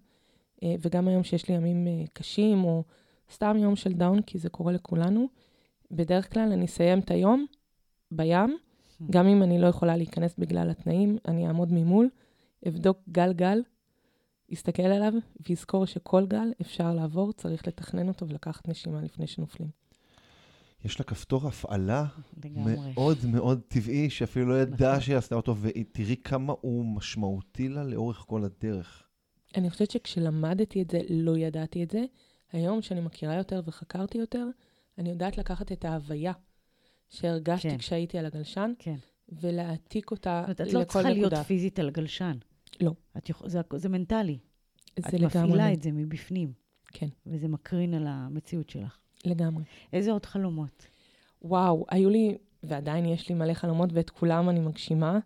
אה, 0.63 0.75
וגם 0.81 1.09
היום 1.09 1.25
שיש 1.25 1.49
לי 1.49 1.55
ימים 1.55 1.87
אה, 1.87 2.05
קשים, 2.13 2.65
או 2.65 2.85
סתם 3.33 3.57
יום 3.57 3.77
של 3.77 3.93
דאון, 3.93 4.23
כי 4.23 4.39
זה 4.39 4.49
קורה 4.49 4.73
לכולנו, 4.73 5.29
בדרך 5.91 6.33
כלל 6.33 6.53
אני 6.53 6.65
אסיים 6.65 6.99
את 6.99 7.11
היום 7.11 7.47
בים, 8.11 8.59
גם 9.11 9.27
אם 9.27 9.43
אני 9.43 9.61
לא 9.61 9.67
יכולה 9.67 9.97
להיכנס 9.97 10.35
בגלל 10.39 10.71
התנאים, 10.71 11.19
אני 11.29 11.47
אעמוד 11.47 11.73
ממול, 11.73 12.09
אבדוק 12.69 12.99
גל-גל, 13.09 13.63
אסתכל 14.53 14.83
עליו 14.83 15.13
ואזכור 15.49 15.87
שכל 15.87 16.27
גל 16.27 16.53
אפשר 16.61 16.95
לעבור, 16.95 17.33
צריך 17.33 17.69
לתכנן 17.69 18.09
אותו 18.09 18.29
ולקחת 18.29 18.69
נשימה 18.69 19.03
לפני 19.03 19.27
שנופלים. 19.27 19.69
יש 20.85 21.01
לה 21.01 21.05
כפתור 21.05 21.49
הפעלה 21.49 22.05
לגמרי. 22.45 22.75
מאוד 22.95 23.19
מאוד 23.27 23.61
טבעי, 23.69 24.11
שאפילו 24.11 24.47
לא 24.47 24.61
ידעה 24.61 25.01
שהיא 25.01 25.17
עשתה 25.17 25.35
אותו, 25.35 25.57
ותראי 25.61 26.17
כמה 26.25 26.55
הוא 26.61 26.85
משמעותי 26.85 27.69
לה 27.69 27.85
לאורך 27.85 28.17
כל 28.17 28.45
הדרך. 28.45 29.03
אני 29.57 29.71
חושבת 29.71 29.91
שכשלמדתי 29.91 30.83
את 30.83 30.91
זה, 30.91 31.01
לא 31.11 31.37
ידעתי 31.39 31.83
את 31.83 31.91
זה. 31.91 32.05
היום, 32.53 32.83
שאני 32.83 33.01
מכירה 33.01 33.35
יותר 33.35 33.63
וחקרתי 33.65 34.19
יותר, 34.19 34.47
אני 34.99 35.11
יודעת 35.11 35.39
לקחת 35.39 35.73
את 35.73 35.85
ההוויה 35.85 36.33
שהרגשתי 37.09 37.71
כן. 37.71 37.79
כשהייתי 37.79 38.19
על 38.19 38.27
הגלשן, 38.27 38.73
כן. 38.79 38.97
ולהעתיק 39.29 40.11
אותה 40.11 40.45
זאת 40.49 40.61
אומרת, 40.61 40.61
את 40.61 40.67
לכל 40.67 40.79
לא 40.79 40.85
צריכה 40.85 41.11
להיות 41.11 41.33
נקודה. 41.33 41.45
פיזית 41.45 41.79
על 41.79 41.91
גלשן. 41.91 42.39
לא. 42.81 42.93
את 43.17 43.29
יכול, 43.29 43.49
זה, 43.49 43.61
זה 43.77 43.89
מנטלי. 43.89 44.39
זה 44.99 45.09
את 45.09 45.13
לגמרי, 45.13 45.27
מפעילה 45.27 45.69
לא. 45.69 45.75
את 45.75 45.83
זה 45.83 45.93
מבפנים. 45.93 46.53
כן, 46.93 47.09
וזה 47.27 47.49
מקרין 47.49 47.95
על 47.95 48.07
המציאות 48.07 48.71
שלך. 48.71 48.99
לגמרי. 49.25 49.65
איזה 49.93 50.13
עוד 50.13 50.27
חלומות? 50.27 50.87
וואו, 51.43 51.87
היו 51.91 52.11
לי, 52.11 52.39
ועדיין 52.63 53.05
יש 53.05 53.29
לי 53.29 53.35
מלא 53.35 53.55
חלומות, 53.55 53.91
ואת 53.93 54.11
כולם 54.11 54.49
אני 54.49 54.61
מגשימה. 54.61 55.19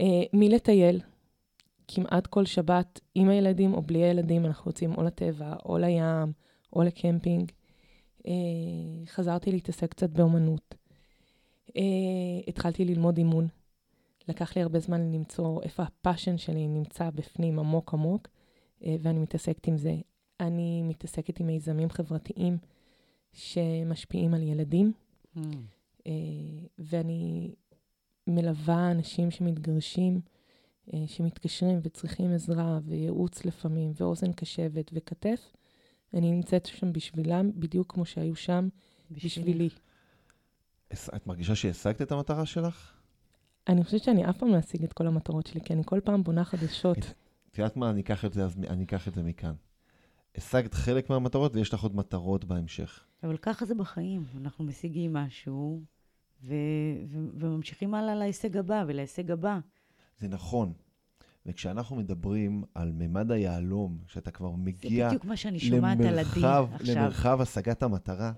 אה, 0.00 0.22
מלטייל, 0.32 1.00
כמעט 1.88 2.26
כל 2.26 2.44
שבת, 2.44 3.00
עם 3.14 3.28
הילדים 3.28 3.74
או 3.74 3.82
בלי 3.82 4.02
הילדים, 4.02 4.46
אנחנו 4.46 4.68
יוצאים 4.68 4.94
או 4.94 5.02
לטבע, 5.02 5.54
או 5.64 5.78
לים, 5.78 6.32
או 6.72 6.82
לקמפינג. 6.82 7.52
אה, 8.26 8.32
חזרתי 9.06 9.52
להתעסק 9.52 9.90
קצת 9.90 10.10
באומנות. 10.10 10.74
אה, 11.76 11.82
התחלתי 12.48 12.84
ללמוד 12.84 13.16
אימון. 13.16 13.48
לקח 14.28 14.56
לי 14.56 14.62
הרבה 14.62 14.78
זמן 14.78 15.12
למצוא 15.12 15.62
איפה 15.62 15.82
הפאשן 15.82 16.38
שלי 16.38 16.68
נמצא 16.68 17.10
בפנים 17.10 17.58
עמוק 17.58 17.94
עמוק, 17.94 18.28
אה, 18.84 18.96
ואני 19.02 19.18
מתעסקת 19.18 19.66
עם 19.66 19.78
זה. 19.78 19.96
אני 20.40 20.82
מתעסקת 20.82 21.40
עם 21.40 21.46
מיזמים 21.46 21.90
חברתיים 21.90 22.58
שמשפיעים 23.32 24.34
על 24.34 24.42
ילדים, 24.42 24.92
Mm. 25.36 25.40
אה, 26.06 26.12
ואני 26.78 27.54
מלווה 28.26 28.90
אנשים 28.90 29.30
שמתגרשים, 29.30 30.20
אה, 30.94 31.04
שמתקשרים 31.06 31.80
וצריכים 31.82 32.32
עזרה 32.32 32.78
וייעוץ 32.84 33.44
לפעמים, 33.44 33.92
ואוזן 33.96 34.32
קשבת 34.32 34.90
וכתף. 34.92 35.52
אני 36.14 36.30
נמצאת 36.30 36.66
שם 36.66 36.92
בשבילם, 36.92 37.50
בדיוק 37.54 37.92
כמו 37.92 38.04
שהיו 38.04 38.36
שם 38.36 38.68
בשבילי. 39.10 39.68
את 40.92 41.26
מרגישה 41.26 41.54
שהשגת 41.54 42.02
את 42.02 42.12
המטרה 42.12 42.46
שלך? 42.46 43.01
אני 43.68 43.84
חושבת 43.84 44.02
שאני 44.02 44.30
אף 44.30 44.38
פעם 44.38 44.48
לא 44.48 44.58
אשיג 44.58 44.84
את 44.84 44.92
כל 44.92 45.06
המטרות 45.06 45.46
שלי, 45.46 45.60
כי 45.60 45.72
אני 45.72 45.82
כל 45.86 46.00
פעם 46.04 46.22
בונה 46.22 46.44
חדשות. 46.44 46.98
את 47.50 47.58
יודעת 47.58 47.76
מה, 47.76 47.90
אני 47.90 48.00
אקח 48.00 48.24
את 48.24 48.32
זה, 48.32 48.44
אז 48.44 48.56
אני 48.68 48.84
אקח 48.84 49.08
את 49.08 49.14
זה 49.14 49.22
מכאן. 49.22 49.54
השגת 50.36 50.74
חלק 50.74 51.10
מהמטרות 51.10 51.56
ויש 51.56 51.74
לך 51.74 51.82
עוד 51.82 51.96
מטרות 51.96 52.44
בהמשך. 52.44 53.04
אבל 53.22 53.36
ככה 53.36 53.66
זה 53.66 53.74
בחיים. 53.74 54.24
אנחנו 54.40 54.64
משיגים 54.64 55.12
משהו, 55.12 55.82
ו- 56.44 56.54
ו- 57.08 57.28
וממשיכים 57.34 57.94
הלאה 57.94 58.14
להישג 58.14 58.56
הבא 58.56 58.84
ולהישג 58.86 59.30
הבא. 59.30 59.58
זה 60.18 60.28
נכון. 60.28 60.72
וכשאנחנו 61.46 61.96
מדברים 61.96 62.64
על 62.74 62.92
ממד 62.92 63.32
היהלום, 63.32 63.98
שאתה 64.06 64.30
כבר 64.30 64.50
זה 64.50 64.56
מגיע 64.56 65.08
בדיוק 65.08 65.24
מה 65.24 65.36
שאני 65.36 65.60
שומעת 65.60 66.00
על 66.00 66.14
למרחב, 66.14 66.68
עכשיו. 66.74 66.96
למרחב 66.96 67.40
השגת 67.40 67.82
המטרה, 67.82 68.32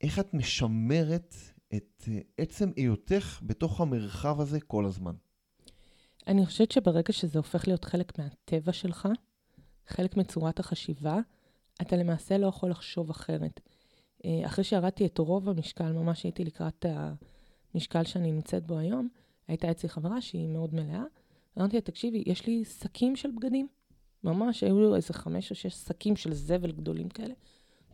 איך 0.00 0.18
את 0.18 0.34
משמרת 0.34 1.34
את 1.76 2.04
אה, 2.08 2.18
עצם 2.38 2.70
היותך 2.76 3.40
בתוך 3.42 3.80
המרחב 3.80 4.40
הזה 4.40 4.60
כל 4.60 4.84
הזמן? 4.84 5.14
אני 6.26 6.46
חושבת 6.46 6.72
שברגע 6.72 7.12
שזה 7.12 7.38
הופך 7.38 7.68
להיות 7.68 7.84
חלק 7.84 8.18
מהטבע 8.18 8.72
שלך, 8.72 9.08
חלק 9.86 10.16
מצורת 10.16 10.60
החשיבה, 10.60 11.18
אתה 11.82 11.96
למעשה 11.96 12.38
לא 12.38 12.46
יכול 12.46 12.70
לחשוב 12.70 13.10
אחרת. 13.10 13.60
אה, 14.24 14.46
אחרי 14.46 14.64
שירדתי 14.64 15.06
את 15.06 15.18
רוב 15.18 15.48
המשקל, 15.48 15.92
ממש 15.92 16.22
הייתי 16.22 16.44
לקראת 16.44 16.86
המשקל 17.74 18.04
שאני 18.04 18.32
נמצאת 18.32 18.66
בו 18.66 18.78
היום, 18.78 19.08
הייתה 19.48 19.70
אצלי 19.70 19.88
חברה 19.88 20.20
שהיא 20.20 20.48
מאוד 20.48 20.74
מלאה. 20.74 21.04
אמרתי 21.58 21.76
לה, 21.76 21.80
תקשיבי, 21.80 22.22
יש 22.26 22.46
לי 22.46 22.64
שקים 22.64 23.16
של 23.16 23.30
בגדים. 23.30 23.68
ממש, 24.24 24.64
היו 24.64 24.94
איזה 24.94 25.14
חמש 25.14 25.50
או 25.50 25.56
שש 25.56 25.74
שקים 25.74 26.16
של 26.16 26.34
זבל 26.34 26.72
גדולים 26.72 27.08
כאלה. 27.08 27.34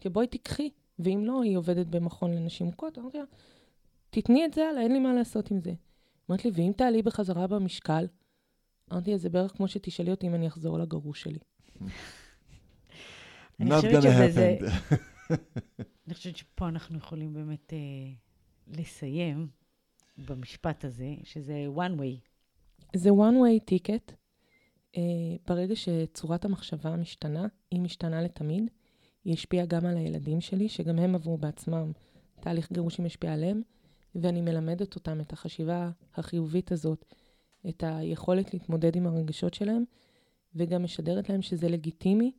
כי 0.01 0.09
בואי 0.09 0.26
תיקחי, 0.26 0.70
ואם 0.99 1.24
לא, 1.24 1.43
היא 1.43 1.57
עובדת 1.57 1.87
במכון 1.87 2.35
לנשים 2.35 2.66
מוכות. 2.66 2.99
אמרתי 2.99 3.18
לה, 3.18 3.24
תתני 4.11 4.45
את 4.45 4.55
זה 4.55 4.69
הלאה, 4.69 4.83
אין 4.83 4.93
לי 4.93 4.99
מה 4.99 5.13
לעשות 5.13 5.51
עם 5.51 5.61
זה. 5.61 5.73
אמרת 6.31 6.45
לי, 6.45 6.51
ואם 6.55 6.73
תעלי 6.77 7.03
בחזרה 7.03 7.47
במשקל? 7.47 8.07
אמרתי 8.93 9.19
זה 9.19 9.29
בערך 9.29 9.53
כמו 9.57 9.69
שתשאלי 9.69 10.11
אותי 10.11 10.27
אם 10.27 10.35
אני 10.35 10.47
אחזור 10.49 10.79
לגרוש 10.79 11.23
שלי. 11.23 11.39
אני 13.61 13.71
חושבת 13.77 14.03
שבזה- 14.03 14.57
happen. 14.61 14.95
אני 16.07 16.15
חושבת 16.15 16.37
שפה 16.37 16.69
אנחנו 16.69 16.99
יכולים 16.99 17.33
באמת 17.35 17.73
אה, 17.73 17.79
לסיים 18.67 19.49
במשפט 20.29 20.85
הזה, 20.85 21.15
שזה 21.25 21.67
one 21.77 22.01
way. 22.01 22.19
זה 22.97 23.11
one 23.11 23.35
way 23.35 23.75
ticket. 23.75 24.13
Uh, 24.97 24.99
ברגע 25.47 25.77
שצורת 25.77 26.45
המחשבה 26.45 26.97
משתנה, 26.97 27.47
היא 27.71 27.81
משתנה 27.81 28.23
לתמיד. 28.23 28.71
ישפיע 29.25 29.65
גם 29.67 29.87
על 29.87 29.97
הילדים 29.97 30.41
שלי, 30.41 30.69
שגם 30.69 30.99
הם 30.99 31.15
עברו 31.15 31.39
בעצמם 31.39 31.93
תהליך 32.41 32.73
גירושים 32.73 33.07
ישפיע 33.07 33.33
עליהם, 33.33 33.63
ואני 34.15 34.41
מלמדת 34.41 34.95
אותם 34.95 35.21
את 35.21 35.33
החשיבה 35.33 35.91
החיובית 36.15 36.73
הזאת, 36.73 37.05
את 37.69 37.85
היכולת 37.87 38.55
להתמודד 38.55 38.97
עם 38.97 39.07
הרגשות 39.07 39.55
שלהם, 39.55 39.85
וגם 40.55 40.83
משדרת 40.83 41.29
להם 41.29 41.43
שזה 41.43 41.69
לגיטימי 41.69 42.33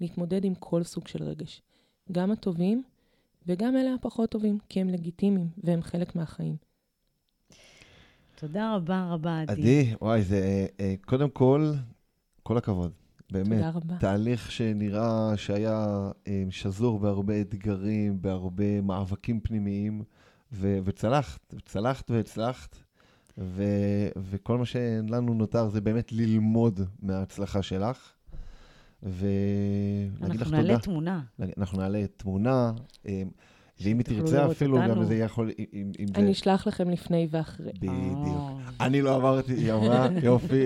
להתמודד 0.00 0.44
עם 0.44 0.54
כל 0.54 0.82
סוג 0.82 1.08
של 1.08 1.22
רגש. 1.22 1.62
גם 2.12 2.30
הטובים 2.30 2.82
וגם 3.46 3.76
אלה 3.76 3.94
הפחות 3.94 4.30
טובים, 4.30 4.58
כי 4.68 4.80
הם 4.80 4.88
לגיטימיים 4.88 5.48
והם 5.64 5.82
חלק 5.82 6.16
מהחיים. 6.16 6.56
תודה 8.34 8.74
רבה 8.74 9.08
רבה, 9.10 9.40
עדי. 9.40 9.52
עדי, 9.52 9.94
וואי, 10.02 10.22
זה 10.22 10.66
אה, 10.80 10.94
קודם 11.04 11.30
כל, 11.30 11.72
כל 12.42 12.56
הכבוד. 12.58 12.92
באמת, 13.30 13.48
תודה 13.48 13.70
רבה. 13.70 13.96
תהליך 14.00 14.52
שנראה 14.52 15.36
שהיה 15.36 16.10
אה, 16.26 16.44
שזור 16.50 16.98
בהרבה 16.98 17.40
אתגרים, 17.40 18.22
בהרבה 18.22 18.80
מאבקים 18.80 19.40
פנימיים, 19.40 20.02
ו- 20.52 20.78
וצלחת, 20.84 21.54
צלחת 21.64 22.10
והצלחת, 22.10 22.76
ו- 23.38 24.08
וכל 24.16 24.58
מה 24.58 24.64
שלנו 24.66 25.34
נותר 25.34 25.68
זה 25.68 25.80
באמת 25.80 26.12
ללמוד 26.12 26.80
מההצלחה 27.02 27.62
שלך. 27.62 28.12
ונגיד 29.02 29.20
לך 30.20 30.22
אנחנו 30.22 30.44
תודה. 30.44 30.62
נעלה 30.62 30.78
תמונה. 30.78 31.20
אנחנו 31.58 31.78
נעלה 31.78 32.06
תמונה, 32.16 32.72
אה, 33.08 33.22
ואם 33.80 33.98
היא 33.98 34.04
תרצה 34.06 34.50
אפילו, 34.50 34.78
גם. 34.88 35.04
זה 35.04 35.16
יכול. 35.16 35.50
אני 36.14 36.32
אשלח 36.32 36.66
לכם 36.66 36.90
לפני 36.90 37.28
ואחרי. 37.30 37.72
בדיוק. 37.72 37.94
או. 38.14 38.58
אני 38.80 39.02
לא 39.02 39.14
עברתי, 39.16 39.52
היא 39.52 39.72
אמרה, 39.72 40.08
יופי. 40.22 40.64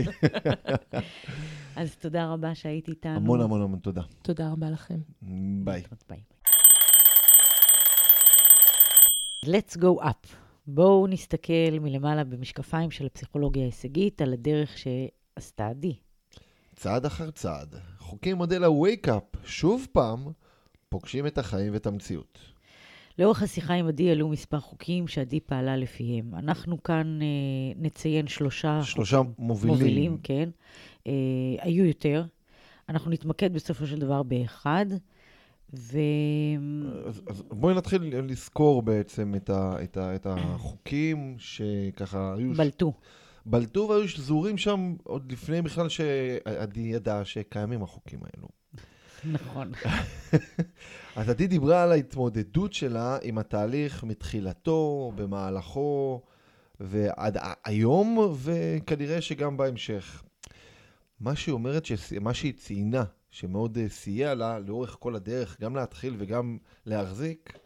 אז 1.76 1.96
תודה 1.96 2.26
רבה 2.32 2.54
שהיית 2.54 2.88
איתנו. 2.88 3.16
המון 3.16 3.40
המון 3.40 3.62
המון 3.62 3.78
תודה. 3.78 4.02
תודה 4.22 4.50
רבה 4.52 4.70
לכם. 4.70 4.98
ביי. 5.64 5.82
Let's 9.46 9.76
go 9.76 10.02
up. 10.02 10.26
בואו 10.66 11.06
נסתכל 11.06 11.78
מלמעלה 11.80 12.24
במשקפיים 12.24 12.90
של 12.90 13.06
הפסיכולוגיה 13.06 13.62
ההישגית 13.62 14.22
על 14.22 14.32
הדרך 14.32 14.78
שעשתה 14.78 15.68
עדי. 15.68 15.96
צעד 16.76 17.06
אחר 17.06 17.30
צעד, 17.30 17.74
חוקי 17.98 18.34
מודל 18.34 18.64
ה-wake 18.64 19.06
up, 19.06 19.38
שוב 19.44 19.86
פעם, 19.92 20.26
פוגשים 20.88 21.26
את 21.26 21.38
החיים 21.38 21.72
ואת 21.72 21.86
המציאות. 21.86 22.38
לאורך 23.18 23.42
השיחה 23.42 23.74
עם 23.74 23.88
עדי 23.88 24.10
עלו 24.10 24.28
מספר 24.28 24.60
חוקים 24.60 25.08
שעדי 25.08 25.40
פעלה 25.40 25.76
לפיהם. 25.76 26.34
אנחנו 26.34 26.82
כאן 26.82 27.18
אה, 27.22 27.26
נציין 27.76 28.26
שלושה 28.26 28.82
שלושה 28.82 29.16
חוקים 29.18 29.34
מובילים. 29.38 29.78
מובילים, 29.78 30.18
כן. 30.22 30.48
אה, 31.06 31.12
היו 31.58 31.84
יותר. 31.84 32.24
אנחנו 32.88 33.10
נתמקד 33.10 33.54
בסופו 33.54 33.86
של 33.86 33.98
דבר 33.98 34.22
באחד, 34.22 34.86
ו... 35.74 35.98
אז, 37.06 37.22
אז 37.26 37.42
בואי 37.50 37.74
נתחיל 37.74 38.16
לזכור 38.30 38.82
בעצם 38.82 39.34
את, 39.34 39.50
ה, 39.50 39.74
את, 39.84 39.96
ה, 39.96 40.14
את 40.14 40.26
החוקים 40.30 41.34
שככה 41.38 42.34
היו... 42.36 42.54
בלטו. 42.54 42.92
בלטו 43.46 43.88
והיו 43.88 44.08
שזורים 44.08 44.58
שם 44.58 44.94
עוד 45.02 45.32
לפני 45.32 45.62
בכלל 45.62 45.88
שעדי 45.88 46.80
ידע 46.80 47.24
שקיימים 47.24 47.82
החוקים 47.82 48.20
האלו. 48.22 48.48
נכון. 49.24 49.72
אז 51.16 51.28
עדי 51.28 51.46
דיברה 51.46 51.82
על 51.82 51.92
ההתמודדות 51.92 52.72
שלה 52.72 53.18
עם 53.22 53.38
התהליך 53.38 54.04
מתחילתו, 54.04 55.12
במהלכו, 55.14 56.22
ועד 56.80 57.38
היום, 57.64 58.18
וכנראה 58.42 59.20
שגם 59.20 59.56
בהמשך. 59.56 60.22
מה 61.20 61.36
שהיא 61.36 61.52
אומרת, 61.52 61.84
מה 62.20 62.34
שהיא 62.34 62.52
ציינה, 62.52 63.04
שמאוד 63.32 63.78
אה, 63.78 63.88
סייע 63.88 64.34
לה 64.34 64.58
לאורך 64.58 64.96
כל 65.00 65.16
הדרך, 65.16 65.60
גם 65.60 65.76
להתחיל 65.76 66.14
וגם 66.18 66.58
להחזיק, 66.86 67.58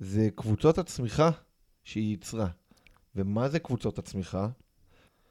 זה 0.00 0.28
קבוצות 0.34 0.78
הצמיחה 0.78 1.30
שהיא 1.84 2.10
ייצרה. 2.10 2.48
ומה 3.16 3.48
זה 3.48 3.58
קבוצות 3.58 3.98
הצמיחה? 3.98 4.48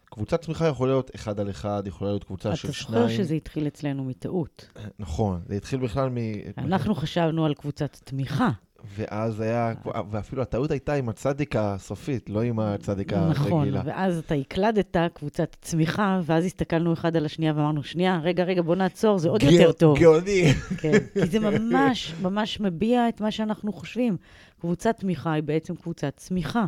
קבוצת 0.05 0.41
צמיחה 0.41 0.67
יכולה 0.67 0.91
להיות 0.91 1.15
אחד 1.15 1.39
על 1.39 1.49
אחד, 1.49 1.83
יכולה 1.85 2.09
להיות 2.09 2.23
קבוצה 2.23 2.55
של 2.55 2.67
אתה 2.67 2.77
שניים. 2.77 3.07
זוכר 3.07 3.17
שזה 3.17 3.33
התחיל 3.33 3.67
אצלנו 3.67 4.03
מטעות. 4.03 4.67
נכון, 4.99 5.41
זה 5.47 5.55
התחיל 5.55 5.79
בכלל 5.79 6.09
מ... 6.09 6.17
אנחנו 6.57 6.95
חשבנו 6.95 7.45
על 7.45 7.53
קבוצת 7.53 7.97
תמיכה. 8.03 8.49
ואז 8.95 9.39
היה, 9.41 9.73
ואפילו 10.11 10.41
הטעות 10.41 10.71
הייתה 10.71 10.93
עם 10.93 11.09
הצדיק 11.09 11.55
הסופית, 11.55 12.29
לא 12.29 12.41
עם 12.41 12.59
הצדיק 12.59 13.13
נכון, 13.13 13.59
הרגילה. 13.59 13.81
ואז 13.85 14.17
אתה 14.17 14.35
הקלדת 14.35 14.97
קבוצת 15.13 15.55
צמיחה, 15.61 16.19
ואז 16.23 16.45
הסתכלנו 16.45 16.93
אחד 16.93 17.15
על 17.15 17.25
השנייה 17.25 17.53
ואמרנו, 17.55 17.83
שנייה, 17.83 18.19
רגע, 18.23 18.43
רגע, 18.43 18.61
בוא 18.61 18.75
נעצור, 18.75 19.17
זה 19.17 19.29
עוד 19.29 19.41
גא- 19.41 19.45
יותר 19.45 19.71
טוב. 19.71 19.99
גאוני. 19.99 20.53
כן, 20.77 20.91
כי 21.13 21.25
זה 21.25 21.39
ממש, 21.49 22.13
ממש 22.21 22.59
מביע 22.59 23.09
את 23.09 23.21
מה 23.21 23.31
שאנחנו 23.31 23.73
חושבים. 23.73 24.17
קבוצת 24.59 24.95
תמיכה 24.99 25.33
היא 25.33 25.43
בעצם 25.43 25.75
קבוצת 25.75 26.13
צמיחה, 26.17 26.65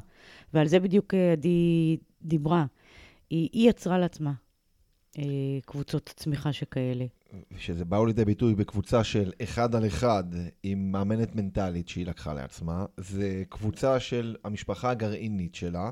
ועל 0.53 0.68
זה 0.68 0.80
בדיוק 0.80 1.13
אה, 1.13 1.32
עדי 1.32 1.97
דיברה. 2.22 2.65
היא, 3.30 3.49
היא 3.53 3.70
יצרה 3.70 3.97
לעצמה 3.97 4.32
קבוצות 5.66 6.14
צמיחה 6.16 6.53
שכאלה. 6.53 7.05
שזה 7.58 7.86
באו 7.86 8.05
לידי 8.05 8.26
ביטוי 8.26 8.55
בקבוצה 8.55 9.03
של 9.03 9.32
אחד 9.43 9.76
על 9.76 9.88
אחד 9.88 10.24
עם 10.64 10.91
מאמנת 10.91 11.36
מנטלית 11.36 11.88
שהיא 11.89 12.05
לקחה 12.05 12.34
לעצמה. 12.34 12.86
זה 12.97 13.43
קבוצה 13.49 13.99
של 13.99 14.36
המשפחה 14.43 14.89
הגרעינית 14.89 15.55
שלה, 15.55 15.89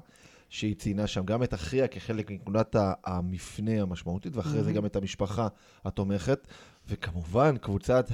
שהיא 0.49 0.75
ציינה 0.75 1.07
שם 1.07 1.25
גם 1.25 1.43
את 1.43 1.53
אחיה 1.53 1.87
כחלק 1.87 2.31
מנקודת 2.31 2.75
המפנה 3.05 3.81
המשמעותית, 3.81 4.35
ואחרי 4.35 4.63
זה 4.63 4.71
Mhm. 4.71 4.73
גם 4.73 4.85
את 4.85 4.95
המשפחה 4.95 5.47
התומכת. 5.85 6.47
וכמובן, 6.89 7.57
קבוצת 7.57 8.11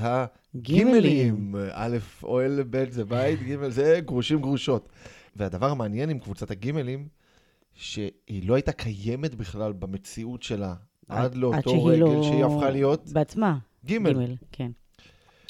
גימלים. 0.56 0.98
הגימלים. 0.98 1.56
א', 1.72 1.98
אוהל, 2.24 2.64
ב' 2.70 2.90
זה 2.90 3.06
בית, 3.06 3.40
ג' 3.44 3.70
זה 3.70 4.00
גרושים 4.06 4.42
גרושות. 4.42 4.90
והדבר 5.36 5.70
המעניין 5.70 6.10
עם 6.10 6.20
קבוצת 6.20 6.52
הגימלים, 6.52 7.08
שהיא 7.74 8.48
לא 8.50 8.54
הייתה 8.56 8.72
קיימת 8.72 9.36
בכלל 9.36 9.74
במציאות 9.74 10.44
שלה, 10.44 10.76
עד 11.12 11.36
לאותו 11.36 11.86
רגע 11.86 11.98
לא- 12.06 12.24
שהיא 12.24 12.46
הפכה 12.46 12.70
להיות 12.70 13.10
בעצמה. 13.14 13.58
גימל. 13.86 14.14
גימל, 14.14 14.36
כן. 14.52 14.72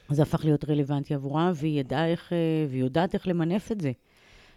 זה 0.09 0.21
הפך 0.21 0.45
להיות 0.45 0.69
רלוונטי 0.69 1.13
עבורה, 1.13 1.51
והיא 1.55 1.79
ידעה 1.79 2.07
איך, 2.07 2.33
אה, 2.33 2.37
והיא 2.69 2.81
יודעת 2.83 3.13
איך 3.13 3.27
למנף 3.27 3.71
את 3.71 3.81
זה. 3.81 3.91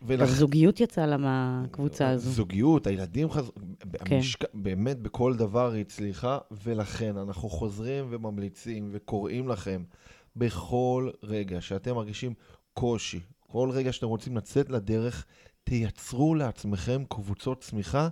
ולכ- 0.06 0.24
זוגיות 0.24 0.80
יצאה 0.80 1.06
לה 1.06 1.16
מהקבוצה 1.16 2.08
הזו. 2.08 2.30
זוגיות, 2.30 2.86
הילדים 2.86 3.30
חזרו, 3.30 3.52
כן. 4.04 4.16
המשק... 4.16 4.44
באמת 4.54 4.98
בכל 4.98 5.36
דבר 5.36 5.72
היא 5.72 5.80
הצליחה, 5.80 6.38
ולכן 6.64 7.16
אנחנו 7.16 7.48
חוזרים 7.48 8.06
וממליצים 8.10 8.88
וקוראים 8.92 9.48
לכם 9.48 9.82
בכל 10.36 11.10
רגע 11.22 11.60
שאתם 11.60 11.94
מרגישים 11.94 12.34
קושי, 12.74 13.20
כל 13.40 13.70
רגע 13.72 13.92
שאתם 13.92 14.06
רוצים 14.06 14.36
לצאת 14.36 14.70
לדרך, 14.70 15.24
תייצרו 15.64 16.34
לעצמכם 16.34 17.02
קבוצות 17.08 17.60
צמיחה, 17.60 18.08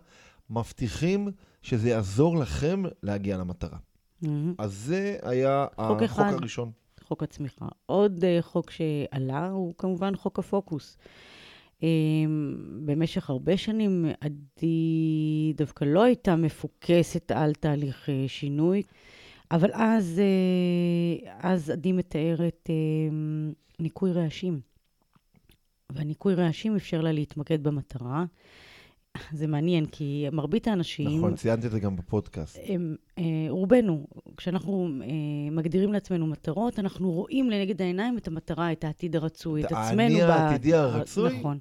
מבטיחים 0.51 1.29
שזה 1.63 1.91
יעזור 1.91 2.37
לכם 2.37 2.83
להגיע 3.03 3.39
למטרה. 3.39 3.79
מהמם. 4.23 4.55
אז 4.59 4.73
זה 4.73 5.17
היה 5.23 5.67
חוק 5.77 5.81
החוק 5.81 6.03
אחד. 6.03 6.33
הראשון. 6.33 6.71
חוק 7.05 7.23
הצמיחה. 7.23 7.67
עוד 7.87 8.25
uh, 8.25 8.43
חוק 8.43 8.71
שעלה 8.71 9.49
הוא 9.49 9.75
כמובן 9.79 10.17
חוק 10.17 10.39
הפוקוס. 10.39 10.99
Um, 11.81 11.85
במשך 12.85 13.31
הרבה 13.31 13.57
שנים 13.57 14.07
עדי 14.21 15.53
דווקא 15.57 15.85
לא 15.85 16.03
הייתה 16.03 16.37
מפוקסת 16.37 17.31
על 17.31 17.53
תהליך 17.55 18.09
uh, 18.09 18.29
שינוי, 18.29 18.83
אבל 19.51 19.71
אז, 19.73 20.21
uh, 20.21 21.29
אז 21.39 21.71
עדי 21.71 21.93
מתארת 21.93 22.71
ניקוי 23.81 24.13
רעשים. 24.13 24.61
והניקוי 25.93 26.35
רעשים 26.35 26.77
אפשר 26.77 27.01
לה 27.01 27.13
להתמקד 27.13 27.63
במטרה. 27.63 28.25
זה 29.33 29.47
מעניין, 29.47 29.87
כי 29.87 30.27
מרבית 30.33 30.69
האנשים... 30.69 31.19
נכון, 31.19 31.35
ציינתי 31.35 31.67
את 31.67 31.73
זה 31.73 31.81
גם 31.81 31.97
בפודקאסט. 31.97 32.59
הם, 32.67 32.97
אה, 33.19 33.23
רובנו, 33.49 34.07
כשאנחנו 34.37 34.89
אה, 35.03 35.07
מגדירים 35.51 35.93
לעצמנו 35.93 36.27
מטרות, 36.27 36.79
אנחנו 36.79 37.11
רואים 37.11 37.51
לנגד 37.51 37.83
העיניים 37.83 38.19
את 38.19 38.29
המטרה, 38.29 38.73
את 38.73 38.85
העתיד 38.85 39.17
הרצוי, 39.17 39.61
את 39.61 39.67
את 39.67 39.73
עצמנו. 39.73 40.01
האני 40.03 40.23
העתידי 40.23 40.75
הרצוי? 40.75 41.39
נכון. 41.39 41.59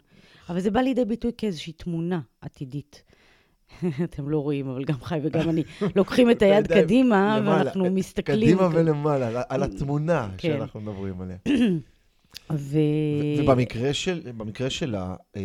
אבל 0.49 0.59
זה 0.59 0.71
בא 0.71 0.79
לידי 0.79 1.05
ביטוי 1.05 1.31
כאיזושהי 1.37 1.73
תמונה 1.73 2.19
עתידית. 2.41 3.03
אתם 4.03 4.29
לא 4.29 4.39
רואים, 4.39 4.67
אבל 4.67 4.83
גם 4.83 5.01
חי 5.01 5.19
וגם 5.23 5.49
אני 5.49 5.63
לוקחים 5.95 6.31
את 6.31 6.41
היד 6.41 6.67
קדימה, 6.67 7.39
ואנחנו 7.45 7.91
מסתכלים. 7.91 8.57
קדימה 8.57 8.69
ולמעלה, 8.73 9.27
על- 9.27 9.43
על 9.49 9.63
התמונה 9.63 10.29
כן. 10.37 10.49
שאנחנו 10.57 10.81
מדברים 10.81 11.21
עליה. 11.21 11.37
ו... 12.51 12.77
ובמקרה 13.39 13.93
של, 13.93 14.21
שלה, 14.69 15.15
אה, 15.35 15.41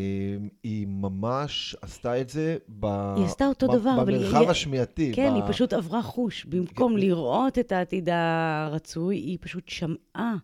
היא 0.62 0.86
ממש 0.86 1.76
עשתה 1.82 2.20
את 2.20 2.28
זה 2.30 2.56
ב... 2.68 2.86
היא 3.16 3.24
עשתה 3.24 3.46
אותו 3.46 3.68
ב- 3.68 3.76
דבר, 3.76 3.98
אבל 4.02 4.14
היא- 4.14 4.18
במרחב 4.22 4.50
השמיעתי. 4.50 5.12
כן, 5.14 5.30
ב- 5.32 5.34
היא 5.34 5.42
פשוט 5.48 5.72
עברה 5.72 6.02
חוש. 6.02 6.44
במקום 6.44 6.92
כן. 6.92 6.98
לראות 6.98 7.58
את 7.58 7.72
העתיד 7.72 8.08
הרצוי, 8.12 9.16
היא 9.16 9.38
פשוט 9.40 9.68
שמעה 9.68 10.34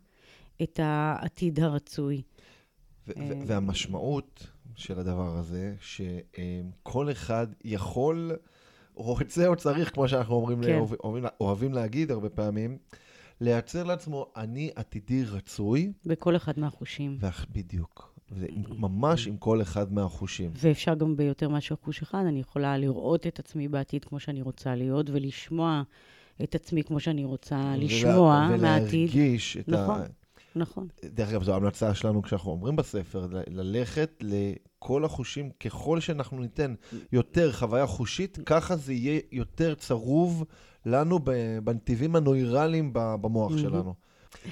את 0.62 0.80
העתיד 0.82 1.61
הרצוי. 1.61 2.22
ו- 3.09 3.12
אה, 3.16 3.22
ו- 3.28 3.47
והמשמעות 3.47 4.47
של 4.76 4.99
הדבר 4.99 5.36
הזה, 5.36 5.74
שכל 5.80 7.11
אחד 7.11 7.47
יכול, 7.64 8.32
רוצה 8.95 9.47
או 9.47 9.57
צריך, 9.57 9.95
כמו 9.95 10.09
שאנחנו 10.09 10.34
אומרים, 10.34 10.62
כן. 10.62 10.78
אוהבים, 11.05 11.24
אוהבים 11.40 11.72
להגיד 11.72 12.11
הרבה 12.11 12.28
פעמים, 12.28 12.78
לייצר 13.43 13.82
לעצמו 13.84 14.26
אני 14.36 14.70
עתידי 14.76 15.24
רצוי, 15.24 15.93
בכל 16.07 16.36
אחד 16.36 16.59
מהחושים. 16.59 17.16
ואח- 17.20 17.47
בדיוק. 17.53 18.12
זה 18.36 18.47
ממש 18.78 19.26
עם 19.26 19.36
כל 19.36 19.62
אחד 19.62 19.93
מהחושים. 19.93 20.51
ואפשר 20.55 20.95
גם 20.95 21.16
ביותר 21.16 21.49
מאשר 21.49 21.74
חוש 21.84 22.03
אחד, 22.03 22.24
אני 22.28 22.40
יכולה 22.40 22.78
לראות 22.78 23.26
את 23.26 23.38
עצמי 23.38 23.68
בעתיד 23.68 24.05
כמו 24.05 24.20
שאני 24.20 24.43
רוצה 24.43 24.74
להיות, 24.74 25.11
ולשמוע 25.11 25.82
את 26.43 26.55
עצמי 26.55 26.82
כמו 26.84 27.01
שאני 27.01 27.24
רוצה 27.24 27.74
לשמוע 27.78 28.49
ולה- 28.51 28.57
מהעתיד. 28.62 29.11
ולהרגיש 29.14 29.57
את 29.57 29.68
נכון. 29.68 30.01
ה... 30.01 30.05
נכון. 30.57 30.88
דרך 31.05 31.28
אגב, 31.28 31.43
זו 31.43 31.53
ההמלצה 31.53 31.95
שלנו 31.95 32.22
כשאנחנו 32.22 32.51
אומרים 32.51 32.76
בספר, 32.76 33.26
ל- 33.26 33.43
ללכת 33.61 34.11
לכל 34.22 35.05
החושים, 35.05 35.51
ככל 35.51 36.01
שאנחנו 36.01 36.40
ניתן 36.40 36.74
יותר 37.12 37.53
חוויה 37.53 37.86
חושית, 37.86 38.38
ככה 38.47 38.76
זה 38.76 38.93
יהיה 38.93 39.20
יותר 39.32 39.74
צרוב 39.74 40.45
לנו 40.87 41.18
בנתיבים 41.64 42.16
הנוירליים 42.16 42.91
במוח 42.93 43.51
מהמם. 43.51 43.62
שלנו. 43.62 43.95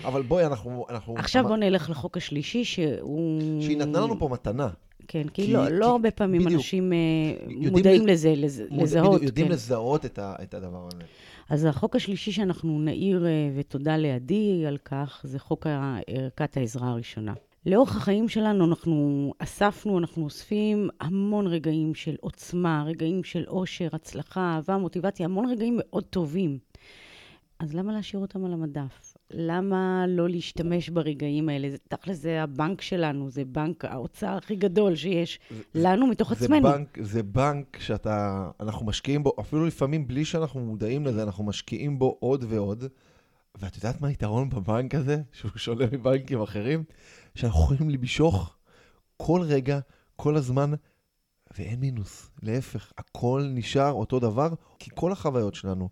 אבל 0.04 0.22
בואי, 0.22 0.46
אנחנו... 0.46 0.84
אנחנו 0.90 1.14
עכשיו 1.18 1.40
אמר- 1.40 1.48
בואו 1.48 1.60
נלך 1.60 1.90
לחוק 1.90 2.16
השלישי, 2.16 2.64
שהוא... 2.64 3.62
שהיא 3.62 3.76
נתנה 3.78 4.00
לנו 4.00 4.18
פה 4.18 4.28
מתנה. 4.32 4.68
כן, 5.08 5.28
כי, 5.28 5.46
כי- 5.46 5.52
לא, 5.52 5.66
כי- 5.66 5.72
לא 5.72 5.90
הרבה 5.90 6.10
פעמים 6.10 6.40
בדיוק. 6.40 6.54
אנשים 6.58 6.92
אה, 6.92 6.98
מודעים 7.70 8.02
לז- 8.06 8.10
לזה, 8.10 8.34
לז, 8.36 8.62
מוד- 8.70 8.82
לזהות. 8.82 9.06
בדיוק, 9.08 9.22
יודעים 9.22 9.46
כן. 9.46 9.52
לזהות 9.52 10.04
את, 10.04 10.18
ה, 10.18 10.34
את 10.42 10.54
הדבר 10.54 10.86
הזה. 10.92 11.02
אז 11.48 11.64
החוק 11.64 11.96
השלישי 11.96 12.32
שאנחנו 12.32 12.78
נעיר, 12.80 13.26
אה, 13.26 13.30
ותודה 13.56 13.96
לעדי 13.96 14.64
על 14.66 14.76
כך, 14.84 15.20
זה 15.24 15.38
חוק 15.38 15.66
ערכת 16.06 16.56
העזרה 16.56 16.88
הראשונה. 16.90 17.32
לאורך 17.66 17.96
החיים 17.96 18.28
שלנו 18.28 18.64
אנחנו 18.64 19.32
אספנו, 19.38 19.98
אנחנו 19.98 20.24
אוספים 20.24 20.88
המון 21.00 21.46
רגעים 21.46 21.94
של 21.94 22.16
עוצמה, 22.20 22.84
רגעים 22.86 23.24
של 23.24 23.44
אושר, 23.48 23.88
הצלחה, 23.92 24.40
אהבה, 24.40 24.78
מוטיבציה, 24.78 25.26
המון 25.26 25.50
רגעים 25.50 25.76
מאוד 25.78 26.04
טובים. 26.04 26.58
אז 27.58 27.74
למה 27.74 27.92
להשאיר 27.92 28.22
אותם 28.22 28.44
על 28.44 28.52
המדף? 28.52 29.14
למה 29.30 30.04
לא 30.08 30.28
להשתמש 30.28 30.88
ברגעים 30.88 31.48
האלה? 31.48 31.70
זה, 31.70 31.76
תכל'ס 31.88 32.16
זה 32.16 32.42
הבנק 32.42 32.80
שלנו, 32.80 33.30
זה 33.30 33.44
בנק 33.44 33.84
האוצר 33.84 34.36
הכי 34.36 34.56
גדול 34.56 34.96
שיש 34.96 35.38
לנו 35.74 36.06
מתוך 36.06 36.34
זה 36.34 36.44
עצמנו. 36.44 36.68
בנק, 36.68 36.98
זה 37.02 37.22
בנק 37.22 37.78
שאתה, 37.80 38.48
אנחנו 38.60 38.86
משקיעים 38.86 39.22
בו, 39.22 39.32
אפילו 39.40 39.66
לפעמים 39.66 40.06
בלי 40.06 40.24
שאנחנו 40.24 40.60
מודעים 40.60 41.06
לזה, 41.06 41.22
אנחנו 41.22 41.44
משקיעים 41.44 41.98
בו 41.98 42.16
עוד 42.20 42.44
ועוד. 42.48 42.84
ואת 43.58 43.76
יודעת 43.76 44.00
מה 44.00 44.08
היתרון 44.08 44.48
בבנק 44.48 44.94
הזה, 44.94 45.22
שהוא 45.32 45.50
שונה 45.56 45.84
מבנקים 45.92 46.42
אחרים? 46.42 46.84
שאנחנו 47.40 47.60
יכולים 47.74 47.90
למשוך 47.90 48.56
כל 49.16 49.40
רגע, 49.44 49.78
כל 50.16 50.36
הזמן, 50.36 50.70
ואין 51.58 51.80
מינוס. 51.80 52.30
להפך, 52.42 52.92
הכל 52.98 53.46
נשאר 53.50 53.92
אותו 53.92 54.20
דבר, 54.20 54.48
כי 54.78 54.90
כל 54.94 55.12
החוויות 55.12 55.54
שלנו, 55.54 55.88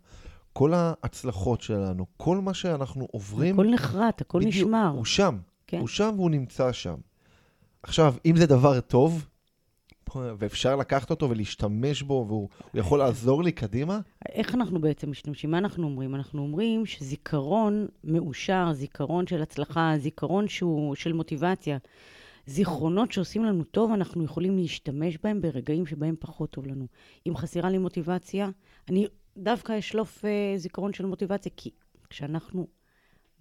כל 0.53 0.73
ההצלחות 0.73 1.61
שלנו, 1.61 2.05
כל 2.17 2.37
מה 2.37 2.53
שאנחנו 2.53 3.07
עוברים, 3.11 3.59
הכל 3.59 3.69
נחרט, 3.73 4.21
הכל 4.21 4.39
בדיוק, 4.39 4.55
נשמר. 4.55 4.91
הוא 4.95 5.05
שם. 5.05 5.37
כן. 5.67 5.79
הוא 5.79 5.87
שם 5.87 6.13
והוא 6.15 6.29
נמצא 6.29 6.71
שם. 6.71 6.95
עכשיו, 7.83 8.15
אם 8.25 8.35
זה 8.37 8.45
דבר 8.45 8.81
טוב, 8.81 9.27
ואפשר 10.37 10.75
לקחת 10.75 11.09
אותו 11.09 11.29
ולהשתמש 11.29 12.01
בו, 12.01 12.25
והוא 12.27 12.49
הוא 12.71 12.79
יכול 12.79 12.99
לעזור 12.99 13.43
לי 13.43 13.51
קדימה, 13.51 13.99
איך 14.29 14.55
אנחנו 14.55 14.81
בעצם 14.81 15.11
משתמשים? 15.11 15.51
מה 15.51 15.57
אנחנו 15.57 15.83
אומרים? 15.83 16.15
אנחנו 16.15 16.41
אומרים 16.41 16.85
שזיכרון 16.85 17.87
מאושר, 18.03 18.69
זיכרון 18.73 19.27
של 19.27 19.41
הצלחה, 19.41 19.93
זיכרון 19.97 20.47
שהוא 20.47 20.95
של 20.95 21.13
מוטיבציה, 21.13 21.77
זיכרונות 22.45 23.11
שעושים 23.11 23.43
לנו 23.43 23.63
טוב, 23.63 23.91
אנחנו 23.91 24.23
יכולים 24.23 24.57
להשתמש 24.57 25.17
בהם 25.23 25.41
ברגעים 25.41 25.85
שבהם 25.85 26.15
פחות 26.19 26.49
טוב 26.49 26.67
לנו. 26.67 26.87
אם 27.27 27.37
חסרה 27.37 27.69
לי 27.69 27.77
מוטיבציה, 27.77 28.49
אני 28.89 29.07
דווקא 29.37 29.79
אשלוף 29.79 30.25
אה, 30.25 30.57
זיכרון 30.57 30.93
של 30.93 31.05
מוטיבציה, 31.05 31.51
כי 31.57 31.69
כשאנחנו 32.09 32.67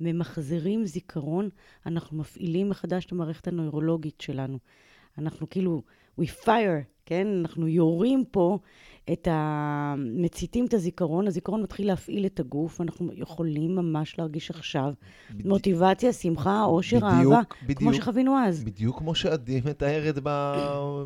ממחזרים 0.00 0.86
זיכרון, 0.86 1.48
אנחנו 1.86 2.18
מפעילים 2.18 2.68
מחדש 2.68 3.06
את 3.06 3.12
המערכת 3.12 3.48
הנוירולוגית 3.48 4.20
שלנו. 4.20 4.58
אנחנו 5.18 5.50
כאילו, 5.50 5.82
we 6.20 6.44
fire, 6.44 6.82
כן? 7.06 7.26
אנחנו 7.40 7.68
יורים 7.68 8.24
פה 8.30 8.58
את 9.12 9.28
ה... 9.28 9.94
מציתים 9.98 10.66
את 10.66 10.74
הזיכרון, 10.74 11.26
הזיכרון 11.26 11.62
מתחיל 11.62 11.86
להפעיל 11.86 12.26
את 12.26 12.40
הגוף, 12.40 12.80
אנחנו 12.80 13.10
יכולים 13.14 13.76
ממש 13.76 14.18
להרגיש 14.18 14.50
עכשיו 14.50 14.92
מוטיבציה, 15.44 16.12
שמחה, 16.12 16.64
אושר, 16.64 16.96
בדיוק, 16.96 17.12
אהבה, 17.12 17.40
בדיוק. 17.62 17.78
כמו 17.78 17.94
שחווינו 17.94 18.38
אז. 18.38 18.64
בדיוק 18.64 18.98
כמו 18.98 19.14
שעדי 19.14 19.60
מתארת 19.64 20.18
ב... 20.22 20.28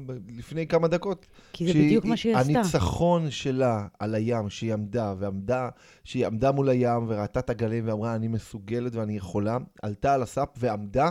ב... 0.07 0.13
לפני 0.39 0.67
כמה 0.67 0.89
דקות. 0.89 1.27
כי 1.53 1.67
זה 1.67 1.73
שהיא- 1.73 1.85
בדיוק 1.87 2.05
מה 2.05 2.17
שהיא 2.17 2.37
עשתה. 2.37 2.59
הניצחון 2.59 3.31
שלה 3.31 3.87
על 3.99 4.15
הים, 4.15 4.51
שהיא 4.51 4.73
עמדה, 4.73 5.15
ועמדה, 5.19 5.69
שהיא 6.05 6.27
עמדה 6.27 6.53
מול 6.53 6.69
הים 6.69 7.05
וראתה 7.09 7.41
את 7.41 7.51
הגלים 7.51 7.89
ואמרה, 7.89 8.15
אני 8.15 8.29
מסוגלת 8.29 8.95
ואני 8.95 9.17
יכולה, 9.17 9.57
עלתה 9.83 10.15
על 10.15 10.23
הסאפ 10.23 10.49
ועמדה, 10.59 11.11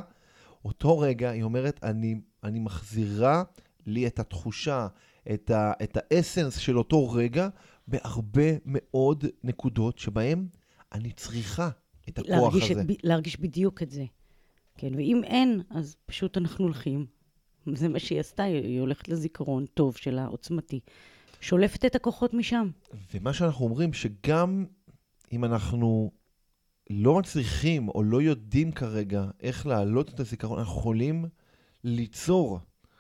אותו 0.66 1.00
רגע 1.00 1.30
היא 1.30 1.44
אומרת, 1.44 1.80
אני, 1.84 2.16
אני 2.44 2.60
מחזירה 2.60 3.44
לי 3.86 4.08
את 4.08 4.20
התחושה, 4.20 4.88
את, 5.34 5.50
ה, 5.50 5.74
את 5.84 5.98
האסנס 5.98 6.58
של 6.58 6.78
אותו 6.78 7.10
רגע, 7.10 7.50
בהרבה 7.88 8.52
מאוד 8.66 9.26
נקודות 9.44 10.00
שבהן 10.00 10.48
אני 10.94 11.12
צריכה 11.12 11.70
את 12.10 12.20
הכוח 12.20 12.30
להרגיש, 12.30 12.72
הזה. 12.72 12.82
את, 12.82 12.88
להרגיש 13.04 13.40
בדיוק 13.40 13.84
את 13.84 13.92
זה. 13.92 14.06
כן, 14.78 14.96
ואם 14.96 15.22
אין, 15.24 15.62
אז 15.70 15.96
פשוט 16.06 16.38
אנחנו 16.38 16.66
הולכים. 16.66 17.06
זה 17.74 17.88
מה 17.88 18.00
שהיא 18.00 18.20
עשתה, 18.20 18.44
היא 18.44 18.80
הולכת 18.80 19.08
לזיכרון 19.08 19.66
טוב 19.66 19.98
שלה, 19.98 20.26
עוצמתי. 20.26 20.80
שולפת 21.42 21.86
את 21.86 21.96
הכוחות 21.96 22.34
משם. 22.34 22.70
ומה 23.14 23.34
שאנחנו 23.34 23.66
אומרים, 23.66 23.94
שגם 23.94 24.66
אם 25.32 25.46
אנחנו 25.46 26.12
לא 26.90 27.20
מצליחים 27.20 27.90
או 27.90 28.04
לא 28.04 28.22
יודעים 28.22 28.72
כרגע 28.72 29.26
איך 29.40 29.68
להעלות 29.68 30.10
את 30.10 30.20
הזיכרון, 30.20 30.60
אנחנו 30.60 30.80
יכולים 30.80 31.26
ליצור 31.84 32.60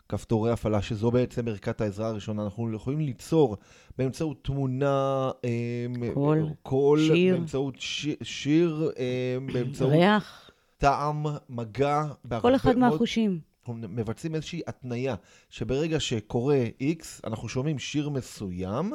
כפתורי 0.10 0.52
הפעלה, 0.52 0.82
שזו 0.82 1.12
בעצם 1.12 1.48
ערכת 1.48 1.82
העזרה 1.82 2.08
הראשונה. 2.08 2.44
אנחנו 2.44 2.74
יכולים 2.74 3.00
ליצור 3.00 3.58
באמצעות 3.98 4.44
תמונה, 4.44 5.32
אמ, 5.44 6.14
קול, 6.14 6.46
קול 6.64 7.00
שיר. 7.14 7.36
באמצעות 7.36 7.76
שיר, 7.80 8.16
שיר 8.24 8.92
אמ, 9.38 9.48
באמצעות 9.54 9.92
ריח, 9.92 10.52
טעם, 10.78 11.26
מגע. 11.50 12.04
כל 12.42 12.56
אחד 12.56 12.78
מאוד- 12.78 12.92
מהחושים. 12.92 13.40
אנחנו 13.62 13.74
מבצעים 13.90 14.36
איזושהי 14.36 14.62
התניה, 14.68 15.16
שברגע 15.50 16.00
שקורה 16.00 16.64
X, 16.82 17.04
אנחנו 17.28 17.50
שומעים 17.50 17.80
שיר 17.80 18.10
מסוים, 18.10 18.94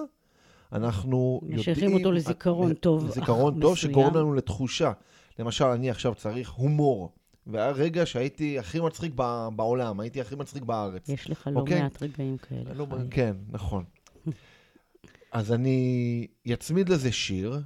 אנחנו 0.73 1.41
יודעים... 1.43 1.61
משייכים 1.61 1.95
אותו 1.95 2.13
לזיכרון 2.13 2.75
טוב, 2.75 3.05
לזיכרון 3.07 3.61
טוב, 3.61 3.73
מסוים. 3.73 3.93
שגורם 3.93 4.15
לנו 4.17 4.35
לתחושה. 4.35 4.93
למשל, 5.39 5.65
אני 5.65 5.91
עכשיו 5.91 6.15
צריך 6.15 6.51
הומור. 6.51 7.13
והיה 7.47 7.71
רגע 7.71 8.07
שהייתי 8.07 8.59
הכי 8.59 8.81
מצחיק 8.81 9.13
ב- 9.15 9.49
בעולם, 9.57 10.01
הייתי 10.01 10.21
הכי 10.21 10.37
מצחיק 10.37 10.63
בארץ. 10.63 11.09
יש 11.09 11.31
לך 11.31 11.49
לא 11.53 11.61
אוקיי. 11.61 11.83
מעט 11.83 12.03
רגעים 12.03 12.37
כאלה. 12.39 12.75
לא. 12.75 12.87
כן, 13.11 13.37
נכון. 13.49 13.85
אז 15.33 15.53
אני 15.53 16.27
אצמיד 16.53 16.89
לזה 16.89 17.13
שיר, 17.13 17.61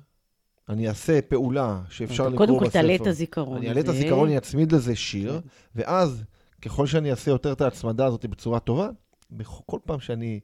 אני 0.68 0.89
אעשה 0.89 1.22
פעולה 1.22 1.81
שאפשר 1.91 2.22
אתה 2.22 2.31
לקרוא 2.33 2.47
בספר. 2.47 2.47
קודם 2.57 2.66
כל 2.66 2.70
תעלה 2.72 2.95
את 2.95 3.07
הזיכרון. 3.07 3.57
אני 3.57 3.68
אעלה 3.68 3.81
את. 3.81 3.89
הזיכרון, 3.89 4.28
אני 4.28 4.39
אצמיד 4.39 4.72
לזה 4.72 4.97
שיר, 4.97 5.41
כן. 5.41 5.47
ואז, 5.74 6.22
ככל 6.62 6.87
שאני 6.87 7.11
אעשה 7.11 7.31
יותר 7.31 7.53
את 7.53 7.61
ההצמדה 7.61 8.07
הזאת 8.07 8.26
בצורה 8.26 8.61
טובה, 8.61 8.89
בכל 9.31 9.78
פעם 9.85 10.01
שאני 10.01 10.41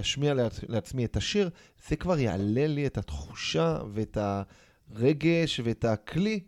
אשמיע 0.00 0.34
לעצ- 0.34 0.64
לעצמי 0.68 1.04
את 1.04 1.16
השיר, 1.16 1.50
זה 1.88 1.96
כבר 1.96 2.18
יעלה 2.18 2.66
לי 2.66 2.86
את 2.86 2.98
התחושה 2.98 3.78
ואת 3.92 4.18
הרגש 4.20 5.60
ואת 5.64 5.84
הכלי 5.84 6.40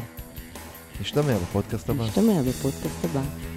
נשתמע 1.02 1.38
בפודקאסט 1.38 1.90
הבא. 1.90 2.04
נשתמע 2.06 2.42
בפודקאסט 2.42 3.06
הבא. 3.06 3.51